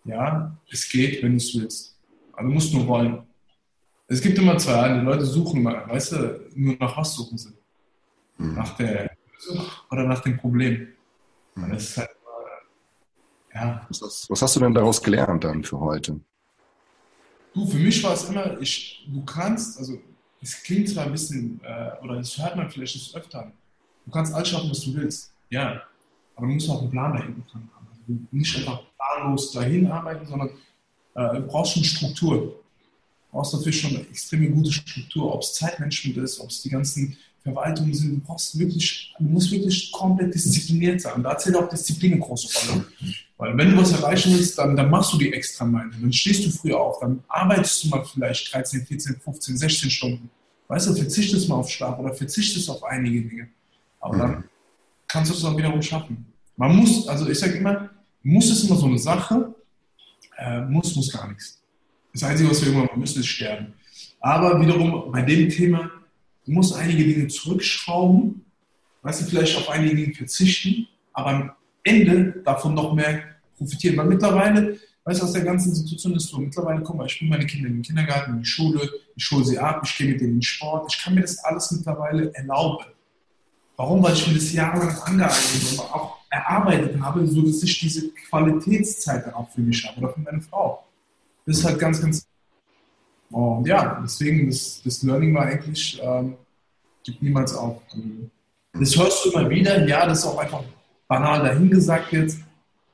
ja, 0.05 0.55
es 0.69 0.87
geht, 0.87 1.23
wenn 1.23 1.31
du 1.31 1.37
es 1.37 1.55
willst. 1.55 1.97
Also 2.33 2.47
du 2.47 2.53
musst 2.53 2.71
nur 2.71 2.85
wollen. 2.85 3.23
Es 4.09 4.21
gibt 4.21 4.37
immer 4.39 4.57
zwei 4.57 4.73
Arten. 4.73 4.99
Die 4.99 5.05
Leute 5.05 5.25
suchen 5.25 5.63
weißt 5.63 6.11
du, 6.13 6.49
nur 6.55 6.75
nach 6.79 6.97
was 6.97 7.13
suchen 7.13 7.37
sie? 7.37 7.53
Mhm. 8.37 8.55
Nach 8.55 8.75
der 8.75 9.11
oder 9.89 10.03
nach 10.03 10.21
dem 10.21 10.37
Problem. 10.37 10.87
Mhm. 11.55 11.71
Das 11.71 11.83
ist 11.83 11.97
halt, 11.97 12.09
ja. 13.53 13.85
Was, 13.87 14.29
was, 14.29 14.41
hast 14.41 14.55
du 14.55 14.59
denn 14.59 14.73
daraus 14.73 15.01
gelernt 15.01 15.43
dann 15.43 15.63
für 15.63 15.79
heute? 15.79 16.19
Du, 17.53 17.65
für 17.67 17.77
mich 17.77 18.03
war 18.03 18.13
es 18.13 18.29
immer, 18.29 18.59
ich, 18.59 19.07
du 19.11 19.23
kannst, 19.25 19.77
also 19.79 19.97
es 20.41 20.61
klingt 20.63 20.89
zwar 20.89 21.05
ein 21.05 21.11
bisschen, 21.11 21.59
äh, 21.63 21.91
oder 22.03 22.15
das 22.15 22.37
hört 22.37 22.55
man 22.55 22.69
vielleicht 22.69 22.95
das 22.95 23.15
öfter. 23.15 23.51
Du 24.05 24.11
kannst 24.11 24.33
alles 24.33 24.49
schaffen, 24.49 24.69
was 24.69 24.81
du 24.81 24.93
willst. 24.95 25.33
Ja. 25.49 25.81
Aber 26.35 26.47
du 26.47 26.53
musst 26.53 26.69
auch 26.69 26.81
einen 26.81 26.91
Plan 26.91 27.13
dahinter 27.13 27.53
haben. 27.53 27.69
Also 27.91 28.19
nicht 28.31 28.57
einfach 28.57 28.81
planlos 28.95 29.51
dahin 29.51 29.91
arbeiten, 29.91 30.25
sondern 30.25 30.49
äh, 31.15 31.35
du 31.35 31.41
brauchst 31.41 31.73
schon 31.73 31.83
Struktur 31.83 32.58
brauchst 33.31 33.53
natürlich 33.53 33.81
schon 33.81 33.91
eine 33.91 34.01
extrem 34.07 34.53
gute 34.53 34.71
Struktur, 34.71 35.33
ob 35.33 35.41
es 35.41 35.53
Zeitmanagement 35.53 36.17
ist, 36.17 36.39
ob 36.39 36.49
es 36.49 36.61
die 36.61 36.69
ganzen 36.69 37.17
Verwaltungen 37.43 37.93
sind. 37.93 38.15
Du 38.15 38.19
brauchst 38.19 38.57
wirklich, 38.57 39.13
du 39.17 39.25
musst 39.25 39.51
wirklich 39.51 39.91
komplett 39.91 40.33
diszipliniert 40.33 41.01
sein. 41.01 41.23
Da 41.23 41.37
zählt 41.37 41.55
auch 41.55 41.69
Disziplin 41.69 42.13
eine 42.13 42.21
große 42.21 42.71
Rolle. 42.71 42.85
Weil 43.37 43.57
wenn 43.57 43.71
du 43.71 43.77
was 43.77 43.93
erreichen 43.93 44.33
willst, 44.33 44.57
dann, 44.57 44.75
dann 44.75 44.89
machst 44.89 45.13
du 45.13 45.17
die 45.17 45.31
extra 45.31 45.65
Meile. 45.65 45.91
Dann 45.91 46.11
stehst 46.11 46.45
du 46.45 46.49
früher 46.49 46.79
auf, 46.79 46.99
dann 46.99 47.23
arbeitest 47.27 47.83
du 47.83 47.87
mal 47.89 48.03
vielleicht 48.03 48.53
13, 48.53 48.85
14, 48.85 49.15
15, 49.21 49.57
16 49.57 49.89
Stunden. 49.89 50.29
Weißt 50.67 50.87
du, 50.87 50.95
verzichtest 50.95 51.47
mal 51.49 51.55
auf 51.55 51.69
Schlaf 51.69 51.97
oder 51.99 52.13
verzichtest 52.13 52.69
auf 52.69 52.83
einige 52.83 53.27
Dinge. 53.27 53.47
Aber 53.99 54.17
dann 54.17 54.43
kannst 55.07 55.31
du 55.31 55.35
es 55.35 55.43
auch 55.43 55.57
wiederum 55.57 55.81
schaffen. 55.81 56.25
Man 56.57 56.75
muss, 56.75 57.07
also 57.07 57.27
ich 57.29 57.39
sage 57.39 57.53
immer, 57.53 57.89
muss 58.21 58.49
ist 58.49 58.65
immer 58.65 58.75
so 58.75 58.85
eine 58.85 58.99
Sache, 58.99 59.55
äh, 60.37 60.61
muss, 60.61 60.95
muss 60.95 61.11
gar 61.11 61.27
nichts. 61.29 61.59
Das 62.19 62.29
Einzige, 62.29 62.49
was 62.49 62.65
wir 62.65 62.73
machen 62.73 62.99
müssen, 62.99 63.21
ist 63.21 63.27
sterben. 63.27 63.73
Aber 64.19 64.59
wiederum 64.59 65.09
bei 65.09 65.21
dem 65.21 65.47
Thema, 65.47 65.89
du 66.45 66.51
musst 66.51 66.75
einige 66.75 67.05
Dinge 67.05 67.29
zurückschrauben, 67.29 68.43
weißt 69.03 69.21
du, 69.21 69.25
vielleicht 69.25 69.55
auf 69.57 69.69
einige 69.69 69.95
Dinge 69.95 70.13
verzichten, 70.13 70.85
aber 71.13 71.29
am 71.29 71.51
Ende 71.81 72.41
davon 72.43 72.73
noch 72.73 72.93
mehr 72.93 73.23
profitieren. 73.57 73.95
Weil 73.95 74.07
mittlerweile, 74.07 74.77
weißt 75.05 75.21
du, 75.21 75.25
aus 75.27 75.31
der 75.31 75.43
ganzen 75.43 75.73
Situation 75.73 76.13
ist 76.15 76.27
so, 76.27 76.39
mittlerweile, 76.39 76.81
guck 76.81 76.97
mal, 76.97 77.05
ich 77.05 77.17
bringe 77.17 77.31
meine 77.31 77.45
Kinder 77.45 77.69
in 77.69 77.75
den 77.75 77.83
Kindergarten, 77.83 78.33
in 78.33 78.39
die 78.39 78.45
Schule, 78.45 78.81
ich 79.15 79.31
hole 79.31 79.45
sie 79.45 79.57
ab, 79.57 79.81
ich 79.85 79.97
gehe 79.97 80.09
mit 80.09 80.19
denen 80.19 80.31
in 80.31 80.35
den 80.39 80.41
Sport, 80.41 80.93
ich 80.93 81.01
kann 81.01 81.15
mir 81.15 81.21
das 81.21 81.41
alles 81.45 81.71
mittlerweile 81.71 82.35
erlauben. 82.35 82.83
Warum? 83.77 84.03
Weil 84.03 84.13
ich 84.13 84.27
mir 84.27 84.33
das 84.33 84.51
jahrelang 84.51 84.97
angeeignet 85.03 85.71
und 85.71 85.79
auch 85.79 86.17
erarbeitet 86.29 86.99
habe, 86.99 87.25
so 87.25 87.43
dass 87.43 87.63
ich 87.63 87.79
diese 87.79 88.09
Qualitätszeit 88.09 89.25
dann 89.25 89.35
auch 89.35 89.49
für 89.51 89.61
mich 89.61 89.87
habe 89.87 90.01
oder 90.01 90.13
für 90.13 90.19
meine 90.19 90.41
Frau. 90.41 90.83
Das 91.49 91.57
ist 91.57 91.65
halt 91.65 91.79
ganz, 91.79 91.99
ganz. 91.99 92.27
Und 93.31 93.65
ja, 93.65 93.99
deswegen, 94.03 94.51
das, 94.51 94.83
das 94.85 95.01
Learning 95.01 95.33
war 95.33 95.47
eigentlich, 95.47 95.99
ähm, 95.99 96.35
gibt 97.03 97.23
niemals 97.23 97.55
auf. 97.55 97.81
Das 98.73 98.95
hörst 98.95 99.25
du 99.25 99.31
immer 99.31 99.49
wieder, 99.49 99.87
ja, 99.87 100.05
das 100.05 100.19
ist 100.19 100.25
auch 100.25 100.37
einfach 100.37 100.63
banal 101.07 101.41
dahingesagt 101.41 102.13
jetzt, 102.13 102.37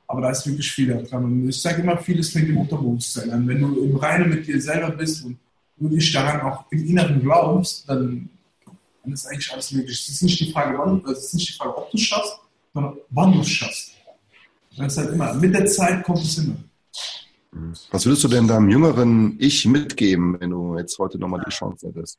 aber 0.06 0.22
da 0.22 0.30
ist 0.30 0.46
wirklich 0.46 0.72
viel 0.72 0.88
dran. 1.04 1.24
Und 1.24 1.48
ich 1.50 1.60
sage 1.60 1.82
immer, 1.82 1.98
vieles 1.98 2.30
fängt 2.30 2.48
im 2.48 2.56
Unterbewusstsein 2.56 3.30
an. 3.30 3.46
Wenn 3.46 3.60
du 3.60 3.78
im 3.78 3.96
Reinen 3.96 4.30
mit 4.30 4.46
dir 4.46 4.58
selber 4.58 4.90
bist 4.90 5.26
und 5.26 5.38
dich 5.78 6.10
daran 6.14 6.40
auch 6.40 6.64
im 6.70 6.86
Inneren 6.86 7.20
glaubst, 7.20 7.86
dann, 7.86 8.30
dann 9.02 9.12
ist 9.12 9.26
eigentlich 9.26 9.52
alles 9.52 9.70
möglich. 9.72 10.00
Es 10.00 10.08
ist 10.08 10.22
nicht 10.22 10.40
die 10.40 10.50
Frage, 10.50 10.78
wann, 10.78 11.04
es 11.12 11.24
ist 11.24 11.34
nicht 11.34 11.50
die 11.50 11.58
Frage, 11.58 11.76
ob 11.76 11.90
du 11.90 11.98
es 11.98 12.04
schaffst, 12.04 12.38
sondern 12.72 12.96
wann 13.10 13.32
du 13.34 13.40
es 13.40 13.50
schaffst. 13.50 13.90
Das 14.78 14.92
ist 14.94 14.98
halt 14.98 15.10
immer, 15.12 15.34
mit 15.34 15.52
der 15.52 15.66
Zeit 15.66 16.02
kommt 16.02 16.22
es 16.22 16.38
immer. 16.38 16.56
Was 17.90 18.04
würdest 18.04 18.24
du 18.24 18.28
denn 18.28 18.48
deinem 18.48 18.68
jüngeren 18.68 19.36
Ich 19.38 19.64
mitgeben, 19.66 20.38
wenn 20.40 20.50
du 20.50 20.78
jetzt 20.78 20.98
heute 20.98 21.18
nochmal 21.18 21.42
die 21.46 21.50
Chance 21.50 21.88
hättest? 21.88 22.18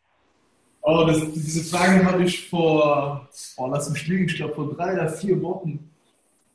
Oh, 0.81 1.05
das, 1.05 1.19
diese 1.33 1.63
Frage 1.63 2.05
habe 2.05 2.23
ich 2.23 2.49
vor, 2.49 3.27
oh, 3.57 3.67
lass 3.67 3.89
mich 3.89 4.07
lügen, 4.07 4.25
ich 4.25 4.35
glaube 4.35 4.55
vor 4.55 4.73
drei 4.73 4.93
oder 4.93 5.09
vier 5.09 5.41
Wochen 5.41 5.91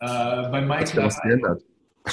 äh, 0.00 0.06
bei 0.06 0.60
Michael 0.62 1.00
Araya, 1.00 1.56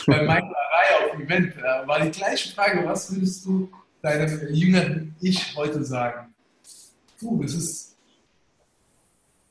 bei 0.06 0.22
Michael 0.22 0.54
Araya 0.54 1.06
auf 1.06 1.12
dem 1.14 1.22
Event. 1.22 1.56
Äh, 1.58 1.88
war 1.88 2.02
die 2.02 2.12
gleiche 2.12 2.54
Frage, 2.54 2.86
was 2.86 3.14
würdest 3.14 3.46
du 3.46 3.70
deinem 4.02 4.54
jüngeren 4.54 5.16
Ich 5.22 5.56
heute 5.56 5.84
sagen? 5.84 6.34
Puh, 7.20 7.42
das 7.42 7.54
ist, 7.54 7.96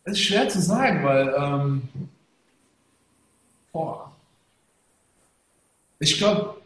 das 0.05 0.13
ist 0.13 0.25
schwer 0.25 0.49
zu 0.49 0.61
sagen, 0.61 1.05
weil 1.05 1.35
ähm, 1.37 1.83
boah, 3.73 4.13
ich 5.99 6.17
glaube, 6.17 6.58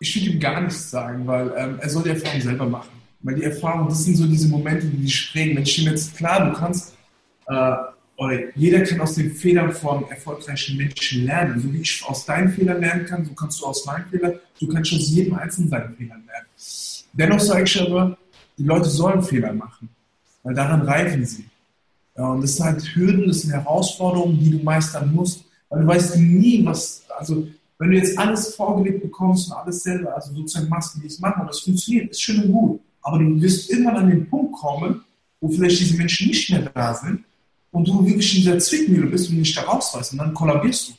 ich 0.00 0.14
würde 0.14 0.30
ihm 0.30 0.40
gar 0.40 0.60
nichts 0.60 0.90
sagen, 0.90 1.26
weil 1.26 1.52
ähm, 1.56 1.78
er 1.80 1.88
soll 1.88 2.04
die 2.04 2.10
Erfahrung 2.10 2.40
selber 2.40 2.66
machen. 2.66 2.90
Weil 3.20 3.34
die 3.34 3.44
Erfahrung, 3.44 3.88
das 3.88 4.04
sind 4.04 4.16
so 4.16 4.26
diese 4.26 4.48
Momente, 4.48 4.86
die 4.86 4.98
dich 4.98 5.32
prägen. 5.32 5.56
Wenn 5.56 5.64
ich 5.64 5.78
ihm 5.78 5.90
jetzt, 5.90 6.16
klar, 6.16 6.48
du 6.48 6.56
kannst, 6.56 6.94
äh, 7.46 7.74
oder 8.16 8.56
jeder 8.56 8.80
kann 8.82 9.00
aus 9.00 9.14
den 9.14 9.32
Fehlern 9.32 9.72
von 9.72 10.08
erfolgreichen 10.10 10.76
Menschen 10.76 11.24
lernen. 11.24 11.60
So 11.60 11.72
wie 11.72 11.80
ich 11.80 12.04
aus 12.04 12.24
deinen 12.24 12.50
Fehlern 12.50 12.80
lernen 12.80 13.06
kann, 13.06 13.24
so 13.24 13.32
kannst 13.32 13.60
du 13.60 13.66
aus 13.66 13.84
meinen 13.86 14.06
Fehlern, 14.06 14.34
du 14.60 14.68
kannst 14.68 14.92
aus 14.92 15.10
jedem 15.10 15.34
einzelnen 15.34 15.70
seinen 15.70 15.96
Fehlern 15.96 16.24
lernen. 16.26 16.46
Dennoch 17.12 17.40
sage 17.40 17.64
ich 17.64 17.80
aber, 17.80 18.16
die 18.56 18.64
Leute 18.64 18.88
sollen 18.88 19.22
Fehler 19.22 19.52
machen, 19.52 19.88
weil 20.42 20.54
daran 20.54 20.82
reifen 20.82 21.24
sie. 21.24 21.44
Ja, 22.16 22.32
und 22.32 22.42
das 22.42 22.56
sind 22.56 22.66
halt 22.66 22.82
Hürden, 22.94 23.28
das 23.28 23.42
sind 23.42 23.52
Herausforderungen, 23.52 24.38
die 24.40 24.50
du 24.50 24.64
meistern 24.64 25.14
musst, 25.14 25.44
weil 25.68 25.82
du 25.82 25.86
weißt 25.86 26.16
nie, 26.16 26.64
was, 26.64 27.04
also 27.16 27.46
wenn 27.78 27.90
du 27.90 27.96
jetzt 27.96 28.18
alles 28.18 28.54
vorgelegt 28.54 29.02
bekommst 29.02 29.50
und 29.50 29.56
alles 29.56 29.82
selber, 29.82 30.14
also 30.14 30.34
sozusagen 30.34 30.68
machst, 30.68 31.00
wie 31.00 31.06
es 31.06 31.20
machen, 31.20 31.42
und 31.42 31.48
das 31.48 31.60
funktioniert, 31.60 32.10
ist 32.10 32.20
schön 32.20 32.42
und 32.42 32.52
gut. 32.52 32.80
Aber 33.02 33.18
du 33.18 33.40
wirst 33.40 33.70
irgendwann 33.70 33.96
an 33.96 34.10
den 34.10 34.28
Punkt 34.28 34.52
kommen, 34.54 35.04
wo 35.40 35.48
vielleicht 35.48 35.80
diese 35.80 35.96
Menschen 35.96 36.28
nicht 36.28 36.50
mehr 36.50 36.62
da 36.74 36.94
sind 36.94 37.24
und 37.70 37.86
du 37.86 38.04
wirklich 38.04 38.36
in 38.36 38.42
dieser 38.42 38.58
Zwickmühle 38.58 39.06
bist 39.06 39.30
und 39.30 39.38
nicht 39.38 39.56
da 39.56 39.62
rausreißt 39.62 40.12
und 40.12 40.18
dann 40.18 40.34
kollabierst 40.34 40.88
du. 40.88 40.92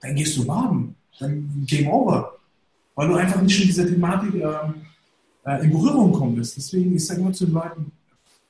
Dann 0.00 0.14
gehst 0.14 0.36
du 0.36 0.46
baden. 0.46 0.94
Dann 1.18 1.64
Game 1.66 1.88
Over. 1.88 2.36
Weil 2.94 3.08
du 3.08 3.14
einfach 3.14 3.42
nicht 3.42 3.58
mit 3.58 3.68
dieser 3.68 3.86
Thematik 3.86 4.34
ähm, 4.34 4.74
äh, 5.44 5.64
in 5.64 5.70
Berührung 5.70 6.12
kommst. 6.12 6.56
Deswegen, 6.56 6.94
ich 6.94 7.06
sage 7.06 7.20
immer 7.20 7.32
zu 7.32 7.46
den 7.46 7.54
Leuten, 7.54 7.92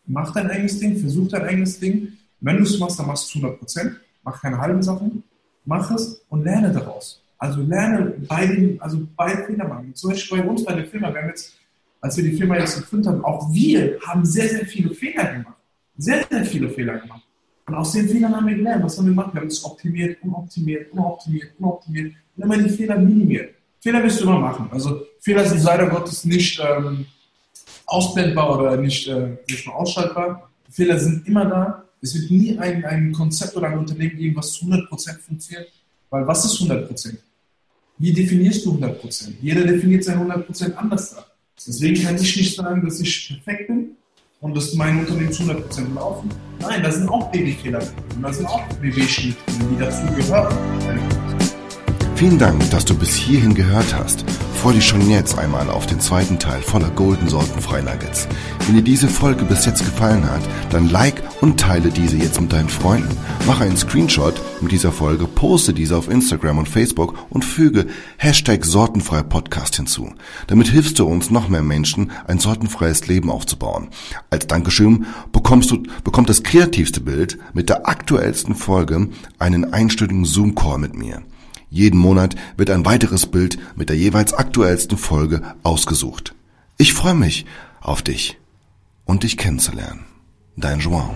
mach 0.07 0.33
dein 0.33 0.51
eigenes 0.51 0.79
Ding, 0.79 0.99
versuch 0.99 1.29
dein 1.29 1.43
eigenes 1.43 1.81
Ding. 1.81 2.13
Wenn 2.41 2.59
du 2.59 2.63
es 2.65 2.79
machst, 2.79 2.99
dann 2.99 3.07
machst 3.07 3.35
du 3.35 3.39
es 3.39 3.45
100 3.45 3.59
Prozent. 3.59 3.97
Mach 4.23 4.41
keine 4.41 4.59
halben 4.59 4.83
Sachen. 4.83 5.23
Mach 5.65 5.91
es 5.91 6.23
und 6.29 6.45
lerne 6.45 6.73
daraus. 6.73 7.23
Also 7.41 7.63
lerne 7.63 8.13
bei 8.29 8.47
den, 8.47 8.81
also 8.83 8.99
bei 9.17 9.35
Fehler 9.47 9.67
machen. 9.67 9.95
Zum 9.95 10.11
Beispiel 10.11 10.43
bei 10.43 10.45
uns 10.47 10.63
bei 10.63 10.75
der 10.75 10.85
Firma, 10.85 11.13
wir 11.13 11.23
haben 11.23 11.29
jetzt, 11.29 11.55
als 11.99 12.15
wir 12.19 12.25
die 12.25 12.37
Firma 12.37 12.59
jetzt 12.59 12.77
gegründet 12.77 13.11
haben, 13.11 13.25
auch 13.25 13.51
wir 13.51 13.99
haben 14.07 14.27
sehr, 14.27 14.47
sehr 14.47 14.67
viele 14.67 14.91
Fehler 14.91 15.25
gemacht. 15.33 15.57
Sehr, 15.97 16.23
sehr 16.31 16.45
viele 16.45 16.69
Fehler 16.69 16.99
gemacht. 16.99 17.23
Und 17.67 17.75
aus 17.75 17.93
den 17.93 18.07
Fehlern 18.11 18.37
haben 18.37 18.47
wir 18.47 18.57
gelernt. 18.57 18.85
Was 18.85 18.99
haben 18.99 19.07
wir 19.07 19.13
gemacht? 19.13 19.33
Wir 19.33 19.41
haben 19.41 19.49
es 19.49 19.65
optimiert, 19.65 20.23
unoptimiert, 20.23 20.93
unoptimiert, 20.93 21.53
unoptimiert 21.59 22.15
und 22.37 22.43
immer 22.45 22.59
die 22.59 22.69
Fehler 22.69 22.99
minimiert. 22.99 23.55
Fehler 23.81 24.03
wirst 24.03 24.21
du 24.21 24.25
immer 24.25 24.39
machen. 24.39 24.69
Also 24.71 25.07
Fehler 25.21 25.47
sind 25.47 25.63
leider 25.63 25.89
Gottes 25.89 26.27
nicht 26.27 26.61
ähm, 26.63 27.07
ausblendbar 27.87 28.59
oder 28.59 28.77
nicht, 28.77 29.09
äh, 29.09 29.39
nicht 29.49 29.67
mal 29.67 29.75
ausschaltbar. 29.75 30.51
Fehler 30.71 30.99
sind 30.99 31.27
immer 31.27 31.47
da. 31.47 31.85
Es 32.03 32.15
wird 32.15 32.31
nie 32.31 32.59
ein, 32.59 32.85
ein 32.85 33.13
Konzept 33.13 33.57
oder 33.57 33.69
ein 33.69 33.79
Unternehmen 33.79 34.17
geben, 34.17 34.37
was 34.37 34.53
zu 34.53 34.67
100% 34.67 35.19
funktioniert. 35.21 35.73
Weil 36.11 36.27
was 36.27 36.45
ist 36.45 36.61
100%? 36.61 37.17
Wie 38.01 38.15
definierst 38.15 38.65
du 38.65 38.73
100%? 38.77 39.35
Jeder 39.43 39.67
definiert 39.67 40.03
sein 40.05 40.19
100% 40.27 40.73
anders. 40.73 41.17
Deswegen 41.67 42.03
kann 42.03 42.17
ich 42.17 42.35
nicht 42.35 42.57
sagen, 42.57 42.83
dass 42.83 42.99
ich 42.99 43.29
perfekt 43.29 43.67
bin 43.67 43.91
und 44.41 44.57
dass 44.57 44.73
mein 44.73 45.01
Unternehmen 45.01 45.31
zu 45.31 45.43
100% 45.43 45.95
laufen. 45.95 46.31
Nein, 46.63 46.83
da 46.83 46.91
sind 46.91 47.11
auch 47.11 47.31
Babyfehler 47.31 47.81
drin. 47.81 48.23
Da 48.23 48.33
sind 48.33 48.47
auch 48.47 48.67
BW-Schnitte 48.81 49.37
die 49.71 49.79
dazu 49.79 50.07
gehören. 50.15 50.57
Vielen 52.17 52.39
Dank, 52.39 52.71
dass 52.71 52.87
du 52.87 52.99
bis 52.99 53.15
hierhin 53.15 53.55
gehört 53.55 53.95
hast. 53.95 54.25
Freu 54.61 54.75
dich 54.75 54.85
schon 54.85 55.09
jetzt 55.09 55.39
einmal 55.39 55.71
auf 55.71 55.87
den 55.87 56.01
zweiten 56.01 56.39
Teil 56.39 56.61
voller 56.61 56.91
Golden 56.91 57.31
Sorten 57.31 57.63
Freinuggets. 57.63 58.29
Wenn 58.67 58.75
dir 58.75 58.83
diese 58.83 59.09
Folge 59.09 59.47
bis 59.47 59.65
jetzt 59.65 59.83
gefallen 59.83 60.31
hat, 60.31 60.43
dann 60.69 60.91
like 60.91 61.23
und 61.41 61.59
teile 61.59 61.89
diese 61.89 62.19
jetzt 62.19 62.39
mit 62.39 62.53
deinen 62.53 62.69
Freunden. 62.69 63.17
Mache 63.47 63.65
einen 63.65 63.79
Screenshot 63.79 64.35
mit 64.61 64.71
dieser 64.71 64.93
Folge, 64.93 65.27
poste 65.27 65.73
diese 65.73 65.97
auf 65.97 66.11
Instagram 66.11 66.59
und 66.59 66.69
Facebook 66.69 67.15
und 67.31 67.43
füge 67.43 67.87
Hashtag 68.19 68.67
Sortenfrei 68.67 69.23
Podcast 69.23 69.77
hinzu. 69.77 70.13
Damit 70.47 70.69
hilfst 70.69 70.99
du 70.99 71.07
uns, 71.07 71.31
noch 71.31 71.49
mehr 71.49 71.63
Menschen 71.63 72.11
ein 72.27 72.39
sortenfreies 72.39 73.07
Leben 73.07 73.31
aufzubauen. 73.31 73.89
Als 74.29 74.47
Dankeschön 74.47 75.07
bekommst 75.33 75.71
du, 75.71 75.85
bekommt 76.05 76.29
das 76.29 76.43
kreativste 76.43 77.01
Bild 77.01 77.39
mit 77.55 77.71
der 77.71 77.89
aktuellsten 77.89 78.55
Folge 78.55 79.09
einen 79.39 79.73
einstündigen 79.73 80.27
Zoom-Call 80.27 80.77
mit 80.77 80.95
mir. 80.95 81.23
Jeden 81.71 81.99
Monat 81.99 82.35
wird 82.57 82.71
ein 82.71 82.85
weiteres 82.85 83.27
Bild 83.27 83.59
mit 83.77 83.89
der 83.89 83.97
jeweils 83.97 84.35
aktuellsten 84.35 84.99
Folge 84.99 85.43
ausgesucht. 85.63 86.35
Ich 86.79 86.93
freue 86.93 87.15
mich 87.15 87.47
auf 87.81 88.03
dich 88.03 88.39
und 89.05 89.23
dich 89.23 89.37
kennenzulernen. 89.37 90.05
Dein 90.57 90.81
João. 90.81 91.15